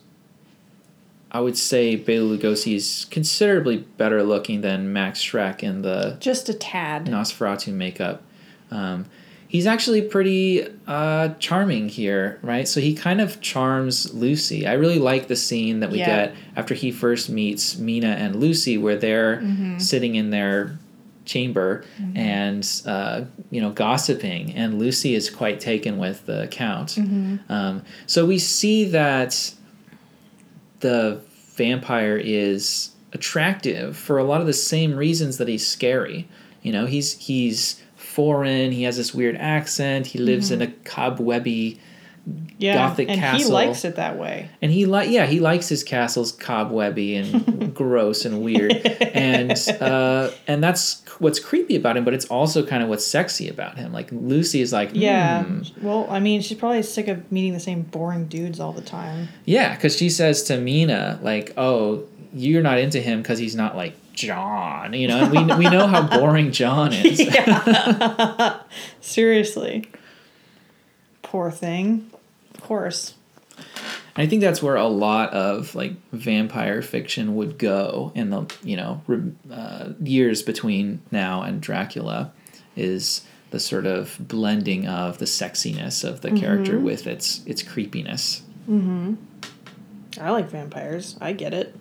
I 1.32 1.40
would 1.40 1.58
say 1.58 1.96
Bela 1.96 2.38
Lugosi 2.38 2.76
is 2.76 3.08
considerably 3.10 3.78
better 3.78 4.22
looking 4.22 4.62
than 4.62 4.94
Max 4.94 5.24
Schreck 5.24 5.64
in 5.64 5.82
the 5.82 6.18
Just 6.20 6.50
a 6.50 6.54
tad. 6.54 7.06
Nosferatu 7.06 7.74
makeup. 7.74 8.22
Um, 8.70 9.08
he's 9.52 9.68
actually 9.68 10.02
pretty 10.02 10.66
uh, 10.88 11.28
charming 11.40 11.90
here, 11.90 12.40
right? 12.42 12.66
So 12.66 12.80
he 12.80 12.94
kind 12.96 13.20
of 13.20 13.42
charms 13.42 14.14
Lucy. 14.14 14.66
I 14.66 14.74
really 14.74 14.98
like 14.98 15.28
the 15.28 15.36
scene 15.36 15.82
that 15.82 15.92
we 15.92 16.00
Yeah. 16.00 16.06
get 16.28 16.36
after 16.56 16.74
he 16.74 16.90
first 16.90 17.30
meets 17.30 17.78
Mina 17.78 18.08
and 18.24 18.38
Lucy, 18.38 18.78
where 18.78 18.96
they're 18.96 19.44
sitting 19.78 20.16
in 20.16 20.30
their 20.30 20.80
chamber 21.26 21.84
and 22.16 22.66
uh, 22.86 23.26
you 23.50 23.60
know 23.62 23.72
gossiping, 23.72 24.54
and 24.56 24.80
Lucy 24.80 25.16
is 25.16 25.30
quite 25.30 25.60
taken 25.60 25.98
with 25.98 26.26
the 26.26 26.48
count. 26.50 26.98
Um, 27.50 27.84
so 28.08 28.26
we 28.26 28.40
see 28.40 28.86
that 28.86 29.54
the 30.80 31.20
vampire 31.56 32.18
is 32.18 32.92
attractive 33.14 33.98
for 33.98 34.18
a 34.18 34.24
lot 34.24 34.40
of 34.40 34.48
the 34.48 34.54
same 34.54 34.96
reasons 34.96 35.38
that 35.38 35.48
he's 35.50 35.68
scary. 35.68 36.28
You 36.64 36.72
know, 36.72 36.86
he's 36.86 37.18
he's 37.18 37.81
foreign. 38.16 38.72
He 38.72 38.84
has 38.84 38.98
this 38.98 39.14
weird 39.14 39.36
accent. 39.38 40.08
He 40.08 40.20
lives 40.20 40.52
in 40.52 40.62
a 40.62 40.68
cobwebby, 40.68 41.80
yeah, 42.60 42.76
Gothic 42.76 43.10
and 43.10 43.20
he 43.38 43.46
likes 43.46 43.84
it 43.84 43.96
that 43.96 44.18
way. 44.20 44.50
and 44.62 44.72
he 44.72 44.86
like 44.86 45.10
yeah 45.10 45.26
he 45.26 45.40
likes 45.40 45.68
his 45.68 45.84
castles 45.84 46.32
cobwebby 46.32 47.16
and 47.16 47.74
gross 47.76 48.26
and 48.26 48.42
weird, 48.44 48.72
and 48.72 49.52
uh, 49.82 50.30
and 50.48 50.64
that's 50.64 51.04
what's 51.18 51.40
creepy 51.40 51.76
about 51.76 51.98
him. 51.98 52.06
But 52.06 52.14
it's 52.14 52.26
also 52.26 52.64
kind 52.64 52.84
of 52.84 52.90
what's 52.90 53.06
sexy 53.06 53.50
about 53.50 53.78
him. 53.78 53.92
Like 53.92 54.12
Lucy 54.12 54.62
is 54.62 54.72
like 54.72 54.92
Yeah. 54.94 55.44
"Hmm." 55.44 55.62
Well, 55.82 56.06
I 56.12 56.20
mean, 56.20 56.42
she's 56.42 56.58
probably 56.60 56.84
sick 56.84 57.08
of 57.08 57.32
meeting 57.32 57.54
the 57.54 57.60
same 57.60 57.82
boring 57.82 58.28
dudes 58.28 58.60
all 58.60 58.72
the 58.74 58.82
time. 58.82 59.30
Yeah, 59.46 59.74
because 59.76 59.98
she 59.98 60.10
says 60.10 60.44
to 60.44 60.58
Mina, 60.60 61.20
like, 61.24 61.54
"Oh, 61.58 62.04
you're 62.34 62.62
not 62.62 62.78
into 62.78 63.00
him 63.02 63.22
because 63.24 63.40
he's 63.40 63.56
not 63.56 63.76
like 63.76 63.96
John," 64.22 64.94
you 64.94 65.08
know. 65.08 65.24
And 65.26 65.32
we 65.32 65.66
we 65.66 65.70
know 65.70 65.88
how 65.88 66.02
boring 66.08 66.52
John 66.52 66.92
is. 66.94 67.22
Seriously. 69.02 69.86
Poor 71.22 71.52
thing. 71.52 72.10
Of 72.56 72.62
course. 72.62 73.16
I 74.16 74.26
think 74.26 74.42
that's 74.42 74.62
where 74.62 74.76
a 74.76 74.88
lot 74.88 75.32
of 75.34 75.74
like 75.76 75.94
vampire 76.12 76.82
fiction 76.82 77.36
would 77.36 77.58
go 77.58 78.12
in 78.16 78.30
the 78.30 78.46
you 78.64 78.76
know 78.76 79.02
uh, 79.52 79.90
years 80.02 80.42
between 80.44 81.02
now 81.12 81.42
and 81.44 81.62
Dracula, 81.62 82.32
is 82.76 83.22
the 83.52 83.60
sort 83.60 83.86
of 83.86 84.18
blending 84.20 84.88
of 84.88 85.18
the 85.18 85.26
sexiness 85.26 86.04
of 86.08 86.22
the 86.22 86.32
character 86.32 86.80
with 86.80 87.08
its 87.08 87.42
its 87.46 87.64
creepiness. 87.64 88.42
Mhm. 88.70 89.18
I 90.20 90.30
like 90.32 90.50
vampires. 90.50 91.16
I 91.22 91.32
get 91.32 91.54
it. 91.54 91.74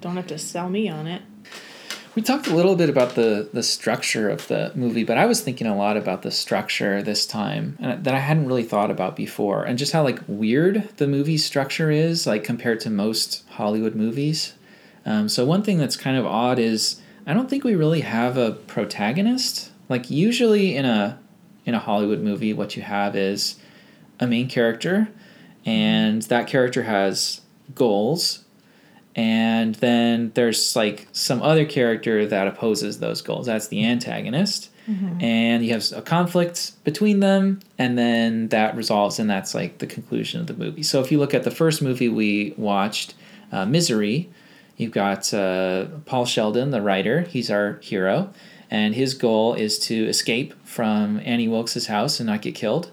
Don't 0.00 0.16
have 0.16 0.26
to 0.28 0.38
sell 0.38 0.68
me 0.68 0.88
on 0.88 1.06
it. 1.06 1.22
We 2.20 2.24
talked 2.24 2.48
a 2.48 2.54
little 2.54 2.76
bit 2.76 2.90
about 2.90 3.14
the 3.14 3.48
the 3.50 3.62
structure 3.62 4.28
of 4.28 4.46
the 4.48 4.72
movie, 4.74 5.04
but 5.04 5.16
I 5.16 5.24
was 5.24 5.40
thinking 5.40 5.66
a 5.66 5.74
lot 5.74 5.96
about 5.96 6.20
the 6.20 6.30
structure 6.30 7.02
this 7.02 7.24
time 7.24 7.78
and 7.80 8.04
that 8.04 8.14
I 8.14 8.18
hadn't 8.18 8.46
really 8.46 8.62
thought 8.62 8.90
about 8.90 9.16
before, 9.16 9.64
and 9.64 9.78
just 9.78 9.94
how 9.94 10.02
like 10.02 10.20
weird 10.26 10.86
the 10.98 11.06
movie 11.06 11.38
structure 11.38 11.90
is, 11.90 12.26
like 12.26 12.44
compared 12.44 12.78
to 12.80 12.90
most 12.90 13.42
Hollywood 13.52 13.94
movies. 13.94 14.52
Um, 15.06 15.30
so 15.30 15.46
one 15.46 15.62
thing 15.62 15.78
that's 15.78 15.96
kind 15.96 16.18
of 16.18 16.26
odd 16.26 16.58
is 16.58 17.00
I 17.26 17.32
don't 17.32 17.48
think 17.48 17.64
we 17.64 17.74
really 17.74 18.02
have 18.02 18.36
a 18.36 18.52
protagonist. 18.52 19.70
Like 19.88 20.10
usually 20.10 20.76
in 20.76 20.84
a 20.84 21.18
in 21.64 21.72
a 21.72 21.78
Hollywood 21.78 22.20
movie, 22.20 22.52
what 22.52 22.76
you 22.76 22.82
have 22.82 23.16
is 23.16 23.56
a 24.20 24.26
main 24.26 24.46
character, 24.46 25.08
and 25.64 26.20
that 26.24 26.46
character 26.46 26.82
has 26.82 27.40
goals 27.74 28.44
and 29.16 29.74
then 29.76 30.30
there's 30.34 30.76
like 30.76 31.08
some 31.12 31.42
other 31.42 31.64
character 31.64 32.26
that 32.26 32.46
opposes 32.46 33.00
those 33.00 33.22
goals. 33.22 33.46
That's 33.46 33.68
the 33.68 33.84
antagonist. 33.84 34.70
And 35.20 35.64
you 35.64 35.72
have 35.72 35.84
a 35.94 36.02
conflict 36.02 36.72
between 36.84 37.20
them 37.20 37.60
and 37.78 37.96
then 37.96 38.48
that 38.48 38.74
resolves 38.74 39.18
and 39.20 39.30
that's 39.30 39.54
like 39.54 39.78
the 39.78 39.86
conclusion 39.86 40.40
of 40.40 40.46
the 40.48 40.54
movie. 40.54 40.82
So 40.82 41.00
if 41.00 41.12
you 41.12 41.18
look 41.18 41.32
at 41.34 41.44
the 41.44 41.50
first 41.50 41.80
movie 41.80 42.08
we 42.08 42.54
watched 42.56 43.14
uh, 43.52 43.66
misery 43.66 44.30
you've 44.76 44.92
got 44.92 45.32
uh, 45.34 45.86
paul 46.06 46.24
sheldon 46.24 46.70
the 46.70 46.82
writer. 46.82 47.22
He's 47.22 47.50
our 47.50 47.78
hero. 47.82 48.32
And 48.70 48.94
his 48.94 49.14
goal 49.14 49.54
is 49.54 49.78
to 49.80 50.06
escape 50.06 50.54
from 50.64 51.20
annie 51.24 51.48
wilkes' 51.48 51.86
house 51.86 52.20
and 52.20 52.28
not 52.28 52.42
get 52.42 52.54
killed. 52.54 52.90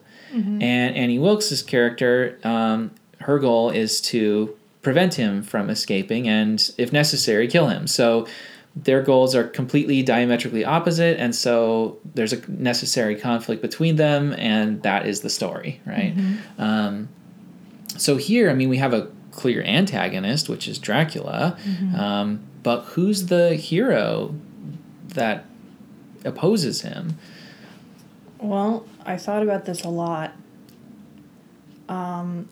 And 0.62 0.96
annie 0.96 1.20
wilkes' 1.20 1.62
character 1.62 2.38
um, 2.44 2.92
her 3.20 3.40
goal 3.40 3.70
is 3.70 4.02
to 4.02 4.57
prevent 4.88 5.16
him 5.16 5.44
from 5.44 5.70
escaping 5.70 6.30
and, 6.30 6.72
if 6.78 6.94
necessary, 6.94 7.46
kill 7.46 7.68
him. 7.68 7.88
So 7.88 8.26
their 8.74 9.02
goals 9.02 9.36
are 9.36 9.44
completely 9.44 10.02
diametrically 10.02 10.64
opposite, 10.64 11.20
and 11.20 11.36
so 11.36 12.00
there's 12.16 12.32
a 12.32 12.50
necessary 12.50 13.18
conflict 13.18 13.62
between 13.62 13.98
them, 13.98 14.32
and 14.38 14.82
that 14.84 15.06
is 15.06 15.20
the 15.20 15.30
story, 15.30 15.82
right? 15.86 16.16
Um, 16.58 17.10
so 17.98 18.16
here, 18.16 18.50
I 18.50 18.54
mean, 18.54 18.70
we 18.70 18.78
have 18.78 18.94
a 18.94 19.10
clear 19.32 19.62
antagonist, 19.64 20.48
which 20.48 20.70
is 20.70 20.80
Dracula, 20.80 21.58
um, 21.98 22.40
but 22.64 22.84
who's 22.84 23.26
the 23.26 23.56
hero 23.56 24.34
that 25.16 25.44
opposes 26.24 26.80
him? 26.84 27.18
Well, 28.40 28.86
I 29.06 29.18
thought 29.18 29.44
about 29.44 29.66
this 29.66 29.84
a 29.84 29.90
lot. 29.90 30.32
Um, 31.90 32.48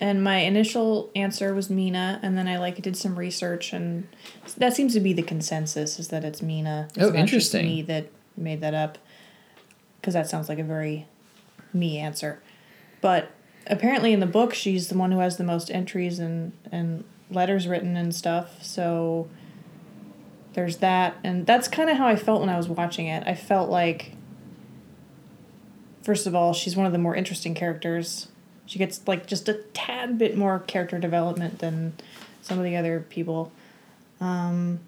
and 0.00 0.24
my 0.24 0.38
initial 0.38 1.10
answer 1.14 1.54
was 1.54 1.68
Mina, 1.70 2.18
and 2.22 2.36
then 2.36 2.48
I 2.48 2.58
like 2.58 2.80
did 2.80 2.96
some 2.96 3.18
research, 3.18 3.72
and 3.72 4.08
that 4.56 4.74
seems 4.74 4.94
to 4.94 5.00
be 5.00 5.12
the 5.12 5.22
consensus 5.22 5.98
is 5.98 6.08
that 6.08 6.24
it's 6.24 6.40
Mina. 6.42 6.88
It's 6.96 7.04
Oh, 7.04 7.14
interesting. 7.14 7.64
me 7.66 7.82
that 7.82 8.06
made 8.36 8.60
that 8.62 8.74
up, 8.74 8.98
because 10.00 10.14
that 10.14 10.28
sounds 10.28 10.48
like 10.48 10.58
a 10.58 10.64
very 10.64 11.06
me 11.72 11.98
answer. 11.98 12.40
But 13.00 13.30
apparently, 13.66 14.12
in 14.12 14.20
the 14.20 14.26
book, 14.26 14.54
she's 14.54 14.88
the 14.88 14.96
one 14.98 15.12
who 15.12 15.18
has 15.18 15.36
the 15.36 15.44
most 15.44 15.70
entries 15.70 16.18
and 16.18 16.52
and 16.72 17.04
letters 17.30 17.68
written 17.68 17.96
and 17.96 18.14
stuff. 18.14 18.62
So 18.64 19.28
there's 20.54 20.78
that, 20.78 21.16
and 21.22 21.46
that's 21.46 21.68
kind 21.68 21.90
of 21.90 21.96
how 21.96 22.06
I 22.08 22.16
felt 22.16 22.40
when 22.40 22.48
I 22.48 22.56
was 22.56 22.68
watching 22.68 23.06
it. 23.06 23.22
I 23.26 23.34
felt 23.34 23.70
like 23.70 24.12
first 26.02 26.26
of 26.26 26.34
all, 26.34 26.52
she's 26.52 26.74
one 26.76 26.86
of 26.86 26.92
the 26.92 26.98
more 26.98 27.14
interesting 27.14 27.54
characters. 27.54 28.28
She 28.70 28.78
gets 28.78 29.00
like 29.08 29.26
just 29.26 29.48
a 29.48 29.54
tad 29.74 30.16
bit 30.16 30.36
more 30.36 30.60
character 30.60 30.96
development 31.00 31.58
than 31.58 31.92
some 32.40 32.56
of 32.56 32.62
the 32.62 32.76
other 32.76 33.04
people. 33.10 33.50
Um, 34.20 34.78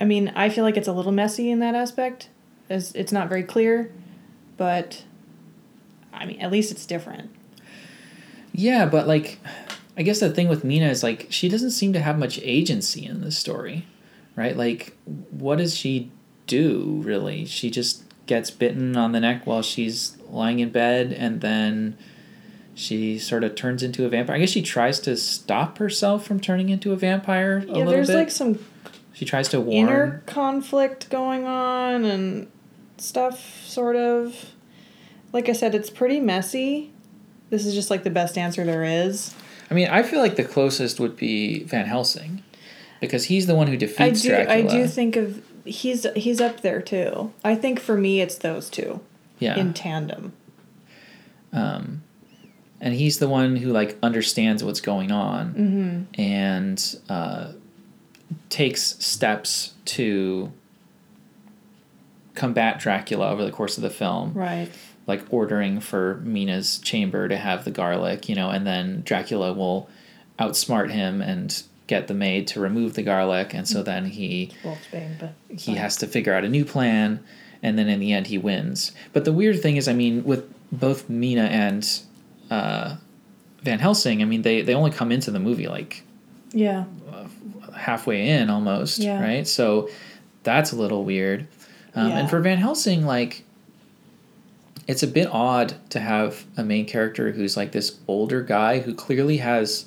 I 0.00 0.04
mean, 0.04 0.32
I 0.34 0.48
feel 0.48 0.64
like 0.64 0.76
it's 0.76 0.88
a 0.88 0.92
little 0.92 1.12
messy 1.12 1.52
in 1.52 1.60
that 1.60 1.76
aspect, 1.76 2.30
as 2.68 2.92
it's 2.96 3.12
not 3.12 3.28
very 3.28 3.44
clear, 3.44 3.92
but 4.56 5.04
I 6.12 6.26
mean, 6.26 6.40
at 6.40 6.50
least 6.50 6.72
it's 6.72 6.84
different. 6.84 7.30
Yeah, 8.50 8.86
but 8.86 9.06
like, 9.06 9.38
I 9.96 10.02
guess 10.02 10.18
the 10.18 10.30
thing 10.30 10.48
with 10.48 10.64
Mina 10.64 10.88
is 10.88 11.04
like 11.04 11.28
she 11.30 11.48
doesn't 11.48 11.70
seem 11.70 11.92
to 11.92 12.00
have 12.00 12.18
much 12.18 12.40
agency 12.42 13.06
in 13.06 13.20
this 13.20 13.38
story, 13.38 13.86
right? 14.34 14.56
Like, 14.56 14.96
what 15.30 15.58
does 15.58 15.76
she 15.76 16.10
do 16.48 17.02
really? 17.04 17.44
She 17.44 17.70
just 17.70 18.03
gets 18.26 18.50
bitten 18.50 18.96
on 18.96 19.12
the 19.12 19.20
neck 19.20 19.46
while 19.46 19.62
she's 19.62 20.16
lying 20.28 20.58
in 20.58 20.70
bed, 20.70 21.12
and 21.12 21.40
then 21.40 21.96
she 22.74 23.18
sort 23.18 23.44
of 23.44 23.54
turns 23.54 23.82
into 23.82 24.04
a 24.04 24.08
vampire. 24.08 24.36
I 24.36 24.38
guess 24.40 24.50
she 24.50 24.62
tries 24.62 24.98
to 25.00 25.16
stop 25.16 25.78
herself 25.78 26.26
from 26.26 26.40
turning 26.40 26.68
into 26.68 26.92
a 26.92 26.96
vampire 26.96 27.58
a 27.58 27.60
yeah, 27.66 27.72
little 27.72 27.92
there's 27.92 28.08
bit. 28.08 28.16
like 28.16 28.30
some 28.30 28.58
she 29.12 29.24
tries 29.24 29.48
to 29.50 29.60
warn. 29.60 29.88
inner 29.88 30.22
conflict 30.26 31.08
going 31.08 31.44
on 31.44 32.04
and 32.04 32.50
stuff, 32.98 33.64
sort 33.64 33.96
of. 33.96 34.52
Like 35.32 35.48
I 35.48 35.52
said, 35.52 35.74
it's 35.74 35.90
pretty 35.90 36.20
messy. 36.20 36.92
This 37.50 37.66
is 37.66 37.74
just 37.74 37.90
like 37.90 38.02
the 38.02 38.10
best 38.10 38.36
answer 38.38 38.64
there 38.64 38.84
is. 38.84 39.34
I 39.70 39.74
mean, 39.74 39.88
I 39.88 40.02
feel 40.02 40.20
like 40.20 40.36
the 40.36 40.44
closest 40.44 41.00
would 41.00 41.16
be 41.16 41.64
Van 41.64 41.86
Helsing, 41.86 42.42
because 43.00 43.26
he's 43.26 43.46
the 43.46 43.54
one 43.54 43.66
who 43.66 43.74
I 43.74 43.76
defeats 43.76 44.22
do. 44.22 44.30
Dracula. 44.30 44.56
I 44.56 44.62
do 44.62 44.86
think 44.88 45.16
of 45.16 45.42
he's 45.64 46.06
he's 46.16 46.40
up 46.40 46.60
there 46.60 46.80
too. 46.82 47.32
I 47.44 47.54
think 47.54 47.80
for 47.80 47.96
me, 47.96 48.20
it's 48.20 48.36
those 48.36 48.68
two 48.70 49.00
yeah. 49.38 49.56
in 49.56 49.72
tandem. 49.74 50.32
um, 51.52 52.02
and 52.80 52.92
he's 52.94 53.18
the 53.18 53.28
one 53.28 53.56
who 53.56 53.70
like 53.72 53.96
understands 54.02 54.62
what's 54.62 54.80
going 54.80 55.10
on 55.12 55.54
Mm-hmm. 55.54 56.20
and 56.20 56.96
uh, 57.08 57.52
takes 58.50 58.82
steps 59.04 59.72
to 59.86 60.52
combat 62.34 62.78
Dracula 62.80 63.30
over 63.30 63.44
the 63.44 63.52
course 63.52 63.76
of 63.76 63.82
the 63.82 63.90
film, 63.90 64.32
Right. 64.34 64.68
like 65.06 65.22
ordering 65.30 65.80
for 65.80 66.16
Mina's 66.24 66.78
chamber 66.78 67.28
to 67.28 67.36
have 67.36 67.64
the 67.64 67.70
garlic, 67.70 68.28
you 68.28 68.34
know, 68.34 68.50
and 68.50 68.66
then 68.66 69.02
Dracula 69.04 69.52
will 69.52 69.88
outsmart 70.38 70.90
him 70.90 71.22
and 71.22 71.62
get 71.86 72.08
the 72.08 72.14
maid 72.14 72.46
to 72.48 72.60
remove 72.60 72.94
the 72.94 73.02
garlic, 73.02 73.52
and 73.54 73.68
so 73.68 73.82
then 73.82 74.06
he 74.06 74.50
Wolfsbane, 74.62 75.18
but 75.18 75.34
he 75.58 75.74
has 75.74 75.96
to 75.96 76.06
figure 76.06 76.32
out 76.32 76.44
a 76.44 76.48
new 76.48 76.64
plan, 76.64 77.20
and 77.62 77.78
then 77.78 77.88
in 77.88 78.00
the 78.00 78.12
end 78.12 78.28
he 78.28 78.38
wins. 78.38 78.92
But 79.12 79.24
the 79.24 79.32
weird 79.32 79.60
thing 79.60 79.76
is, 79.76 79.86
I 79.88 79.92
mean, 79.92 80.24
with 80.24 80.44
both 80.72 81.08
Mina 81.10 81.42
and 81.44 81.86
uh, 82.50 82.96
Van 83.62 83.78
Helsing, 83.78 84.22
I 84.22 84.24
mean, 84.24 84.42
they 84.42 84.62
they 84.62 84.74
only 84.74 84.90
come 84.90 85.12
into 85.12 85.30
the 85.30 85.38
movie 85.40 85.68
like 85.68 86.02
Yeah. 86.52 86.84
halfway 87.76 88.28
in 88.28 88.48
almost, 88.50 88.98
Yeah. 88.98 89.20
right? 89.22 89.46
So 89.46 89.90
that's 90.42 90.72
a 90.72 90.76
little 90.76 91.04
weird. 91.04 91.46
Um, 91.94 92.08
Yeah. 92.08 92.18
And 92.20 92.30
for 92.30 92.40
Van 92.40 92.58
Helsing, 92.58 93.04
like, 93.04 93.44
it's 94.86 95.02
a 95.02 95.06
bit 95.06 95.28
odd 95.30 95.74
to 95.90 96.00
have 96.00 96.44
a 96.56 96.62
main 96.64 96.84
character 96.86 97.32
who's 97.32 97.56
like 97.56 97.72
this 97.72 97.98
older 98.06 98.42
guy 98.42 98.80
who 98.80 98.94
clearly 98.94 99.38
has 99.38 99.86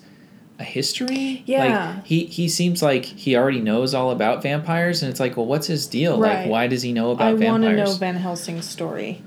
a 0.60 0.64
history. 0.64 1.43
Yeah. 1.45 1.93
Like, 1.95 2.05
he, 2.05 2.26
he 2.26 2.49
seems 2.49 2.82
like 2.82 3.05
he 3.05 3.36
already 3.36 3.62
knows 3.62 3.93
all 3.93 4.12
about 4.12 4.41
vampires, 4.41 5.01
and 5.03 5.10
it's 5.12 5.20
like, 5.20 5.38
well, 5.38 5.45
what's 5.45 5.68
his 5.68 5.88
deal? 5.88 6.18
Like, 6.18 6.47
why 6.47 6.68
does 6.68 6.82
he 6.82 6.93
know 6.93 7.12
about 7.12 7.38
vampires? 7.38 7.47
I 7.49 7.51
want 7.51 7.64
to 7.64 7.76
know 7.93 7.97
Van 7.97 8.16
Helsing's 8.16 8.68
story. 8.68 9.22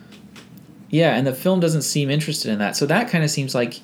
Yeah, 0.88 1.14
and 1.14 1.24
the 1.26 1.32
film 1.34 1.60
doesn't 1.60 1.82
seem 1.82 2.10
interested 2.10 2.50
in 2.50 2.58
that. 2.58 2.76
So 2.76 2.84
that 2.86 3.08
kind 3.10 3.22
of 3.22 3.30
seems 3.30 3.54
like 3.54 3.80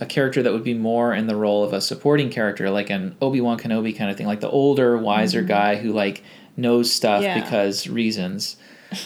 a 0.00 0.06
character 0.06 0.42
that 0.42 0.52
would 0.52 0.64
be 0.64 0.74
more 0.74 1.14
in 1.14 1.26
the 1.28 1.36
role 1.36 1.64
of 1.64 1.72
a 1.72 1.80
supporting 1.80 2.28
character, 2.28 2.68
like 2.70 2.90
an 2.90 3.16
Obi 3.22 3.40
Wan 3.40 3.58
Kenobi 3.58 3.96
kind 3.96 4.10
of 4.10 4.16
thing, 4.18 4.26
like 4.26 4.40
the 4.40 4.50
older, 4.50 4.98
wiser 4.98 5.40
guy 5.42 5.76
who 5.76 5.92
like 5.92 6.22
knows 6.56 6.92
stuff 6.92 7.22
Mm-hmm. 7.22 7.38
Yeah. 7.38 7.42
because 7.44 7.88
reasons. 7.88 8.56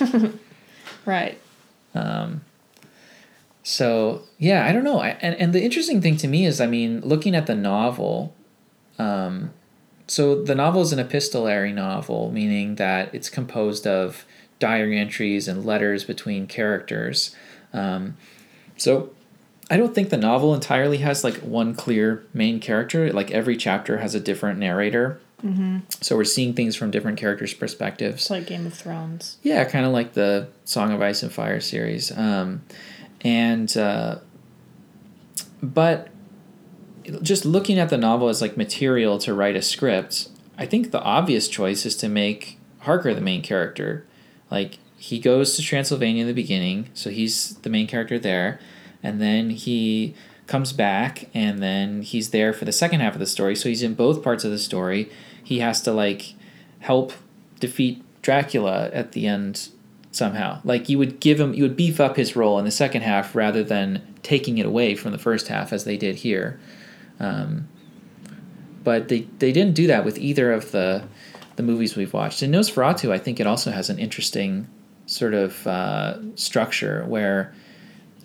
Right. 1.05 1.39
So 3.68 4.22
yeah, 4.38 4.64
I 4.64 4.70
don't 4.70 4.84
know. 4.84 5.00
I, 5.00 5.16
and 5.20 5.34
and 5.40 5.52
the 5.52 5.60
interesting 5.60 6.00
thing 6.00 6.16
to 6.18 6.28
me 6.28 6.46
is, 6.46 6.60
I 6.60 6.68
mean, 6.68 7.00
looking 7.00 7.34
at 7.34 7.46
the 7.46 7.56
novel. 7.56 8.32
Um, 8.96 9.50
so 10.06 10.40
the 10.40 10.54
novel 10.54 10.82
is 10.82 10.92
an 10.92 11.00
epistolary 11.00 11.72
novel, 11.72 12.30
meaning 12.30 12.76
that 12.76 13.12
it's 13.12 13.28
composed 13.28 13.84
of 13.84 14.24
diary 14.60 14.96
entries 14.96 15.48
and 15.48 15.66
letters 15.66 16.04
between 16.04 16.46
characters. 16.46 17.34
Um, 17.72 18.16
so 18.76 19.10
I 19.68 19.76
don't 19.76 19.96
think 19.96 20.10
the 20.10 20.16
novel 20.16 20.54
entirely 20.54 20.98
has 20.98 21.24
like 21.24 21.38
one 21.38 21.74
clear 21.74 22.24
main 22.32 22.60
character. 22.60 23.12
Like 23.12 23.32
every 23.32 23.56
chapter 23.56 23.98
has 23.98 24.14
a 24.14 24.20
different 24.20 24.60
narrator. 24.60 25.20
Mm-hmm. 25.44 25.78
So 26.00 26.14
we're 26.16 26.22
seeing 26.22 26.54
things 26.54 26.76
from 26.76 26.92
different 26.92 27.18
characters' 27.18 27.52
perspectives. 27.52 28.22
It's 28.22 28.30
like 28.30 28.46
Game 28.46 28.64
of 28.64 28.74
Thrones. 28.74 29.38
Yeah, 29.42 29.64
kind 29.64 29.84
of 29.84 29.92
like 29.92 30.12
the 30.12 30.50
Song 30.64 30.92
of 30.92 31.02
Ice 31.02 31.24
and 31.24 31.32
Fire 31.32 31.60
series. 31.60 32.16
Um, 32.16 32.62
and 33.27 33.77
uh, 33.77 34.18
but 35.61 36.09
just 37.22 37.45
looking 37.45 37.77
at 37.77 37.89
the 37.89 37.99
novel 37.99 38.29
as 38.29 38.41
like 38.41 38.57
material 38.57 39.18
to 39.18 39.35
write 39.35 39.57
a 39.57 39.62
script, 39.62 40.29
I 40.57 40.64
think 40.64 40.93
the 40.93 41.03
obvious 41.03 41.49
choice 41.49 41.85
is 41.85 41.97
to 41.97 42.09
make 42.09 42.57
Harker 42.81 43.12
the 43.14 43.20
main 43.20 43.43
character. 43.43 44.07
Like 44.49 44.79
he 44.97 45.18
goes 45.18 45.57
to 45.57 45.62
Transylvania 45.62 46.22
in 46.22 46.29
the 46.29 46.35
beginning, 46.35 46.89
so 46.95 47.11
he's 47.11 47.57
the 47.57 47.68
main 47.68 47.89
character 47.89 48.16
there, 48.16 48.61
and 49.03 49.20
then 49.20 49.51
he 49.51 50.14
comes 50.47 50.72
back 50.72 51.29
and 51.35 51.61
then 51.61 52.03
he's 52.03 52.31
there 52.31 52.53
for 52.53 52.64
the 52.64 52.70
second 52.70 53.01
half 53.01 53.14
of 53.14 53.18
the 53.18 53.27
story. 53.27 53.57
So 53.57 53.68
he's 53.68 53.83
in 53.83 53.95
both 53.95 54.22
parts 54.22 54.45
of 54.45 54.53
the 54.53 54.59
story. 54.59 55.11
He 55.43 55.59
has 55.59 55.83
to 55.83 55.93
like 55.93 56.35
help 56.79 57.12
defeat 57.59 58.05
Dracula 58.22 58.89
at 58.93 59.11
the 59.11 59.27
end 59.27 59.70
somehow. 60.16 60.60
Like 60.64 60.88
you 60.88 60.98
would 60.98 61.20
give 61.20 61.38
him 61.38 61.54
you 61.54 61.62
would 61.62 61.76
beef 61.76 62.00
up 62.00 62.16
his 62.16 62.34
role 62.34 62.58
in 62.58 62.64
the 62.64 62.70
second 62.70 63.02
half 63.02 63.34
rather 63.34 63.62
than 63.62 64.14
taking 64.22 64.58
it 64.58 64.66
away 64.66 64.94
from 64.94 65.12
the 65.12 65.18
first 65.18 65.48
half 65.48 65.72
as 65.72 65.84
they 65.84 65.96
did 65.96 66.16
here. 66.16 66.58
Um, 67.20 67.68
but 68.82 69.08
they 69.08 69.28
they 69.38 69.52
didn't 69.52 69.74
do 69.74 69.86
that 69.86 70.04
with 70.04 70.18
either 70.18 70.52
of 70.52 70.70
the 70.72 71.04
the 71.56 71.62
movies 71.62 71.96
we've 71.96 72.12
watched. 72.12 72.42
In 72.42 72.50
Nosferatu, 72.50 73.10
I 73.10 73.18
think 73.18 73.40
it 73.40 73.46
also 73.46 73.70
has 73.70 73.90
an 73.90 73.98
interesting 73.98 74.68
sort 75.06 75.34
of 75.34 75.66
uh, 75.66 76.18
structure 76.36 77.04
where 77.06 77.54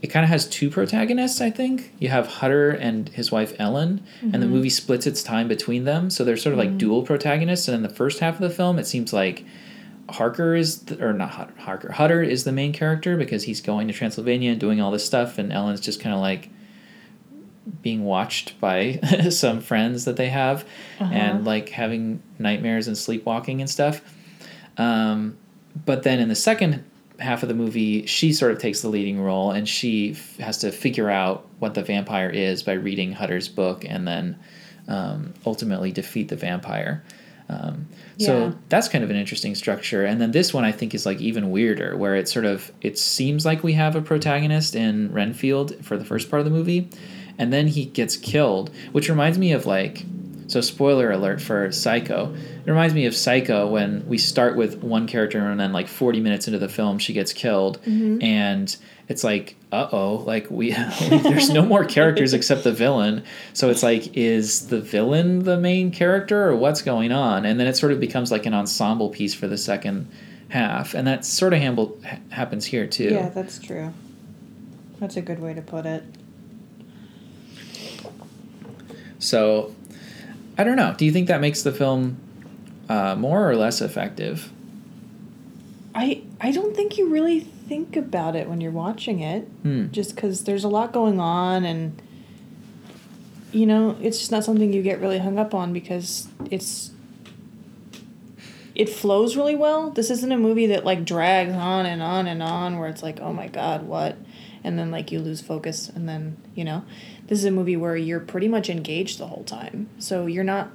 it 0.01 0.07
kind 0.07 0.23
of 0.23 0.29
has 0.29 0.47
two 0.47 0.69
protagonists. 0.69 1.41
I 1.41 1.51
think 1.51 1.93
you 1.99 2.09
have 2.09 2.27
Hutter 2.27 2.71
and 2.71 3.07
his 3.09 3.31
wife 3.31 3.53
Ellen, 3.59 4.03
and 4.33 4.41
the 4.41 4.47
movie 4.47 4.69
splits 4.69 5.05
its 5.05 5.21
time 5.21 5.47
between 5.47 5.83
them. 5.83 6.09
So 6.09 6.23
they're 6.23 6.37
sort 6.37 6.53
of 6.53 6.59
like 6.59 6.77
dual 6.77 7.03
protagonists. 7.03 7.67
And 7.67 7.75
in 7.75 7.83
the 7.83 7.89
first 7.89 8.19
half 8.19 8.35
of 8.35 8.41
the 8.41 8.49
film, 8.49 8.79
it 8.79 8.87
seems 8.87 9.13
like 9.13 9.45
Harker 10.11 10.55
is 10.55 10.79
the, 10.83 11.03
or 11.03 11.13
not 11.13 11.31
Hutter, 11.31 11.53
Harker 11.59 11.91
Hutter 11.91 12.21
is 12.21 12.43
the 12.43 12.51
main 12.51 12.73
character 12.73 13.17
because 13.17 13.43
he's 13.43 13.61
going 13.61 13.87
to 13.87 13.93
Transylvania 13.93 14.51
and 14.51 14.59
doing 14.59 14.81
all 14.81 14.91
this 14.91 15.05
stuff, 15.05 15.37
and 15.37 15.51
Ellen's 15.51 15.81
just 15.81 15.99
kind 15.99 16.13
of 16.13 16.21
like 16.21 16.49
being 17.81 18.03
watched 18.03 18.59
by 18.59 18.99
some 19.29 19.61
friends 19.61 20.05
that 20.05 20.17
they 20.17 20.29
have 20.29 20.65
and 20.99 21.45
like 21.45 21.69
having 21.69 22.21
nightmares 22.39 22.87
and 22.87 22.97
sleepwalking 22.97 23.61
and 23.61 23.69
stuff. 23.69 24.01
Um, 24.77 25.37
but 25.85 26.03
then 26.03 26.19
in 26.19 26.27
the 26.27 26.35
second 26.35 26.83
half 27.19 27.43
of 27.43 27.49
the 27.49 27.55
movie, 27.55 28.05
she 28.07 28.33
sort 28.33 28.51
of 28.51 28.59
takes 28.59 28.81
the 28.81 28.89
leading 28.89 29.21
role 29.21 29.51
and 29.51 29.69
she 29.69 30.11
f- 30.11 30.37
has 30.37 30.57
to 30.59 30.71
figure 30.71 31.09
out 31.09 31.47
what 31.59 31.75
the 31.75 31.83
vampire 31.83 32.29
is 32.29 32.63
by 32.63 32.73
reading 32.73 33.13
Hutter's 33.13 33.47
book 33.47 33.85
and 33.87 34.07
then 34.07 34.39
um, 34.87 35.33
ultimately 35.45 35.91
defeat 35.91 36.29
the 36.29 36.35
vampire. 36.35 37.03
Um, 37.51 37.87
Yeah. 38.17 38.27
So 38.27 38.55
that's 38.69 38.87
kind 38.87 39.03
of 39.03 39.09
an 39.09 39.15
interesting 39.15 39.55
structure. 39.55 40.05
And 40.05 40.21
then 40.21 40.31
this 40.31 40.53
one 40.53 40.63
I 40.63 40.71
think 40.71 40.93
is 40.93 41.05
like 41.05 41.19
even 41.19 41.51
weirder, 41.51 41.97
where 41.97 42.15
it 42.15 42.29
sort 42.29 42.45
of 42.45 42.71
it 42.81 42.97
seems 42.97 43.45
like 43.45 43.63
we 43.63 43.73
have 43.73 43.95
a 43.95 44.01
protagonist 44.01 44.75
in 44.75 45.11
Renfield 45.11 45.83
for 45.83 45.97
the 45.97 46.05
first 46.05 46.29
part 46.29 46.39
of 46.39 46.45
the 46.45 46.51
movie, 46.51 46.89
and 47.37 47.51
then 47.51 47.67
he 47.67 47.85
gets 47.85 48.15
killed, 48.17 48.69
which 48.91 49.09
reminds 49.09 49.37
me 49.37 49.51
of 49.53 49.65
like 49.65 50.05
so 50.47 50.61
spoiler 50.61 51.09
alert 51.11 51.41
for 51.41 51.71
Psycho. 51.71 52.33
It 52.65 52.69
reminds 52.69 52.93
me 52.93 53.05
of 53.05 53.15
Psycho 53.15 53.67
when 53.67 54.05
we 54.07 54.17
start 54.17 54.55
with 54.57 54.83
one 54.83 55.07
character 55.07 55.39
and 55.39 55.59
then 55.59 55.71
like 55.73 55.87
40 55.87 56.19
minutes 56.19 56.45
into 56.47 56.59
the 56.59 56.67
film 56.69 56.99
she 56.99 57.13
gets 57.13 57.31
killed 57.33 57.79
and 58.21 58.75
it's 59.07 59.23
like 59.23 59.55
uh-oh 59.71 60.23
like 60.25 60.49
we 60.51 60.71
there's 61.09 61.49
no 61.49 61.63
more 61.63 61.85
characters 61.85 62.33
except 62.35 62.63
the 62.63 62.71
villain. 62.71 63.23
So 63.53 63.69
it's 63.69 63.83
like 63.83 64.15
is 64.17 64.67
the 64.67 64.81
villain 64.81 65.43
the 65.43 65.57
main 65.57 65.91
character 65.91 66.49
or 66.49 66.55
what's 66.55 66.81
going 66.81 67.11
on? 67.11 67.45
And 67.45 67.59
then 67.59 67.67
it 67.67 67.77
sort 67.77 67.91
of 67.91 67.99
becomes 67.99 68.31
like 68.31 68.45
an 68.45 68.53
ensemble 68.53 69.09
piece 69.09 69.33
for 69.33 69.47
the 69.47 69.57
second 69.57 70.09
half 70.49 70.93
and 70.93 71.07
that 71.07 71.25
sort 71.25 71.53
of 71.53 71.59
hamble, 71.59 71.97
ha- 72.05 72.19
happens 72.29 72.65
here 72.65 72.85
too. 72.85 73.13
Yeah, 73.13 73.29
that's 73.29 73.59
true. 73.59 73.93
That's 74.99 75.17
a 75.17 75.21
good 75.21 75.39
way 75.39 75.53
to 75.53 75.61
put 75.61 75.85
it. 75.85 76.03
So, 79.17 79.75
I 80.57 80.63
don't 80.63 80.75
know. 80.75 80.93
Do 80.97 81.05
you 81.05 81.11
think 81.11 81.27
that 81.27 81.41
makes 81.41 81.61
the 81.61 81.71
film 81.71 82.17
uh, 82.89 83.15
more 83.15 83.49
or 83.49 83.55
less 83.55 83.81
effective? 83.81 84.51
I 85.93 86.23
I 86.39 86.51
don't 86.51 86.75
think 86.75 86.97
you 86.97 87.09
really 87.09 87.47
think 87.71 87.95
about 87.95 88.35
it 88.35 88.49
when 88.49 88.59
you're 88.59 88.69
watching 88.69 89.21
it, 89.21 89.47
Hmm. 89.63 89.85
just 89.93 90.13
because 90.13 90.43
there's 90.43 90.65
a 90.65 90.67
lot 90.67 90.91
going 90.91 91.21
on, 91.21 91.63
and 91.63 92.01
you 93.53 93.65
know, 93.65 93.95
it's 94.01 94.17
just 94.19 94.29
not 94.29 94.43
something 94.43 94.73
you 94.73 94.81
get 94.81 94.99
really 94.99 95.19
hung 95.19 95.39
up 95.39 95.53
on 95.53 95.71
because 95.71 96.27
it's 96.49 96.91
it 98.75 98.89
flows 98.89 99.37
really 99.37 99.55
well. 99.55 99.89
This 99.89 100.09
isn't 100.09 100.31
a 100.33 100.37
movie 100.37 100.65
that 100.67 100.83
like 100.83 101.05
drags 101.05 101.53
on 101.53 101.85
and 101.85 102.01
on 102.01 102.27
and 102.27 102.43
on 102.43 102.77
where 102.77 102.89
it's 102.89 103.01
like, 103.03 103.21
oh 103.21 103.31
my 103.31 103.47
god, 103.47 103.83
what? 103.83 104.17
And 104.65 104.77
then 104.77 104.91
like 104.91 105.09
you 105.13 105.19
lose 105.19 105.39
focus, 105.39 105.87
and 105.95 106.09
then 106.09 106.35
you 106.55 106.65
know, 106.65 106.83
this 107.27 107.39
is 107.39 107.45
a 107.45 107.51
movie 107.51 107.77
where 107.77 107.95
you're 107.95 108.19
pretty 108.19 108.49
much 108.49 108.69
engaged 108.69 109.17
the 109.17 109.27
whole 109.27 109.45
time, 109.45 109.87
so 109.97 110.25
you're 110.25 110.43
not. 110.43 110.71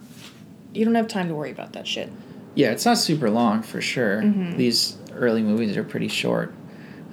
You 0.72 0.86
don't 0.86 0.94
have 0.94 1.09
time 1.09 1.28
to 1.28 1.34
worry 1.34 1.51
about 1.51 1.74
that 1.74 1.86
shit. 1.86 2.11
Yeah, 2.55 2.70
it's 2.70 2.86
not 2.86 2.97
super 2.97 3.28
long 3.28 3.62
for 3.62 3.82
sure. 3.82 4.22
Mm-hmm. 4.22 4.57
These 4.57 4.97
early 5.14 5.42
movies 5.42 5.76
are 5.76 5.84
pretty 5.84 6.09
short. 6.09 6.55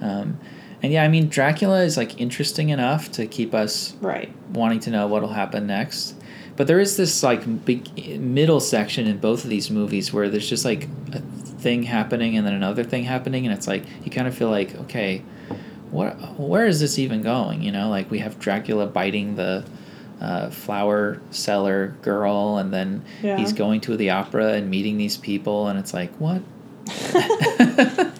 Um, 0.00 0.38
and 0.82 0.92
yeah, 0.92 1.02
I 1.04 1.08
mean, 1.08 1.28
Dracula 1.28 1.82
is 1.82 1.96
like 1.96 2.20
interesting 2.20 2.68
enough 2.68 3.10
to 3.12 3.26
keep 3.26 3.54
us 3.54 3.94
Right. 4.00 4.30
wanting 4.52 4.80
to 4.80 4.90
know 4.90 5.06
what'll 5.06 5.30
happen 5.30 5.66
next. 5.66 6.14
But 6.56 6.66
there 6.66 6.78
is 6.78 6.96
this 6.96 7.22
like 7.22 7.64
big 7.64 8.18
middle 8.20 8.60
section 8.60 9.06
in 9.06 9.18
both 9.18 9.44
of 9.44 9.50
these 9.50 9.70
movies 9.70 10.12
where 10.12 10.28
there's 10.28 10.48
just 10.48 10.64
like 10.64 10.88
a 11.12 11.20
thing 11.20 11.82
happening 11.84 12.36
and 12.36 12.46
then 12.46 12.54
another 12.54 12.84
thing 12.84 13.04
happening, 13.04 13.46
and 13.46 13.54
it's 13.56 13.66
like 13.66 13.82
you 14.04 14.10
kind 14.10 14.28
of 14.28 14.36
feel 14.36 14.50
like, 14.50 14.74
okay, 14.82 15.22
what? 15.90 16.12
Where 16.38 16.66
is 16.66 16.78
this 16.80 16.98
even 16.98 17.22
going? 17.22 17.62
You 17.62 17.72
know, 17.72 17.88
like 17.88 18.10
we 18.10 18.18
have 18.20 18.38
Dracula 18.38 18.86
biting 18.86 19.34
the 19.36 19.64
uh, 20.20 20.50
flower 20.50 21.20
seller 21.30 21.94
girl, 22.02 22.58
and 22.58 22.72
then 22.72 23.02
Yeah. 23.22 23.36
he's 23.36 23.52
going 23.52 23.80
to 23.82 23.96
the 23.96 24.10
opera 24.10 24.52
and 24.52 24.70
meeting 24.70 24.96
these 24.98 25.16
people, 25.16 25.66
and 25.68 25.78
it's 25.78 25.92
like, 25.94 26.12
what? 26.20 26.40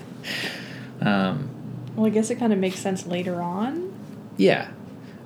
um, 1.02 1.48
Well, 1.96 2.06
I 2.06 2.10
guess 2.10 2.30
it 2.30 2.36
kind 2.36 2.52
of 2.52 2.58
makes 2.58 2.78
sense 2.78 3.06
later 3.06 3.40
on. 3.40 3.92
yeah, 4.36 4.68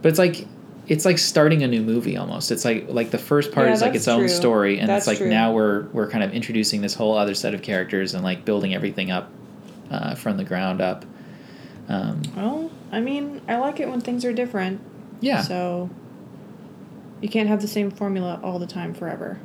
but 0.03 0.09
it's 0.11 0.19
like 0.19 0.47
it's 0.87 1.05
like 1.05 1.19
starting 1.19 1.62
a 1.62 1.69
new 1.69 1.83
movie 1.83 2.16
almost. 2.16 2.51
It's 2.51 2.64
like 2.64 2.87
like 2.89 3.11
the 3.11 3.19
first 3.19 3.53
part 3.53 3.66
Yeah, 3.69 3.75
is 3.75 3.83
like 3.83 3.95
its 3.95 4.09
own 4.09 4.29
story, 4.29 4.79
and 4.79 4.89
That's 4.89 5.03
it's 5.03 5.07
like 5.07 5.19
true. 5.19 5.31
now 5.31 5.53
we're 5.53 5.83
we're 5.93 6.09
kind 6.09 6.25
of 6.25 6.33
introducing 6.33 6.81
this 6.81 6.95
whole 6.95 7.16
other 7.16 7.35
set 7.35 7.53
of 7.55 7.62
characters 7.62 8.14
and 8.14 8.23
like 8.25 8.45
building 8.45 8.75
everything 8.75 9.11
up 9.11 9.31
uh, 9.91 10.14
from 10.14 10.37
the 10.37 10.45
ground 10.45 10.81
up. 10.81 11.05
Um, 11.89 12.23
Well, 12.37 12.71
I 12.93 13.01
mean, 13.01 13.41
I 13.49 13.57
like 13.57 13.81
it 13.81 13.89
when 13.89 14.01
things 14.03 14.25
are 14.27 14.33
different. 14.33 14.81
yeah, 15.21 15.41
So, 15.43 15.89
You 17.23 17.29
can't 17.31 17.49
have 17.49 17.61
the 17.62 17.69
same 17.69 17.91
formula 17.91 18.39
all 18.43 18.59
the 18.59 18.66
time 18.66 18.93
forever. 18.95 19.39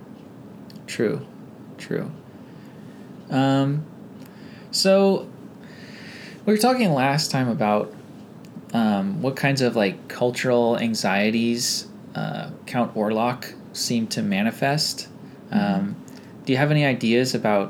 True, 0.88 1.26
true. 1.78 2.12
Um, 3.30 3.86
so 4.72 5.28
we 6.46 6.54
were 6.54 6.60
talking 6.60 6.92
last 6.94 7.32
time 7.32 7.48
about 7.48 7.94
um, 8.74 9.22
what 9.22 9.36
kinds 9.36 9.62
of 9.62 9.76
like 9.76 10.08
cultural 10.08 10.78
anxieties 10.78 11.88
uh, 12.16 12.50
Count 12.66 12.94
Orlok 12.96 13.54
seemed 13.74 14.12
to 14.12 14.22
manifest. 14.22 15.08
Um, 15.52 15.96
do 16.46 16.52
you 16.52 16.58
have 16.58 16.72
any 16.72 16.86
ideas 16.86 17.34
about 17.34 17.70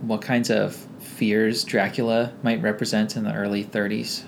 what 0.00 0.22
kinds 0.22 0.50
of 0.50 0.74
fears 0.98 1.64
Dracula 1.64 2.32
might 2.42 2.60
represent 2.62 3.16
in 3.16 3.24
the 3.24 3.32
early 3.32 3.64
30s? 3.64 4.24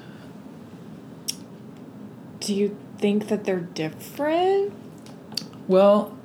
Do 2.41 2.55
you 2.55 2.76
think 2.99 3.28
that 3.28 3.45
they're 3.45 3.61
different? 3.61 4.72
Well, 5.68 6.16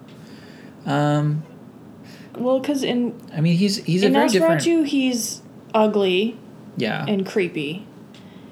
um, 0.85 1.43
Well, 2.35 2.59
because 2.59 2.83
in 2.83 3.19
I 3.33 3.41
mean, 3.41 3.55
he's 3.57 3.77
he's 3.77 4.03
a 4.03 4.07
in 4.07 4.13
very 4.13 4.29
different. 4.29 4.61
Nosferatu, 4.61 4.85
he's 4.85 5.41
ugly 5.73 6.37
Yeah. 6.77 7.05
and 7.07 7.25
creepy, 7.25 7.85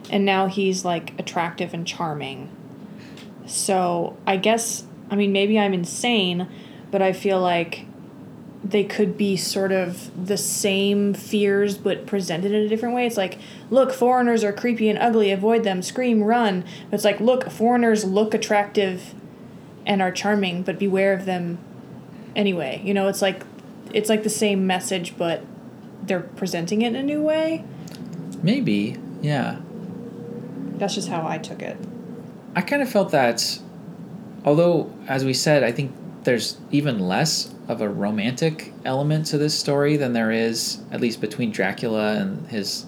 and 0.10 0.26
now 0.26 0.48
he's 0.48 0.84
like 0.84 1.18
attractive 1.20 1.74
and 1.74 1.86
charming. 1.86 2.50
So 3.46 4.18
I 4.26 4.38
guess 4.38 4.86
I 5.10 5.16
mean 5.16 5.32
maybe 5.32 5.60
I'm 5.60 5.74
insane, 5.74 6.48
but 6.92 7.02
I 7.02 7.14
feel 7.14 7.40
like 7.40 7.86
they 8.64 8.84
could 8.84 9.16
be 9.16 9.38
sort 9.38 9.72
of 9.72 10.10
the 10.26 10.38
same 10.38 11.14
fears 11.14 11.78
but 11.78 12.08
presented 12.08 12.52
in 12.52 12.64
a 12.64 12.68
different 12.68 12.96
way. 12.96 13.06
It's 13.06 13.18
like, 13.18 13.38
look, 13.70 13.94
foreigners 13.94 14.44
are 14.44 14.52
creepy 14.52 14.90
and 14.90 14.98
ugly, 14.98 15.32
avoid 15.32 15.64
them, 15.64 15.84
scream, 15.84 16.24
run. 16.24 16.66
But 16.90 16.96
it's 16.96 17.06
like, 17.06 17.20
look, 17.20 17.52
foreigners 17.52 18.04
look 18.06 18.34
attractive 18.34 19.14
and 19.86 20.02
are 20.02 20.12
charming, 20.12 20.64
but 20.64 20.80
beware 20.80 21.14
of 21.14 21.26
them 21.26 21.60
anyway. 22.36 22.82
You 22.84 22.96
know, 22.96 23.08
it's 23.08 23.22
like 23.22 23.44
it's 23.94 24.10
like 24.10 24.24
the 24.24 24.30
same 24.30 24.66
message 24.66 25.16
but 25.18 25.44
they're 26.04 26.20
presenting 26.20 26.82
it 26.82 26.88
in 26.88 26.96
a 26.96 27.04
new 27.04 27.22
way. 27.22 27.64
Maybe. 28.46 28.96
Yeah. 29.24 29.58
That's 30.78 30.94
just 30.94 31.10
how 31.10 31.28
I 31.28 31.40
took 31.40 31.64
it. 31.64 31.78
I 32.56 32.62
kind 32.62 32.84
of 32.84 32.90
felt 32.90 33.10
that, 33.10 33.60
although, 34.46 34.94
as 35.08 35.26
we 35.26 35.34
said, 35.34 35.64
I 35.64 35.72
think 35.72 35.92
there's 36.26 36.58
even 36.70 37.00
less 37.00 37.52
of 37.68 37.82
a 37.82 37.90
romantic 37.90 38.72
element 38.86 39.26
to 39.28 39.40
this 39.40 39.58
story 39.58 39.98
than 39.98 40.14
there 40.14 40.32
is, 40.32 40.78
at 40.92 41.02
least 41.02 41.22
between 41.22 41.52
Dracula 41.52 42.14
and 42.18 42.48
his 42.48 42.86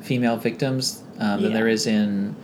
female 0.00 0.38
victims, 0.38 1.02
um, 1.18 1.42
than 1.42 1.50
Yeah. 1.50 1.58
there 1.58 1.68
is 1.68 1.86
in 1.86 2.34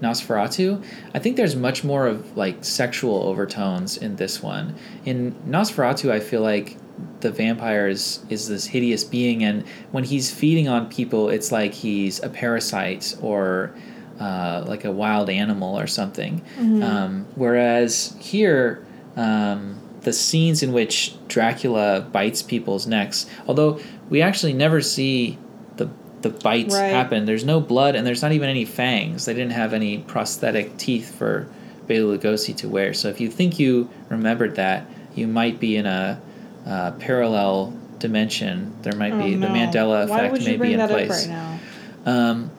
Nosferatu. 0.00 0.82
I 1.14 1.18
think 1.18 1.36
there's 1.36 1.56
much 1.56 1.84
more 1.84 2.06
of 2.06 2.36
like 2.38 2.64
sexual 2.64 3.16
overtones 3.24 3.98
in 3.98 4.16
this 4.16 4.42
one. 4.42 4.74
In 5.04 5.34
Nosferatu, 5.46 6.10
I 6.10 6.20
feel 6.20 6.40
like 6.40 6.78
the 7.20 7.30
vampire 7.30 7.88
is, 7.88 8.20
is 8.28 8.48
this 8.48 8.66
hideous 8.66 9.04
being, 9.04 9.42
and 9.44 9.64
when 9.92 10.04
he's 10.04 10.30
feeding 10.32 10.68
on 10.68 10.88
people, 10.88 11.28
it's 11.28 11.50
like 11.52 11.72
he's 11.74 12.22
a 12.22 12.28
parasite 12.28 13.16
or 13.20 13.74
uh, 14.20 14.64
like 14.66 14.84
a 14.84 14.92
wild 14.92 15.30
animal 15.30 15.78
or 15.78 15.86
something. 15.86 16.42
Um, 16.58 17.26
whereas 17.36 18.16
here, 18.20 18.84
um, 19.16 19.78
the 20.02 20.12
scenes 20.12 20.62
in 20.62 20.72
which 20.72 21.14
Dracula 21.28 22.00
bites 22.12 22.42
people's 22.42 22.86
necks, 22.86 23.26
although 23.46 23.80
we 24.10 24.22
actually 24.22 24.52
never 24.52 24.80
see 24.80 25.38
the 25.76 25.88
the 26.22 26.30
bite 26.30 26.68
Right. 26.70 26.88
happen. 26.88 27.26
There's 27.26 27.44
no 27.44 27.60
blood 27.60 27.94
and 27.94 28.06
there's 28.06 28.22
not 28.22 28.32
even 28.32 28.48
any 28.48 28.64
fangs. 28.64 29.24
They 29.24 29.34
didn't 29.34 29.52
have 29.52 29.72
any 29.72 29.98
prosthetic 29.98 30.76
teeth 30.78 31.14
for 31.16 31.46
Bela 31.86 32.16
Lugosi 32.18 32.56
to 32.56 32.68
wear. 32.68 32.94
So 32.94 33.08
if 33.08 33.20
you 33.20 33.28
think 33.30 33.58
you 33.58 33.88
remembered 34.08 34.54
that, 34.56 34.86
you 35.14 35.26
might 35.26 35.58
be 35.60 35.76
in 35.76 35.86
a 35.86 36.20
uh, 36.68 36.92
parallel 36.92 37.72
dimension. 37.98 38.74
There 38.82 38.94
might 38.94 39.18
be 39.18 39.34
the 39.34 39.46
Mandela 39.48 40.02
Oh, 40.08 40.14
effect 40.14 40.44
may 40.44 40.56
be 40.56 40.74
in 40.74 40.86
place. 40.88 41.26
right? 41.26 41.58
Um, 42.06 42.50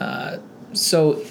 uh, 0.00 0.38
so 0.72 1.22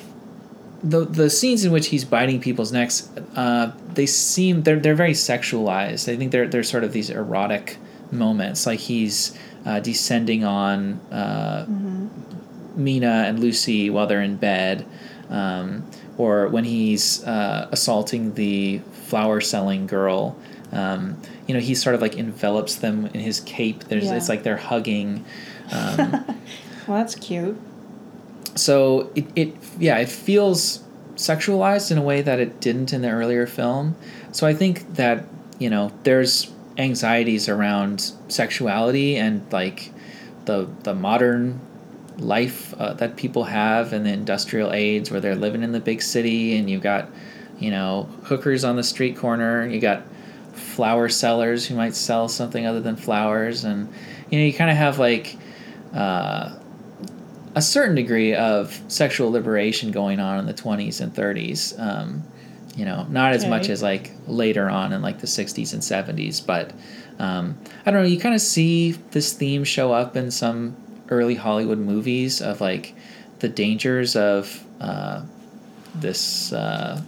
the 0.83 1.05
the 1.05 1.29
scenes 1.29 1.65
in 1.65 1.71
which 1.71 1.87
he's 1.87 2.05
biting 2.05 2.39
people's 2.39 2.71
necks, 2.71 3.09
uh, 3.35 3.71
they 3.93 4.05
seem 4.05 4.63
they're 4.63 4.79
they're 4.79 4.95
very 4.95 5.13
sexualized. 5.13 6.11
I 6.11 6.15
think 6.17 6.31
they're 6.31 6.47
they're 6.47 6.63
sort 6.63 6.83
of 6.83 6.93
these 6.93 7.09
erotic 7.09 7.77
moments, 8.11 8.65
like 8.65 8.79
he's 8.79 9.37
uh, 9.65 9.79
descending 9.79 10.43
on 10.43 10.99
uh, 11.11 11.65
Mina 12.75 13.25
and 13.27 13.39
Lucy 13.39 13.89
while 13.89 14.07
they're 14.07 14.21
in 14.21 14.37
bed, 14.37 14.85
um, 15.29 15.85
or 16.17 16.47
when 16.47 16.63
he's 16.63 17.23
uh, 17.25 17.67
assaulting 17.71 18.35
the 18.35 18.79
flower 19.07 19.41
selling 19.41 19.87
girl. 19.87 20.37
Um, 20.71 21.17
you 21.49 21.55
know, 21.55 21.59
he 21.59 21.73
sort 21.73 21.95
of 21.95 22.01
like 22.01 22.15
envelops 22.15 22.75
them 22.75 23.07
in 23.07 23.19
his 23.21 23.39
cape. 23.39 23.85
There's 23.85 24.05
Yeah. 24.05 24.13
it's 24.17 24.29
like 24.29 24.43
they're 24.43 24.55
hugging. 24.57 25.25
Um, 25.71 26.23
Well, 26.87 26.97
that's 26.99 27.15
cute. 27.15 27.57
so 28.55 29.11
it, 29.15 29.25
it 29.35 29.55
yeah 29.79 29.97
it 29.99 30.09
feels 30.09 30.83
sexualized 31.15 31.91
in 31.91 31.97
a 31.97 32.01
way 32.01 32.21
that 32.21 32.39
it 32.39 32.59
didn't 32.59 32.93
in 32.93 33.01
the 33.01 33.09
earlier 33.09 33.45
film 33.45 33.95
so 34.31 34.47
i 34.47 34.53
think 34.53 34.95
that 34.95 35.23
you 35.59 35.69
know 35.69 35.91
there's 36.03 36.51
anxieties 36.79 37.47
around 37.47 38.11
sexuality 38.27 39.17
and 39.17 39.41
like 39.51 39.91
the 40.45 40.67
the 40.83 40.95
modern 40.95 41.59
life 42.17 42.73
uh, 42.79 42.93
that 42.93 43.15
people 43.15 43.43
have 43.45 43.93
in 43.93 44.03
the 44.03 44.11
industrial 44.11 44.71
age 44.73 45.11
where 45.11 45.21
they're 45.21 45.35
living 45.35 45.61
in 45.61 45.71
the 45.73 45.79
big 45.79 46.01
city 46.01 46.57
and 46.57 46.69
you've 46.71 46.81
got 46.81 47.07
you 47.59 47.69
know 47.69 48.09
hookers 48.23 48.63
on 48.63 48.75
the 48.77 48.83
street 48.83 49.15
corner 49.15 49.67
you 49.67 49.79
got 49.79 50.01
flower 50.79 51.09
sellers 51.09 51.65
who 51.65 51.75
might 51.75 51.93
sell 51.93 52.29
something 52.29 52.65
other 52.65 52.79
than 52.79 52.95
flowers 52.95 53.65
and 53.65 53.93
you 54.29 54.39
know 54.39 54.45
you 54.45 54.53
kind 54.53 54.71
of 54.71 54.77
have 54.77 54.97
like 54.97 55.35
uh, 55.93 56.57
a 57.53 57.61
certain 57.61 57.95
degree 57.95 58.33
of 58.33 58.79
sexual 58.87 59.29
liberation 59.29 59.91
going 59.91 60.21
on 60.21 60.39
in 60.39 60.45
the 60.45 60.53
20s 60.53 61.01
and 61.01 61.13
30s. 61.13 61.77
Um, 61.77 62.23
you 62.77 62.85
know, 62.85 63.05
not 63.09 63.33
as 63.33 63.45
much 63.45 63.67
as 63.67 63.83
like 63.83 64.11
later 64.25 64.69
on 64.69 64.93
in 64.93 65.01
like 65.01 65.19
the 65.19 65.27
60s 65.27 65.73
and 65.73 65.81
70s, 65.81 66.45
but 66.45 66.71
um, 67.19 67.57
I 67.85 67.91
don't 67.91 68.03
know. 68.03 68.07
You 68.07 68.17
kind 68.19 68.35
of 68.35 68.39
see 68.39 68.93
this 69.11 69.33
theme 69.33 69.65
show 69.65 69.91
up 69.91 70.15
in 70.15 70.31
some 70.31 70.77
early 71.09 71.35
Hollywood 71.35 71.79
movies 71.79 72.41
of 72.41 72.61
like 72.61 72.95
the 73.39 73.49
dangers 73.49 74.15
of 74.15 74.63
uh, 74.79 75.23
this 75.93 76.53
uh, 76.53 77.01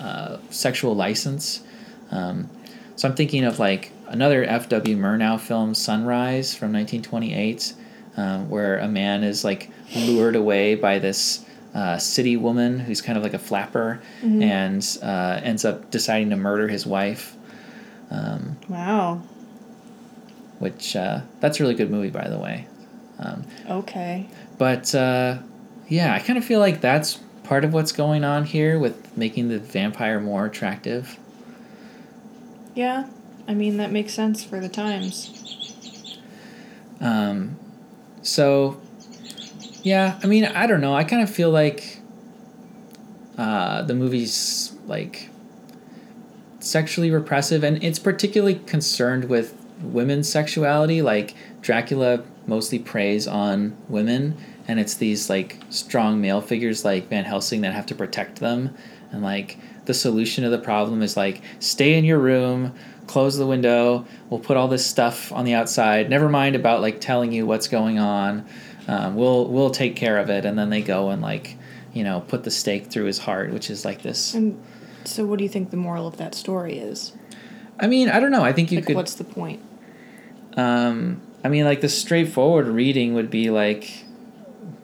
uh, 0.00 0.38
sexual 0.50 0.96
license. 0.96 1.62
Um, 2.10 2.50
so 2.96 3.08
I'm 3.08 3.14
thinking 3.14 3.44
of 3.44 3.58
like 3.58 3.90
another 4.08 4.44
F.W. 4.44 4.96
Murnau 4.96 5.38
film, 5.40 5.74
Sunrise 5.74 6.54
from 6.54 6.72
1928, 6.72 7.74
um, 8.16 8.48
where 8.50 8.78
a 8.78 8.88
man 8.88 9.24
is 9.24 9.44
like 9.44 9.70
lured 9.96 10.36
away 10.36 10.74
by 10.74 10.98
this 10.98 11.44
uh, 11.74 11.98
city 11.98 12.36
woman 12.36 12.78
who's 12.78 13.00
kind 13.00 13.16
of 13.18 13.24
like 13.24 13.34
a 13.34 13.38
flapper 13.38 14.00
and 14.22 14.98
uh, 15.02 15.40
ends 15.42 15.64
up 15.64 15.90
deciding 15.90 16.30
to 16.30 16.36
murder 16.36 16.68
his 16.68 16.86
wife. 16.86 17.36
Um, 18.10 18.56
Wow. 18.68 19.22
which 20.58 20.94
uh, 20.96 21.20
that's 21.40 21.58
a 21.58 21.62
really 21.62 21.74
good 21.74 21.90
movie, 21.90 22.10
by 22.10 22.28
the 22.28 22.38
way. 22.38 22.66
Um, 23.18 23.44
Okay. 23.68 24.26
but 24.58 24.94
uh, 24.94 25.38
yeah, 25.88 26.14
I 26.14 26.20
kind 26.20 26.38
of 26.38 26.44
feel 26.44 26.60
like 26.60 26.80
that's 26.80 27.18
part 27.42 27.64
of 27.64 27.72
what's 27.72 27.92
going 27.92 28.24
on 28.24 28.44
here 28.44 28.78
with 28.78 29.16
making 29.16 29.48
the 29.48 29.58
vampire 29.58 30.20
more 30.20 30.46
attractive. 30.46 31.18
Yeah. 32.74 33.08
I 33.46 33.54
mean, 33.54 33.76
that 33.76 33.92
makes 33.92 34.14
sense 34.14 34.42
for 34.42 34.60
the 34.60 34.68
times. 34.68 36.18
Um, 37.00 37.56
so, 38.22 38.80
yeah, 39.82 40.18
I 40.22 40.26
mean, 40.26 40.44
I 40.44 40.66
don't 40.66 40.80
know. 40.80 40.94
I 40.94 41.04
kind 41.04 41.22
of 41.22 41.28
feel 41.28 41.50
like 41.50 42.00
uh, 43.36 43.82
the 43.82 43.94
movie's 43.94 44.74
like 44.86 45.28
sexually 46.60 47.10
repressive, 47.10 47.62
and 47.62 47.82
it's 47.84 47.98
particularly 47.98 48.54
concerned 48.54 49.26
with 49.26 49.54
women's 49.82 50.28
sexuality. 50.28 51.02
Like 51.02 51.34
Dracula 51.60 52.22
mostly 52.46 52.78
preys 52.78 53.26
on 53.26 53.76
women, 53.88 54.36
and 54.66 54.80
it's 54.80 54.94
these 54.94 55.28
like 55.28 55.58
strong 55.68 56.20
male 56.20 56.40
figures 56.40 56.84
like 56.84 57.08
Van 57.08 57.24
Helsing 57.24 57.60
that 57.60 57.74
have 57.74 57.86
to 57.86 57.94
protect 57.94 58.40
them, 58.40 58.74
and 59.12 59.22
like 59.22 59.58
the 59.86 59.94
solution 59.94 60.44
to 60.44 60.50
the 60.50 60.58
problem 60.58 61.02
is 61.02 61.16
like 61.16 61.40
stay 61.60 61.94
in 61.98 62.04
your 62.04 62.18
room 62.18 62.72
close 63.06 63.36
the 63.36 63.46
window 63.46 64.04
we'll 64.30 64.40
put 64.40 64.56
all 64.56 64.68
this 64.68 64.84
stuff 64.86 65.30
on 65.32 65.44
the 65.44 65.52
outside 65.54 66.08
never 66.08 66.28
mind 66.28 66.56
about 66.56 66.80
like 66.80 67.00
telling 67.00 67.32
you 67.32 67.44
what's 67.44 67.68
going 67.68 67.98
on 67.98 68.44
um, 68.88 69.14
we'll 69.14 69.46
we'll 69.48 69.70
take 69.70 69.94
care 69.96 70.18
of 70.18 70.30
it 70.30 70.44
and 70.46 70.58
then 70.58 70.70
they 70.70 70.80
go 70.82 71.10
and 71.10 71.20
like 71.22 71.56
you 71.92 72.02
know 72.02 72.20
put 72.28 72.44
the 72.44 72.50
stake 72.50 72.86
through 72.86 73.04
his 73.04 73.18
heart 73.18 73.52
which 73.52 73.68
is 73.70 73.84
like 73.84 74.02
this 74.02 74.34
And 74.34 74.58
so, 75.04 75.26
what 75.26 75.36
do 75.38 75.44
you 75.44 75.50
think 75.50 75.70
the 75.70 75.76
moral 75.76 76.06
of 76.06 76.16
that 76.16 76.34
story 76.34 76.78
is? 76.78 77.12
i 77.78 77.86
mean 77.86 78.08
i 78.08 78.18
don't 78.20 78.30
know 78.30 78.42
i 78.44 78.52
think 78.52 78.70
you 78.72 78.78
Like, 78.78 78.86
could 78.86 78.96
what's 78.96 79.14
the 79.14 79.24
point? 79.24 79.60
um, 80.56 81.20
i 81.42 81.48
mean 81.48 81.64
like 81.64 81.80
the 81.80 81.88
straightforward 81.88 82.66
reading 82.68 83.14
would 83.14 83.30
be 83.30 83.50
like 83.50 84.04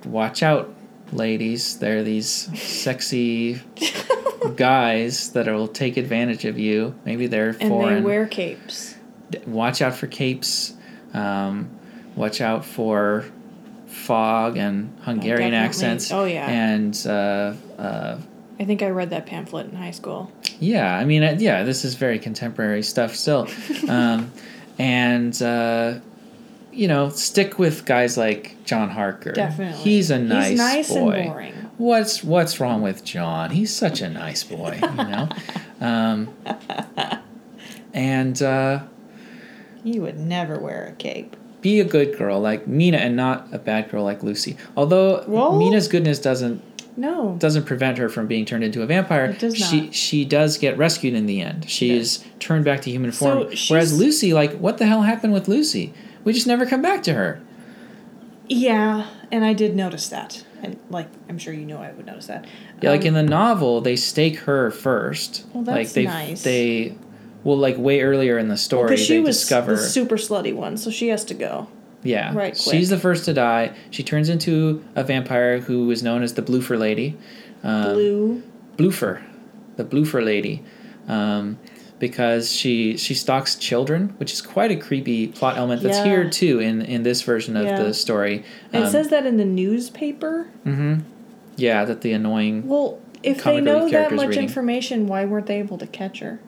watch 0.04 0.42
out 0.42 0.74
ladies 1.12 1.78
they're 1.78 2.02
these 2.02 2.28
sexy 2.28 3.60
guys 4.56 5.32
that 5.32 5.46
will 5.46 5.68
take 5.68 5.96
advantage 5.96 6.44
of 6.44 6.58
you. 6.58 6.94
Maybe 7.04 7.26
they're 7.26 7.52
for. 7.52 7.60
and 7.60 7.68
foreign. 7.70 7.94
they 7.96 8.00
wear 8.00 8.26
capes. 8.26 8.94
watch 9.46 9.82
out 9.82 9.94
for 9.94 10.06
capes. 10.06 10.74
Um, 11.12 11.70
watch 12.16 12.40
out 12.40 12.64
for 12.64 13.24
fog 13.86 14.56
and 14.56 14.96
Hungarian 15.02 15.50
definitely. 15.50 15.56
accents. 15.56 16.12
Oh, 16.12 16.24
yeah. 16.24 16.46
And 16.48 17.06
uh, 17.06 17.54
uh, 17.80 18.18
I 18.58 18.64
think 18.64 18.82
I 18.82 18.90
read 18.90 19.10
that 19.10 19.26
pamphlet 19.26 19.66
in 19.66 19.76
high 19.76 19.90
school. 19.90 20.30
yeah, 20.58 20.96
I 20.96 21.04
mean, 21.04 21.22
uh, 21.22 21.36
yeah, 21.38 21.62
this 21.64 21.84
is 21.84 21.94
very 21.94 22.18
contemporary 22.18 22.82
stuff 22.82 23.14
still. 23.16 23.48
um, 23.88 24.32
and 24.78 25.40
uh, 25.42 26.00
you 26.72 26.86
know, 26.88 27.08
stick 27.10 27.58
with 27.58 27.84
guys 27.84 28.16
like 28.16 28.56
John 28.64 28.88
Harker. 28.90 29.32
Definitely. 29.32 29.78
he's 29.82 30.10
a 30.10 30.18
nice, 30.18 30.50
He's 30.50 30.58
nice 30.58 30.88
boy. 30.92 31.10
and 31.12 31.30
boring. 31.32 31.52
What's 31.78 32.22
what's 32.22 32.60
wrong 32.60 32.82
with 32.82 33.04
John? 33.04 33.50
He's 33.50 33.74
such 33.74 34.00
a 34.02 34.08
nice 34.10 34.44
boy, 34.44 34.78
you 34.82 34.88
know. 34.96 35.28
um, 35.80 36.34
and 37.92 38.40
uh, 38.42 38.82
He 39.82 39.98
would 39.98 40.18
never 40.18 40.58
wear 40.58 40.86
a 40.86 40.92
cape. 40.92 41.36
be 41.60 41.80
a 41.80 41.84
good 41.84 42.16
girl 42.16 42.40
like 42.40 42.66
Mina, 42.66 42.98
and 42.98 43.16
not 43.16 43.48
a 43.52 43.58
bad 43.58 43.90
girl 43.90 44.04
like 44.04 44.22
Lucy. 44.22 44.56
Although 44.76 45.24
Well- 45.26 45.58
Mina's 45.58 45.88
goodness 45.88 46.18
doesn't 46.18 46.62
No. 46.96 47.36
doesn't 47.38 47.64
prevent 47.64 47.98
her 47.98 48.08
from 48.08 48.26
being 48.26 48.44
turned 48.44 48.64
into 48.64 48.82
a 48.82 48.86
vampire. 48.86 49.26
It 49.26 49.38
does 49.38 49.56
She 49.56 49.80
not. 49.82 49.94
she 49.94 50.24
does 50.24 50.58
get 50.58 50.76
rescued 50.78 51.14
in 51.14 51.26
the 51.26 51.40
end. 51.40 51.68
She 51.68 51.90
is 51.90 52.22
turned 52.38 52.64
back 52.64 52.82
to 52.82 52.90
human 52.90 53.12
So 53.12 53.44
form. 53.46 53.54
Whereas 53.68 53.98
Lucy, 53.98 54.32
like, 54.32 54.52
what 54.58 54.78
the 54.78 54.86
hell 54.86 55.02
happened 55.02 55.32
with 55.32 55.48
Lucy? 55.48 55.92
We 56.24 56.32
just 56.32 56.46
never 56.46 56.66
come 56.66 56.82
back 56.82 57.02
to 57.04 57.14
her. 57.14 57.40
Yeah, 58.48 59.06
and 59.30 59.44
I 59.44 59.52
did 59.52 59.76
notice 59.76 60.08
that. 60.08 60.44
And 60.62 60.78
like 60.90 61.08
I'm 61.28 61.38
sure 61.38 61.54
you 61.54 61.64
know 61.64 61.78
I 61.78 61.92
would 61.92 62.06
notice 62.06 62.26
that. 62.26 62.46
Yeah, 62.82 62.90
like 62.90 63.02
Um, 63.02 63.06
in 63.08 63.14
the 63.14 63.22
novel, 63.22 63.80
they 63.80 63.96
stake 63.96 64.40
her 64.40 64.70
first. 64.70 65.46
Well, 65.54 65.64
like 65.64 65.76
that's 65.86 65.92
they 65.94 66.04
nice. 66.04 66.42
they 66.42 66.94
well 67.44 67.56
like 67.56 67.78
way 67.78 68.02
earlier 68.02 68.36
in 68.38 68.48
the 68.48 68.56
story 68.56 68.90
because 68.90 69.06
she 69.06 69.14
they 69.14 69.20
was 69.20 69.38
discover 69.38 69.72
the 69.72 69.78
super 69.78 70.16
slutty 70.16 70.54
one, 70.54 70.76
so 70.76 70.90
she 70.90 71.08
has 71.08 71.24
to 71.26 71.34
go. 71.34 71.68
yeah 72.02 72.34
right 72.34 72.52
quick. 72.54 72.74
she's 72.74 72.90
the 72.90 72.98
first 72.98 73.24
to 73.26 73.32
die. 73.32 73.74
She 73.90 74.02
turns 74.02 74.28
into 74.28 74.84
a 74.94 75.04
vampire 75.04 75.60
who 75.60 75.90
is 75.90 76.02
known 76.02 76.22
as 76.22 76.34
the 76.34 76.42
Bloofer 76.42 76.76
Lady. 76.76 77.16
Um, 77.62 77.92
Blue. 77.94 78.42
Bloofer, 78.76 79.22
the 79.76 79.84
Bloofer 79.84 80.22
lady, 80.22 80.62
um, 81.08 81.58
because 82.00 82.50
she 82.50 82.96
she 82.96 83.14
stalks 83.14 83.54
children, 83.54 84.14
which 84.16 84.32
is 84.32 84.40
quite 84.42 84.72
a 84.72 84.76
creepy 84.76 85.28
plot 85.28 85.56
element. 85.56 85.82
That's 85.82 85.98
Yeah. 85.98 86.04
here 86.04 86.30
too 86.30 86.58
in 86.58 86.82
in 86.82 87.04
this 87.04 87.22
version 87.22 87.56
of 87.56 87.66
Yeah. 87.66 87.80
the 87.82 87.94
story. 87.94 88.42
Um, 88.74 88.82
it 88.82 88.90
says 88.90 89.08
that 89.10 89.24
in 89.26 89.36
the 89.36 89.44
newspaper. 89.44 90.48
Mm-hmm. 90.66 91.00
yeah, 91.56 91.84
that 91.84 92.00
the 92.00 92.12
annoying. 92.12 92.66
Well, 92.66 92.98
if 93.22 93.44
they 93.44 93.60
know 93.60 93.88
that 93.88 94.12
much 94.12 94.28
reading. 94.30 94.42
information, 94.44 95.06
why 95.06 95.24
weren't 95.26 95.46
they 95.46 95.58
able 95.58 95.78
to 95.78 95.86
catch 95.86 96.18
her? 96.20 96.40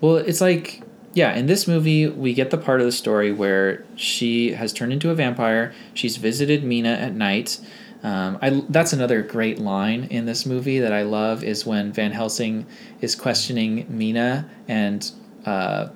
Well, 0.00 0.16
it's 0.16 0.40
like 0.40 0.82
yeah, 1.12 1.34
in 1.34 1.46
this 1.46 1.66
movie 1.66 2.06
we 2.06 2.34
get 2.34 2.50
the 2.50 2.58
part 2.58 2.78
of 2.80 2.86
the 2.86 2.92
story 2.92 3.32
where 3.32 3.84
she 3.96 4.52
has 4.52 4.72
turned 4.72 4.92
into 4.92 5.10
a 5.10 5.14
vampire. 5.14 5.72
She's 5.94 6.18
visited 6.18 6.62
Mina 6.62 6.90
at 6.90 7.14
night. 7.16 7.58
Um, 8.02 8.38
I 8.40 8.62
that's 8.68 8.92
another 8.92 9.22
great 9.22 9.58
line 9.58 10.04
in 10.04 10.24
this 10.24 10.46
movie 10.46 10.78
that 10.80 10.92
I 10.92 11.02
love 11.02 11.44
is 11.44 11.66
when 11.66 11.92
Van 11.92 12.12
Helsing 12.12 12.66
is 13.00 13.14
questioning 13.14 13.86
Mina 13.88 14.48
and 14.68 15.10
uh, 15.44 15.88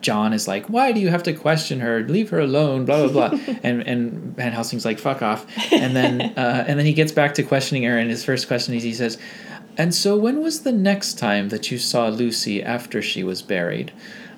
John 0.00 0.32
is 0.32 0.46
like, 0.46 0.66
"Why 0.66 0.92
do 0.92 1.00
you 1.00 1.08
have 1.08 1.24
to 1.24 1.32
question 1.32 1.80
her? 1.80 2.04
Leave 2.04 2.30
her 2.30 2.38
alone." 2.38 2.84
Blah 2.84 3.08
blah 3.08 3.28
blah. 3.30 3.38
and 3.64 3.82
and 3.82 4.36
Van 4.36 4.52
Helsing's 4.52 4.84
like, 4.84 5.00
"Fuck 5.00 5.20
off." 5.20 5.46
And 5.72 5.96
then 5.96 6.20
uh, 6.36 6.64
and 6.66 6.78
then 6.78 6.86
he 6.86 6.92
gets 6.92 7.10
back 7.12 7.34
to 7.34 7.42
questioning 7.42 7.82
her, 7.82 7.98
and 7.98 8.08
his 8.08 8.24
first 8.24 8.46
question 8.46 8.74
is 8.74 8.84
he 8.84 8.94
says, 8.94 9.18
"And 9.76 9.92
so 9.92 10.16
when 10.16 10.42
was 10.42 10.62
the 10.62 10.72
next 10.72 11.18
time 11.18 11.48
that 11.48 11.72
you 11.72 11.78
saw 11.78 12.08
Lucy 12.08 12.62
after 12.62 13.02
she 13.02 13.24
was 13.24 13.42
buried?" 13.42 13.92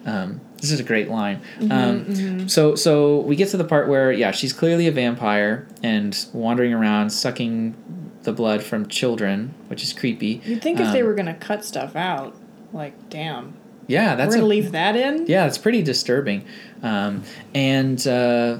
Um, 0.06 0.40
this 0.60 0.70
is 0.72 0.80
a 0.80 0.84
great 0.84 1.08
line. 1.08 1.40
um, 1.70 2.48
So 2.48 2.74
so 2.74 3.20
we 3.20 3.36
get 3.36 3.48
to 3.50 3.56
the 3.56 3.64
part 3.64 3.88
where 3.88 4.10
yeah, 4.12 4.30
she's 4.30 4.52
clearly 4.52 4.86
a 4.86 4.92
vampire 4.92 5.66
and 5.82 6.16
wandering 6.32 6.72
around 6.72 7.10
sucking 7.10 7.74
the 8.22 8.32
blood 8.32 8.62
from 8.62 8.86
children, 8.88 9.54
which 9.68 9.82
is 9.82 9.92
creepy. 9.92 10.40
You'd 10.44 10.62
think 10.62 10.80
if 10.80 10.92
they 10.92 11.00
Um, 11.00 11.06
were 11.06 11.14
gonna 11.14 11.34
cut 11.34 11.64
stuff 11.64 11.94
out, 11.94 12.36
like 12.72 13.08
damn, 13.10 13.54
yeah, 13.86 14.14
that's 14.16 14.30
we're 14.30 14.36
gonna 14.40 14.46
a, 14.46 14.48
leave 14.48 14.72
that 14.72 14.96
in. 14.96 15.26
Yeah, 15.26 15.46
it's 15.46 15.58
pretty 15.58 15.82
disturbing, 15.82 16.44
um, 16.82 17.22
and 17.54 18.04
uh, 18.06 18.58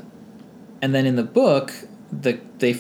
and 0.81 0.95
then 0.95 1.07
in 1.07 1.17
the 1.17 1.25
book, 1.25 1.73
the 2.13 2.39
they 2.59 2.77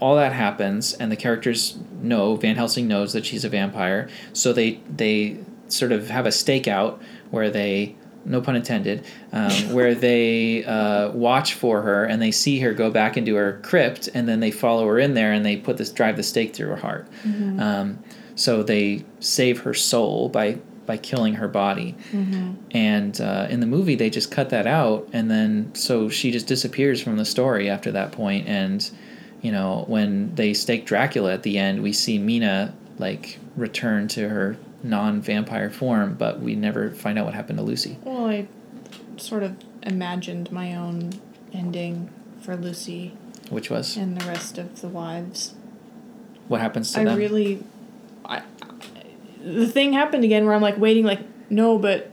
all 0.00 0.16
that 0.16 0.32
happens, 0.32 0.94
and 0.94 1.12
the 1.12 1.16
characters 1.16 1.78
know 2.02 2.34
Van 2.36 2.56
Helsing 2.56 2.88
knows 2.88 3.12
that 3.12 3.24
she's 3.24 3.44
a 3.44 3.48
vampire, 3.48 4.08
so 4.32 4.52
they 4.52 4.80
they 4.94 5.38
sort 5.68 5.92
of 5.92 6.10
have 6.10 6.26
a 6.26 6.30
stakeout 6.30 6.98
where 7.32 7.50
they 7.50 7.96
no 8.24 8.40
pun 8.40 8.54
intended, 8.54 9.04
um, 9.32 9.50
where 9.72 9.94
they 9.94 10.64
uh, 10.64 11.10
watch 11.10 11.54
for 11.54 11.82
her 11.82 12.04
and 12.04 12.22
they 12.22 12.30
see 12.30 12.60
her 12.60 12.72
go 12.72 12.88
back 12.90 13.16
into 13.16 13.34
her 13.34 13.58
crypt, 13.64 14.08
and 14.14 14.28
then 14.28 14.38
they 14.38 14.52
follow 14.52 14.86
her 14.86 14.98
in 14.98 15.14
there 15.14 15.32
and 15.32 15.44
they 15.44 15.56
put 15.56 15.76
this 15.76 15.90
drive 15.90 16.16
the 16.16 16.22
stake 16.22 16.54
through 16.54 16.68
her 16.68 16.76
heart. 16.76 17.08
Um, 17.60 17.98
so 18.36 18.62
they 18.62 19.04
save 19.18 19.60
her 19.62 19.74
soul 19.74 20.28
by 20.28 20.58
by 20.84 20.96
killing 20.96 21.34
her 21.34 21.48
body. 21.48 21.94
And 22.72 23.20
uh, 23.20 23.46
in 23.48 23.60
the 23.60 23.66
movie, 23.66 23.94
they 23.94 24.10
just 24.10 24.30
cut 24.30 24.50
that 24.50 24.66
out, 24.66 25.08
and 25.12 25.30
then 25.30 25.74
so 25.74 26.08
she 26.08 26.30
just 26.30 26.46
disappears 26.46 27.00
from 27.02 27.16
the 27.16 27.24
story 27.24 27.68
after 27.68 27.90
that 27.92 28.12
point. 28.12 28.46
And 28.48 28.88
you 29.40 29.50
know, 29.52 29.84
when 29.88 30.34
they 30.34 30.54
stake 30.54 30.86
Dracula 30.86 31.32
at 31.32 31.42
the 31.42 31.58
end, 31.58 31.82
we 31.82 31.92
see 31.92 32.18
Mina 32.18 32.74
like 32.98 33.38
return 33.56 34.06
to 34.08 34.28
her 34.28 34.56
non-vampire 34.82 35.70
form, 35.70 36.14
but 36.14 36.40
we 36.40 36.54
never 36.54 36.90
find 36.90 37.18
out 37.18 37.24
what 37.26 37.34
happened 37.34 37.58
to 37.58 37.64
Lucy. 37.64 37.98
Well, 38.04 38.26
I 38.26 38.48
sort 39.16 39.42
of 39.42 39.56
imagined 39.82 40.50
my 40.52 40.74
own 40.74 41.12
ending 41.52 42.10
for 42.40 42.56
Lucy 42.56 43.12
Which 43.50 43.70
was 43.70 43.96
and 43.96 44.16
the 44.20 44.26
rest 44.26 44.58
of 44.58 44.80
the 44.80 44.88
wives. 44.88 45.54
what 46.48 46.60
happens 46.60 46.92
to 46.92 47.00
I 47.00 47.04
them. 47.04 47.16
really, 47.18 47.62
I, 48.24 48.38
I- 48.38 48.42
the 49.44 49.66
thing 49.68 49.92
happened 49.92 50.22
again 50.24 50.44
where 50.46 50.54
I'm 50.54 50.62
like 50.62 50.78
waiting, 50.78 51.04
like 51.04 51.20
no, 51.50 51.76
but 51.78 52.10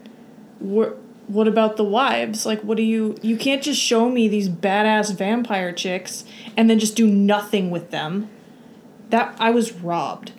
what 0.59 0.97
what 1.28 1.47
about 1.47 1.78
the 1.78 1.84
wives? 1.84 2.43
Like, 2.43 2.59
what 2.61 2.76
do 2.76 2.82
you? 2.84 3.15
You 3.22 3.38
can't 3.38 3.61
just 3.61 3.80
show 3.80 4.09
me 4.09 4.28
these 4.28 4.49
badass 4.49 5.15
vampire 5.15 5.72
chicks 5.72 6.26
and 6.57 6.67
then 6.70 6.80
just 6.80 6.95
do 6.95 7.05
nothing 7.07 7.70
with 7.70 7.91
them. 7.91 8.30
That 9.11 9.36
I 9.39 9.51
was 9.51 9.72
robbed. 9.74 10.32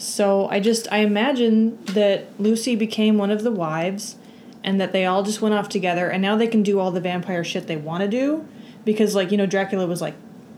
So 0.00 0.48
I 0.48 0.60
just 0.60 0.88
I 0.90 0.98
imagine 0.98 1.78
that 1.84 2.40
Lucy 2.40 2.74
became 2.74 3.18
one 3.18 3.30
of 3.30 3.42
the 3.42 3.52
wives, 3.52 4.16
and 4.64 4.80
that 4.80 4.92
they 4.92 5.04
all 5.04 5.22
just 5.22 5.42
went 5.42 5.54
off 5.54 5.68
together, 5.68 6.08
and 6.08 6.22
now 6.22 6.36
they 6.36 6.46
can 6.46 6.62
do 6.62 6.80
all 6.80 6.90
the 6.90 7.00
vampire 7.02 7.44
shit 7.44 7.66
they 7.66 7.76
want 7.76 8.00
to 8.02 8.08
do, 8.08 8.46
because 8.86 9.14
like 9.14 9.30
you 9.30 9.36
know 9.36 9.44
Dracula 9.46 9.86
was 9.86 10.00
like 10.00 10.14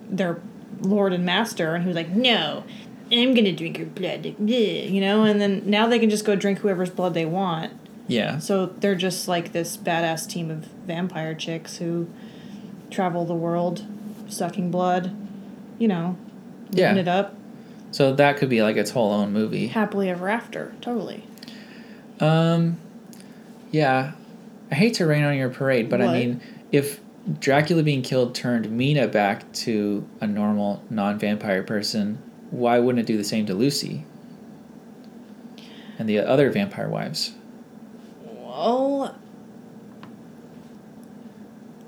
their 0.08 0.40
lord 0.80 1.12
and 1.12 1.24
master, 1.26 1.74
and 1.74 1.82
he 1.82 1.88
was 1.88 1.96
like 1.96 2.10
no, 2.10 2.62
I'm 3.10 3.34
gonna 3.34 3.52
drink 3.52 3.78
your 3.78 3.88
blood, 3.88 4.24
you 4.38 5.00
know, 5.00 5.24
and 5.24 5.40
then 5.40 5.62
now 5.66 5.88
they 5.88 5.98
can 5.98 6.08
just 6.08 6.24
go 6.24 6.36
drink 6.36 6.60
whoever's 6.60 6.90
blood 6.90 7.12
they 7.14 7.26
want. 7.26 7.72
yeah, 8.06 8.38
So 8.38 8.66
they're 8.66 8.94
just 8.94 9.26
like 9.26 9.52
this 9.52 9.76
badass 9.76 10.28
team 10.28 10.50
of 10.52 10.66
vampire 10.86 11.34
chicks 11.34 11.78
who 11.78 12.08
travel 12.90 13.24
the 13.24 13.34
world, 13.34 13.84
sucking 14.28 14.70
blood, 14.70 15.14
you 15.80 15.88
know, 15.88 16.16
Yeah. 16.70 16.94
it 16.94 17.08
up, 17.08 17.34
so 17.92 18.12
that 18.14 18.38
could 18.38 18.48
be 18.48 18.62
like 18.62 18.76
its 18.76 18.90
whole 18.90 19.12
own 19.12 19.32
movie. 19.32 19.68
happily 19.68 20.10
ever 20.10 20.28
after. 20.28 20.72
Totally. 20.80 21.24
Um, 22.20 22.78
yeah, 23.70 24.12
I 24.70 24.74
hate 24.74 24.94
to 24.94 25.06
rain 25.06 25.24
on 25.24 25.36
your 25.36 25.50
parade, 25.50 25.88
but 25.88 26.00
I 26.00 26.12
mean, 26.12 26.40
if 26.72 27.00
Dracula 27.38 27.82
being 27.82 28.02
killed 28.02 28.34
turned 28.34 28.70
Mina 28.70 29.06
back 29.06 29.50
to 29.52 30.08
a 30.20 30.26
normal 30.26 30.82
non-vampire 30.90 31.62
person, 31.62 32.18
why 32.50 32.78
wouldn't 32.78 33.00
it 33.00 33.06
do 33.06 33.16
the 33.16 33.24
same 33.24 33.46
to 33.46 33.54
Lucy 33.54 34.04
and 35.98 36.08
the 36.08 36.18
other 36.18 36.50
vampire 36.50 36.88
wives? 36.88 37.32
Well, 38.24 39.16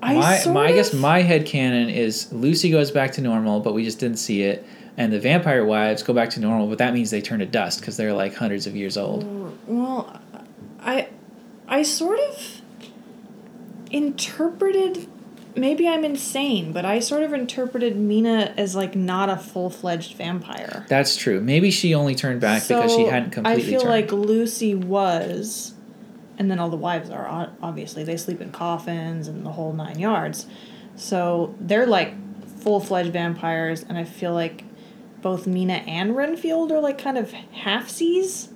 I 0.01 0.13
my, 0.13 0.45
my 0.51 0.67
I 0.67 0.71
guess 0.73 0.93
my 0.93 1.21
head 1.21 1.45
canon 1.45 1.89
is 1.89 2.31
Lucy 2.31 2.69
goes 2.69 2.91
back 2.91 3.13
to 3.13 3.21
normal, 3.21 3.59
but 3.59 3.73
we 3.73 3.83
just 3.83 3.99
didn't 3.99 4.17
see 4.17 4.43
it. 4.43 4.65
And 4.97 5.11
the 5.11 5.19
vampire 5.19 5.65
wives 5.65 6.03
go 6.03 6.13
back 6.13 6.29
to 6.31 6.39
normal, 6.39 6.67
but 6.67 6.77
that 6.77 6.93
means 6.93 7.11
they 7.11 7.21
turn 7.21 7.39
to 7.39 7.45
dust 7.45 7.81
because 7.81 7.97
they're 7.97 8.13
like 8.13 8.33
hundreds 8.33 8.65
of 8.65 8.75
years 8.75 8.97
old. 8.97 9.25
Mm, 9.25 9.53
well, 9.67 10.21
I, 10.79 11.09
I 11.67 11.83
sort 11.83 12.19
of 12.19 12.61
interpreted. 13.91 15.07
Maybe 15.57 15.87
I'm 15.87 16.03
insane, 16.03 16.73
but 16.73 16.85
I 16.85 16.99
sort 16.99 17.23
of 17.23 17.33
interpreted 17.33 17.95
Mina 17.95 18.53
as 18.57 18.75
like 18.75 18.95
not 18.95 19.29
a 19.29 19.37
full 19.37 19.69
fledged 19.69 20.15
vampire. 20.15 20.85
That's 20.89 21.15
true. 21.15 21.39
Maybe 21.39 21.71
she 21.71 21.93
only 21.93 22.13
turned 22.15 22.41
back 22.41 22.67
because 22.67 22.93
she 22.93 23.05
hadn't 23.05 23.31
completely 23.31 23.63
I 23.63 23.65
feel 23.65 23.81
turned. 23.81 23.89
like 23.89 24.11
Lucy 24.11 24.75
was, 24.75 25.73
and 26.37 26.51
then 26.51 26.59
all 26.59 26.69
the 26.69 26.75
wives 26.75 27.09
are 27.09 27.49
obviously 27.61 28.03
they 28.03 28.17
sleep 28.17 28.41
in 28.41 28.51
coffins 28.51 29.27
and 29.29 29.45
the 29.45 29.51
whole 29.51 29.71
nine 29.71 29.97
yards, 29.97 30.45
so 30.97 31.55
they're 31.59 31.87
like 31.87 32.13
full 32.59 32.79
fledged 32.81 33.13
vampires, 33.13 33.83
and 33.87 33.97
I 33.97 34.03
feel 34.03 34.33
like 34.33 34.65
both 35.25 35.47
Mina 35.47 35.73
and 35.87 36.15
Renfield 36.15 36.71
are 36.71 36.79
like 36.79 36.99
kind 36.99 37.17
of 37.17 37.33
halfsies. 37.63 38.49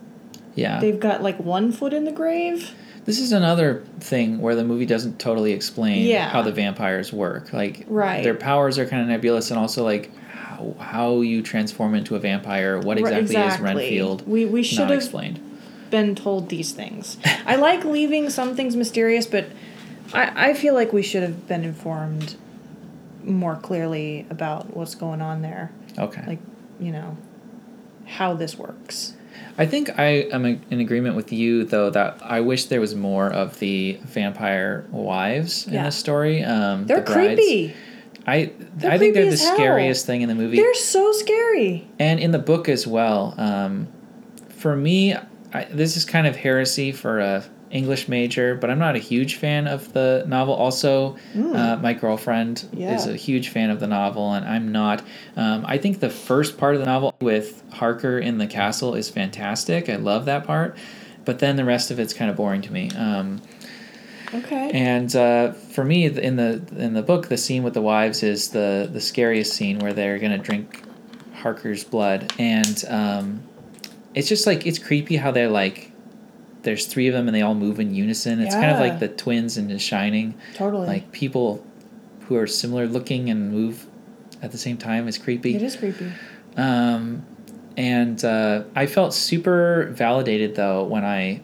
Yeah. 0.54 0.80
They've 0.80 1.00
got 1.00 1.24
like 1.24 1.40
one 1.40 1.72
foot 1.72 1.94
in 1.96 2.06
the 2.06 2.12
grave. 2.12 2.76
This 3.06 3.20
is 3.20 3.32
another 3.32 3.84
thing 4.00 4.40
where 4.40 4.54
the 4.54 4.64
movie 4.64 4.86
doesn't 4.86 5.18
totally 5.18 5.52
explain 5.52 6.06
Yeah. 6.06 6.30
how 6.30 6.44
the 6.44 6.52
vampires 6.52 7.12
work. 7.12 7.52
Like, 7.54 7.86
Right. 7.88 8.24
their 8.24 8.36
powers 8.36 8.78
are 8.78 8.86
kind 8.86 9.02
of 9.02 9.08
nebulous, 9.08 9.50
and 9.50 9.60
also 9.60 9.84
like 9.84 10.12
how, 10.32 10.76
how 10.78 11.22
you 11.22 11.42
transform 11.42 11.96
into 11.96 12.16
a 12.16 12.20
vampire. 12.20 12.78
What 12.78 13.02
Right, 13.02 13.18
exactly, 13.18 13.56
is 13.56 13.60
Renfield? 13.60 14.28
We 14.28 14.46
we 14.46 14.62
should 14.62 14.82
have 14.82 14.92
explained. 14.92 15.40
been 15.90 16.14
told 16.14 16.50
these 16.50 16.72
things. 16.72 17.18
I 17.48 17.56
like 17.56 17.84
leaving 17.84 18.30
some 18.30 18.56
things 18.56 18.76
mysterious, 18.76 19.26
but 19.26 19.46
I, 20.14 20.50
I 20.50 20.54
feel 20.54 20.76
like 20.76 20.94
we 20.94 21.02
should 21.02 21.24
have 21.24 21.48
been 21.48 21.64
informed 21.64 22.36
more 23.24 23.56
clearly 23.56 24.28
about 24.30 24.78
what's 24.78 24.94
going 24.94 25.20
on 25.20 25.42
there. 25.42 25.72
Okay. 25.98 26.24
Like, 26.28 26.40
you 26.80 26.92
know, 26.92 27.18
how 28.06 28.34
this 28.34 28.58
works. 28.58 29.14
I 29.58 29.66
think 29.66 30.00
I 30.00 30.28
am 30.32 30.46
in 30.46 30.80
agreement 30.80 31.16
with 31.16 31.32
you 31.34 31.66
though 31.66 31.90
that 31.90 32.20
I 32.24 32.40
wish 32.42 32.66
there 32.66 32.80
was 32.82 32.96
more 32.96 33.28
of 33.28 33.60
the 33.60 34.00
vampire 34.04 34.86
wives 34.92 35.68
in 35.68 35.74
Yeah. 35.74 35.84
the 35.86 35.92
story. 35.92 36.44
Um, 36.44 36.86
They're 36.88 37.02
the 37.02 37.12
creepy. 37.12 37.74
I 38.26 38.52
They're 38.78 38.92
I 38.92 38.98
think 38.98 39.14
they're 39.16 39.30
the 39.30 39.38
scariest 39.38 40.06
thing 40.06 40.22
in 40.22 40.30
the 40.30 40.36
movie, 40.36 40.58
They're 40.58 40.74
so 40.76 41.12
scary. 41.14 41.88
and 42.00 42.20
in 42.20 42.32
the 42.32 42.40
book 42.40 42.70
as 42.70 42.86
well. 42.88 43.34
Um, 43.38 43.88
for 44.50 44.76
me, 44.76 45.16
I, 45.54 45.64
this 45.72 45.98
is 45.98 46.06
kind 46.06 46.28
of 46.28 46.36
heresy 46.36 46.92
for 46.92 47.20
a 47.20 47.44
English 47.72 48.08
major, 48.08 48.56
but 48.56 48.70
I'm 48.70 48.80
not 48.80 48.96
a 48.96 49.00
huge 49.00 49.36
fan 49.36 49.68
of 49.68 49.94
the 49.94 50.24
novel. 50.28 50.54
Also, 50.56 51.18
uh, 51.38 51.78
my 51.82 51.94
girlfriend 51.94 52.66
is 52.96 53.06
Hmm. 53.06 53.12
A 53.12 53.16
huge 53.16 53.50
fan 53.50 53.70
of 53.70 53.80
the 53.80 53.88
novel, 53.88 54.34
and 54.34 54.46
I'm 54.46 54.72
not. 54.72 55.04
Um, 55.38 55.64
I 55.68 55.78
think 55.78 56.00
the 56.00 56.10
first 56.10 56.58
part 56.58 56.74
of 56.74 56.80
the 56.80 56.88
novel 56.88 57.14
with 57.22 57.62
Harker 57.74 58.18
in 58.18 58.38
the 58.40 58.48
castle 58.48 58.96
is 58.96 59.10
fantastic. 59.10 59.88
I 59.90 59.98
love 59.98 60.26
that 60.26 60.46
part, 60.46 60.76
but 61.26 61.40
then 61.40 61.58
the 61.58 61.66
rest 61.66 61.92
of 61.92 62.00
it's 62.00 62.14
kind 62.14 62.32
of 62.32 62.38
boring 62.38 62.62
to 62.64 62.74
me. 62.74 62.90
Um, 62.98 63.42
Okay. 64.32 64.70
and 64.74 65.16
uh, 65.16 65.54
for 65.54 65.84
me, 65.84 66.06
in 66.06 66.36
the 66.36 66.62
in 66.78 66.94
the 66.94 67.02
book, 67.02 67.30
the 67.30 67.38
scene 67.38 67.64
with 67.64 67.74
the 67.74 67.82
wives 67.82 68.22
is 68.22 68.50
the 68.50 68.88
the 68.92 69.02
scariest 69.02 69.54
scene 69.54 69.80
where 69.80 69.92
they're 69.94 70.20
gonna 70.20 70.38
drink 70.38 70.84
Harker's 71.34 71.84
blood, 71.84 72.32
and 72.38 72.84
um, 72.90 73.42
it's 74.14 74.28
just 74.28 74.46
like 74.46 74.68
it's 74.68 74.78
creepy 74.80 75.18
how 75.18 75.32
they're 75.32 75.50
like. 75.50 75.89
There's 76.64 76.86
three 76.86 77.08
of 77.08 77.14
them 77.14 77.28
and 77.28 77.36
they 77.36 77.42
all 77.42 77.56
move 77.56 77.80
in 77.80 77.94
unison. 77.96 78.40
It's 78.42 78.54
kind 78.56 78.72
of 78.72 78.80
like 78.80 79.00
the 79.00 79.08
twins 79.08 79.58
in 79.58 79.68
The 79.68 79.80
Shining, 79.80 80.36
totally. 80.56 80.88
like 80.88 81.12
people 81.12 81.66
who 82.28 82.36
are 82.36 82.48
similar 82.48 82.86
looking 82.88 83.30
and 83.30 83.52
move 83.52 83.88
at 84.42 84.52
the 84.52 84.58
same 84.58 84.78
time. 84.78 85.08
is 85.08 85.18
creepy. 85.18 85.56
it 85.56 85.62
is 85.62 85.76
creepy. 85.76 86.12
Um, 86.58 87.26
and 87.78 88.24
uh, 88.26 88.64
I 88.76 88.86
felt 88.88 89.14
super 89.14 89.90
validated 89.92 90.56
though 90.56 90.84
when 90.84 91.06
I 91.06 91.42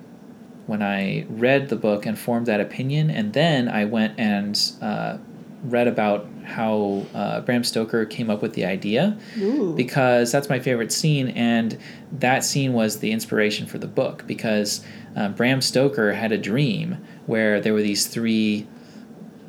when 0.68 0.82
I 0.82 1.26
read 1.30 1.70
the 1.70 1.76
book 1.76 2.06
and 2.06 2.18
formed 2.18 2.48
that 2.48 2.60
opinion, 2.60 3.10
and 3.12 3.34
then 3.34 3.70
I 3.70 3.86
went 3.86 4.20
and 4.20 4.60
uh, 4.82 5.18
read 5.66 5.88
about 5.88 6.28
how 6.44 7.06
uh, 7.14 7.42
Bram 7.42 7.64
Stoker 7.64 8.06
came 8.06 8.30
up 8.30 8.42
with 8.42 8.54
the 8.54 8.66
idea 8.66 9.18
Ooh. 9.38 9.74
because 9.76 10.32
that's 10.32 10.50
my 10.50 10.60
favorite 10.60 10.92
scene, 10.92 11.30
and 11.30 11.78
that 12.12 12.44
scene 12.44 12.74
was 12.74 13.00
the 13.00 13.12
inspiration 13.12 13.66
for 13.66 13.78
the 13.78 13.88
book 13.88 14.26
because 14.28 14.84
uh, 15.16 15.30
Bram 15.30 15.62
Stoker 15.62 16.14
had 16.14 16.32
a 16.32 16.38
dream 16.38 17.04
where 17.26 17.60
there 17.60 17.74
were 17.74 17.82
these 17.82 18.08
three 18.08 18.68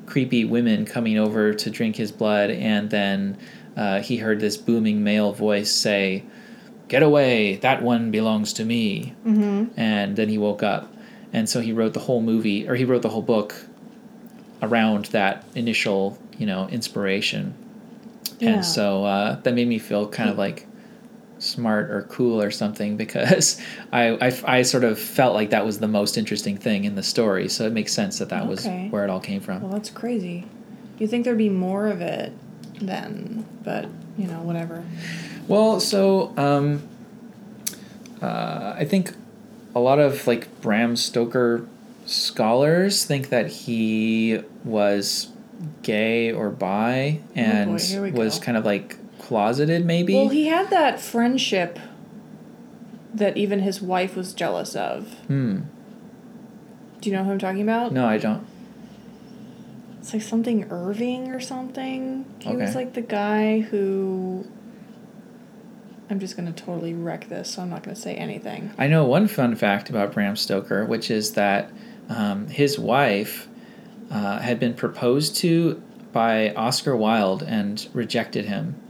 creepy 0.06 0.44
women 0.44 0.84
coming 0.86 1.18
over 1.18 1.52
to 1.52 1.70
drink 1.70 1.96
his 1.96 2.12
blood, 2.12 2.50
and 2.50 2.90
then 2.90 3.38
uh, 3.76 4.00
he 4.00 4.16
heard 4.16 4.40
this 4.40 4.56
booming 4.56 5.04
male 5.04 5.32
voice 5.32 5.70
say, 5.70 6.24
"Get 6.88 7.02
away! 7.02 7.56
That 7.56 7.82
one 7.82 8.10
belongs 8.10 8.52
to 8.54 8.64
me." 8.64 9.14
mm-hmm. 9.26 9.78
And 9.78 10.16
then 10.16 10.28
he 10.28 10.38
woke 10.38 10.62
up, 10.62 10.92
and 11.32 11.48
so 11.48 11.60
he 11.60 11.72
wrote 11.72 11.92
the 11.92 12.00
whole 12.00 12.22
movie, 12.22 12.68
or 12.68 12.74
he 12.74 12.84
wrote 12.84 13.02
the 13.02 13.10
whole 13.10 13.22
book 13.22 13.54
around 14.62 15.06
that 15.06 15.44
initial, 15.54 16.18
you 16.38 16.46
know, 16.46 16.68
inspiration. 16.68 17.54
Yeah. 18.38 18.50
And 18.50 18.64
so 18.64 19.04
uh, 19.04 19.40
that 19.40 19.54
made 19.54 19.68
me 19.68 19.78
feel 19.78 20.08
kind 20.08 20.30
of 20.30 20.38
like 20.38 20.66
smart 21.38 21.90
or 21.90 22.02
cool 22.04 22.40
or 22.40 22.50
something 22.50 22.96
because 23.04 23.60
I, 23.92 24.10
I, 24.26 24.58
I 24.58 24.62
sort 24.62 24.84
of 24.84 24.98
felt 24.98 25.34
like 25.34 25.50
that 25.50 25.64
was 25.64 25.78
the 25.78 25.88
most 25.88 26.16
interesting 26.16 26.56
thing 26.56 26.84
in 26.84 26.94
the 26.94 27.02
story. 27.02 27.48
So 27.48 27.66
it 27.66 27.72
makes 27.72 27.92
sense 27.92 28.18
that 28.18 28.30
that 28.30 28.46
was 28.46 28.66
where 28.66 29.04
it 29.04 29.10
all 29.10 29.20
came 29.20 29.40
from. 29.40 29.62
Well, 29.62 29.72
that's 29.72 29.90
crazy. 29.90 30.46
You 30.98 31.06
think 31.06 31.24
there'd 31.24 31.36
be 31.36 31.50
more 31.50 31.88
of 31.88 32.00
it 32.00 32.32
then, 32.80 33.46
but 33.62 33.86
you 34.16 34.26
know, 34.26 34.40
whatever. 34.40 34.84
Well, 35.46 35.78
so 35.78 36.32
um, 36.36 36.82
uh, 38.22 38.74
I 38.76 38.84
think 38.84 39.12
a 39.74 39.80
lot 39.80 39.98
of 39.98 40.26
like 40.26 40.60
Bram 40.62 40.96
Stoker 40.96 41.66
scholars 42.06 43.04
think 43.04 43.28
that 43.30 43.48
he 43.48 44.40
was 44.64 45.28
gay 45.82 46.32
or 46.32 46.50
bi 46.50 47.20
and 47.34 47.70
Oh, 47.70 48.10
boy, 48.10 48.10
was 48.12 48.38
go. 48.38 48.44
kind 48.44 48.56
of 48.58 48.64
like 48.64 48.96
closeted, 49.20 49.84
maybe. 49.84 50.14
Well, 50.14 50.28
he 50.28 50.46
had 50.46 50.70
that 50.70 51.00
friendship 51.00 51.78
that 53.14 53.36
even 53.36 53.60
his 53.60 53.80
wife 53.80 54.14
was 54.16 54.32
jealous 54.34 54.74
of. 54.76 55.14
hmm. 55.26 55.60
Do 57.00 57.10
you 57.10 57.16
know 57.16 57.24
who 57.24 57.32
I'm 57.32 57.38
talking 57.38 57.62
about? 57.62 57.92
No, 57.92 58.06
I 58.06 58.18
don't. 58.18 58.46
It's 60.00 60.12
like 60.12 60.22
something 60.22 60.64
Irving 60.70 61.32
or 61.32 61.40
something. 61.40 62.24
He 62.38 62.54
was 62.56 62.74
like 62.74 62.94
the 62.94 63.00
guy 63.02 63.60
who. 63.60 64.46
I'm 66.08 66.20
just 66.20 66.36
gonna 66.36 66.52
totally 66.52 66.94
wreck 66.94 67.28
this, 67.28 67.50
so 67.50 67.62
I'm 67.62 67.70
not 67.70 67.82
gonna 67.82 67.96
say 67.96 68.14
anything. 68.14 68.72
I 68.78 68.86
know 68.86 69.04
one 69.04 69.26
fun 69.26 69.56
fact 69.56 69.90
about 69.90 70.12
Bram 70.12 70.36
Stoker, 70.36 70.84
which 70.84 71.10
is 71.10 71.32
that 71.32 71.70
um, 72.08 72.48
his 72.48 72.78
wife 72.78 73.48
uh, 74.10 74.38
had 74.38 74.60
been 74.60 74.74
proposed 74.74 75.36
to 75.36 75.82
by 76.12 76.52
Oscar 76.54 76.96
Wilde 76.96 77.42
and 77.42 77.88
rejected 77.92 78.46
him 78.46 78.80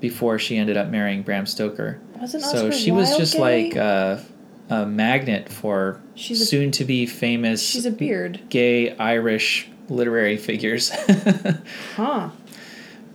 before 0.00 0.38
she 0.38 0.56
ended 0.56 0.76
up 0.76 0.88
marrying 0.88 1.22
Bram 1.22 1.46
Stoker. 1.46 2.00
Wasn't 2.20 2.42
so 2.42 2.68
Oscar 2.68 2.72
she 2.72 2.90
was 2.90 3.16
just 3.16 3.34
gay? 3.34 3.40
like 3.40 3.76
a, 3.76 4.24
a 4.68 4.86
magnet 4.86 5.48
for 5.48 6.00
She's 6.14 6.48
soon 6.48 6.70
to 6.72 6.84
be 6.84 7.06
famous 7.06 7.62
She's 7.62 7.86
a 7.86 7.90
beard, 7.90 8.40
gay 8.48 8.96
Irish 8.96 9.68
literary 9.88 10.36
figures. 10.36 10.90
huh? 11.96 12.30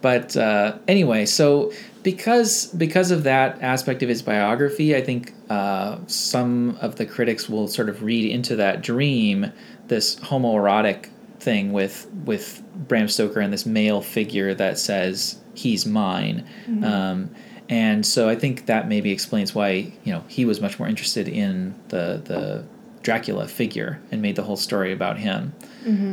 But 0.02 0.38
uh, 0.38 0.78
anyway, 0.88 1.26
so 1.26 1.72
because 2.06 2.68
because 2.68 3.10
of 3.10 3.24
that 3.24 3.60
aspect 3.64 4.04
of 4.04 4.10
his 4.10 4.22
biography, 4.22 4.96
I 4.96 5.02
think 5.02 5.34
uh, 5.50 5.98
some 6.06 6.78
of 6.80 6.98
the 6.98 7.06
critics 7.08 7.50
will 7.50 7.68
sort 7.68 7.90
of 7.90 8.04
read 8.04 8.30
into 8.32 8.56
that 8.58 8.84
dream 8.84 9.52
this 9.88 10.16
homoerotic 10.18 11.10
thing 11.40 11.74
with 11.74 12.08
with 12.24 12.62
Bram 12.76 13.08
Stoker 13.08 13.40
and 13.40 13.52
this 13.52 13.66
male 13.66 14.02
figure 14.04 14.54
that 14.54 14.78
says 14.78 15.40
he's 15.56 15.88
mine. 15.88 16.48
Um, 16.84 17.32
and 17.70 18.06
so 18.06 18.30
I 18.30 18.36
think 18.36 18.68
that 18.68 18.88
maybe 18.88 19.12
explains 19.12 19.56
why 19.56 19.92
you 20.04 20.14
know 20.14 20.24
he 20.28 20.46
was 20.46 20.62
much 20.62 20.78
more 20.78 20.88
interested 20.88 21.28
in 21.28 21.74
the 21.88 22.22
the 22.24 22.66
Dracula 23.02 23.48
figure 23.48 24.00
and 24.12 24.22
made 24.22 24.36
the 24.36 24.44
whole 24.44 24.58
story 24.58 24.94
about 24.94 25.18
him. 25.18 25.54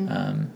Um, 0.08 0.52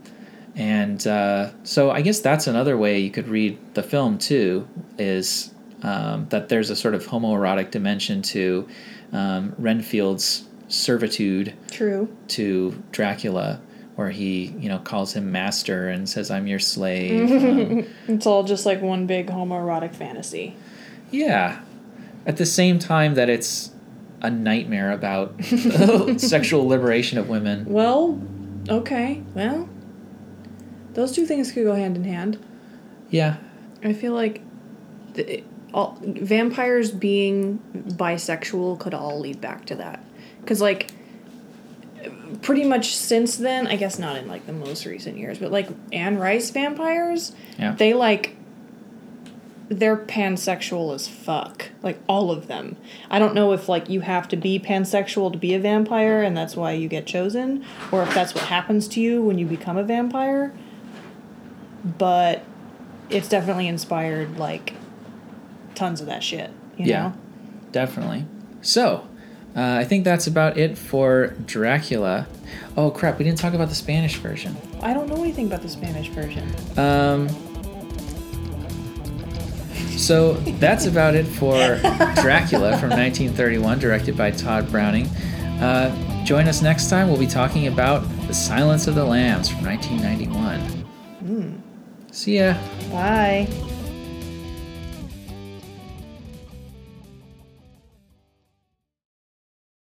and 0.57 1.05
uh, 1.07 1.51
so 1.63 1.89
I 1.91 2.01
guess 2.01 2.19
that's 2.19 2.47
another 2.47 2.75
way 2.77 2.99
you 2.99 3.11
could 3.11 3.27
read 3.29 3.57
the 3.75 3.83
film 3.83 4.17
too, 4.17 4.67
is 4.97 5.53
um, 5.83 6.27
that 6.29 6.49
there's 6.49 6.69
a 6.69 6.75
sort 6.75 6.95
of 6.95 7.05
homoerotic 7.07 7.71
dimension 7.71 8.21
to 8.23 8.67
um, 9.13 9.53
Renfield's 9.57 10.43
servitude 10.67 11.53
True. 11.71 12.09
to 12.29 12.83
Dracula, 12.91 13.61
where 13.95 14.09
he 14.09 14.47
you 14.59 14.67
know 14.67 14.79
calls 14.79 15.13
him 15.13 15.31
master 15.31 15.89
and 15.89 16.09
says 16.09 16.29
I'm 16.31 16.47
your 16.47 16.59
slave. 16.59 17.31
Um, 18.07 18.15
It's 18.15 18.25
all 18.25 18.43
just 18.43 18.65
like 18.65 18.81
one 18.81 19.05
big 19.05 19.27
homoerotic 19.27 19.93
fantasy. 19.95 20.55
yeah, 21.11 21.59
at 22.25 22.37
the 22.37 22.45
same 22.45 22.79
time 22.79 23.13
that 23.15 23.29
it's 23.29 23.71
a 24.21 24.29
nightmare 24.31 24.91
about 24.91 25.41
sexual 26.17 26.67
liberation 26.67 27.17
of 27.19 27.29
women. 27.29 27.63
Well, 27.65 28.19
okay. 28.67 29.21
Well, 29.35 29.69
those 30.97 31.11
two 31.11 31.27
things 31.27 31.51
could 31.51 31.63
go 31.63 31.75
hand 31.75 31.95
in 31.95 32.03
hand. 32.03 32.43
Yeah, 33.11 33.37
I 33.83 33.93
feel 33.93 34.13
like 34.13 34.41
the, 35.13 35.43
all, 35.71 35.95
vampires 36.01 36.89
being 36.91 37.59
bisexual 37.73 38.79
could 38.79 38.95
all 38.95 39.19
lead 39.19 39.39
back 39.39 39.65
to 39.67 39.75
that. 39.75 40.03
Because, 40.41 40.59
like, 40.59 40.91
pretty 42.41 42.63
much 42.63 42.95
since 42.95 43.37
then, 43.37 43.67
I 43.67 43.75
guess 43.75 43.99
not 43.99 44.17
in, 44.17 44.27
like, 44.27 44.47
the 44.47 44.53
most 44.53 44.85
recent 44.87 45.17
years, 45.17 45.37
but, 45.37 45.51
like, 45.51 45.69
Anne 45.93 46.17
Rice 46.17 46.49
vampires, 46.49 47.33
yeah. 47.59 47.73
they, 47.73 47.93
like, 47.93 48.35
they're 49.69 49.97
pansexual 49.97 50.95
as 50.95 51.07
fuck. 51.07 51.69
Like, 51.83 51.99
all 52.07 52.31
of 52.31 52.47
them. 52.47 52.75
I 53.11 53.19
don't 53.19 53.35
know 53.35 53.51
if, 53.51 53.69
like, 53.69 53.87
you 53.87 54.01
have 54.01 54.27
to 54.29 54.35
be 54.35 54.59
pansexual 54.59 55.31
to 55.31 55.37
be 55.37 55.53
a 55.53 55.59
vampire 55.59 56.23
and 56.23 56.35
that's 56.35 56.55
why 56.55 56.71
you 56.71 56.87
get 56.87 57.05
chosen, 57.05 57.63
or 57.91 58.01
if 58.01 58.13
that's 58.15 58.33
what 58.33 58.45
happens 58.45 58.87
to 58.89 58.99
you 58.99 59.21
when 59.21 59.37
you 59.37 59.45
become 59.45 59.77
a 59.77 59.83
vampire. 59.83 60.53
But 61.97 62.43
it's 63.09 63.29
definitely 63.29 63.67
inspired, 63.67 64.37
like, 64.37 64.73
tons 65.75 66.01
of 66.01 66.07
that 66.07 66.23
shit. 66.23 66.49
You 66.77 66.85
Yeah. 66.85 67.01
know? 67.03 67.13
Definitely. 67.71 68.25
So, 68.61 69.03
uh, 69.55 69.61
I 69.79 69.83
think 69.85 70.03
that's 70.03 70.27
about 70.27 70.57
it 70.57 70.77
for 70.77 71.27
Dracula. 71.45 72.27
Oh 72.75 72.89
crap! 72.91 73.17
We 73.19 73.25
didn't 73.25 73.39
talk 73.39 73.53
about 73.53 73.69
the 73.69 73.75
Spanish 73.75 74.15
version. 74.17 74.55
I 74.81 74.93
don't 74.93 75.07
know 75.09 75.21
anything 75.23 75.47
about 75.47 75.61
the 75.61 75.69
Spanish 75.69 76.09
version. 76.09 76.43
Um, 76.77 77.27
so 79.97 80.33
that's 80.59 80.85
about 80.85 81.15
it 81.15 81.25
for 81.25 81.55
Dracula 82.21 82.77
from 82.77 82.91
1931, 82.91 83.79
directed 83.79 84.15
by 84.17 84.31
Tod 84.31 84.69
Browning. 84.71 85.07
Uh, 85.59 86.23
join 86.23 86.47
us 86.47 86.61
next 86.61 86.89
time. 86.89 87.07
We'll 87.09 87.17
be 87.19 87.25
talking 87.27 87.67
about 87.67 88.07
The 88.27 88.33
Silence 88.33 88.87
of 88.87 88.95
the 88.95 89.05
Lambs 89.05 89.49
from 89.49 89.65
1991. 89.65 90.76
See 92.17 92.41
ya. 92.41 92.57
Bye. 92.89 93.45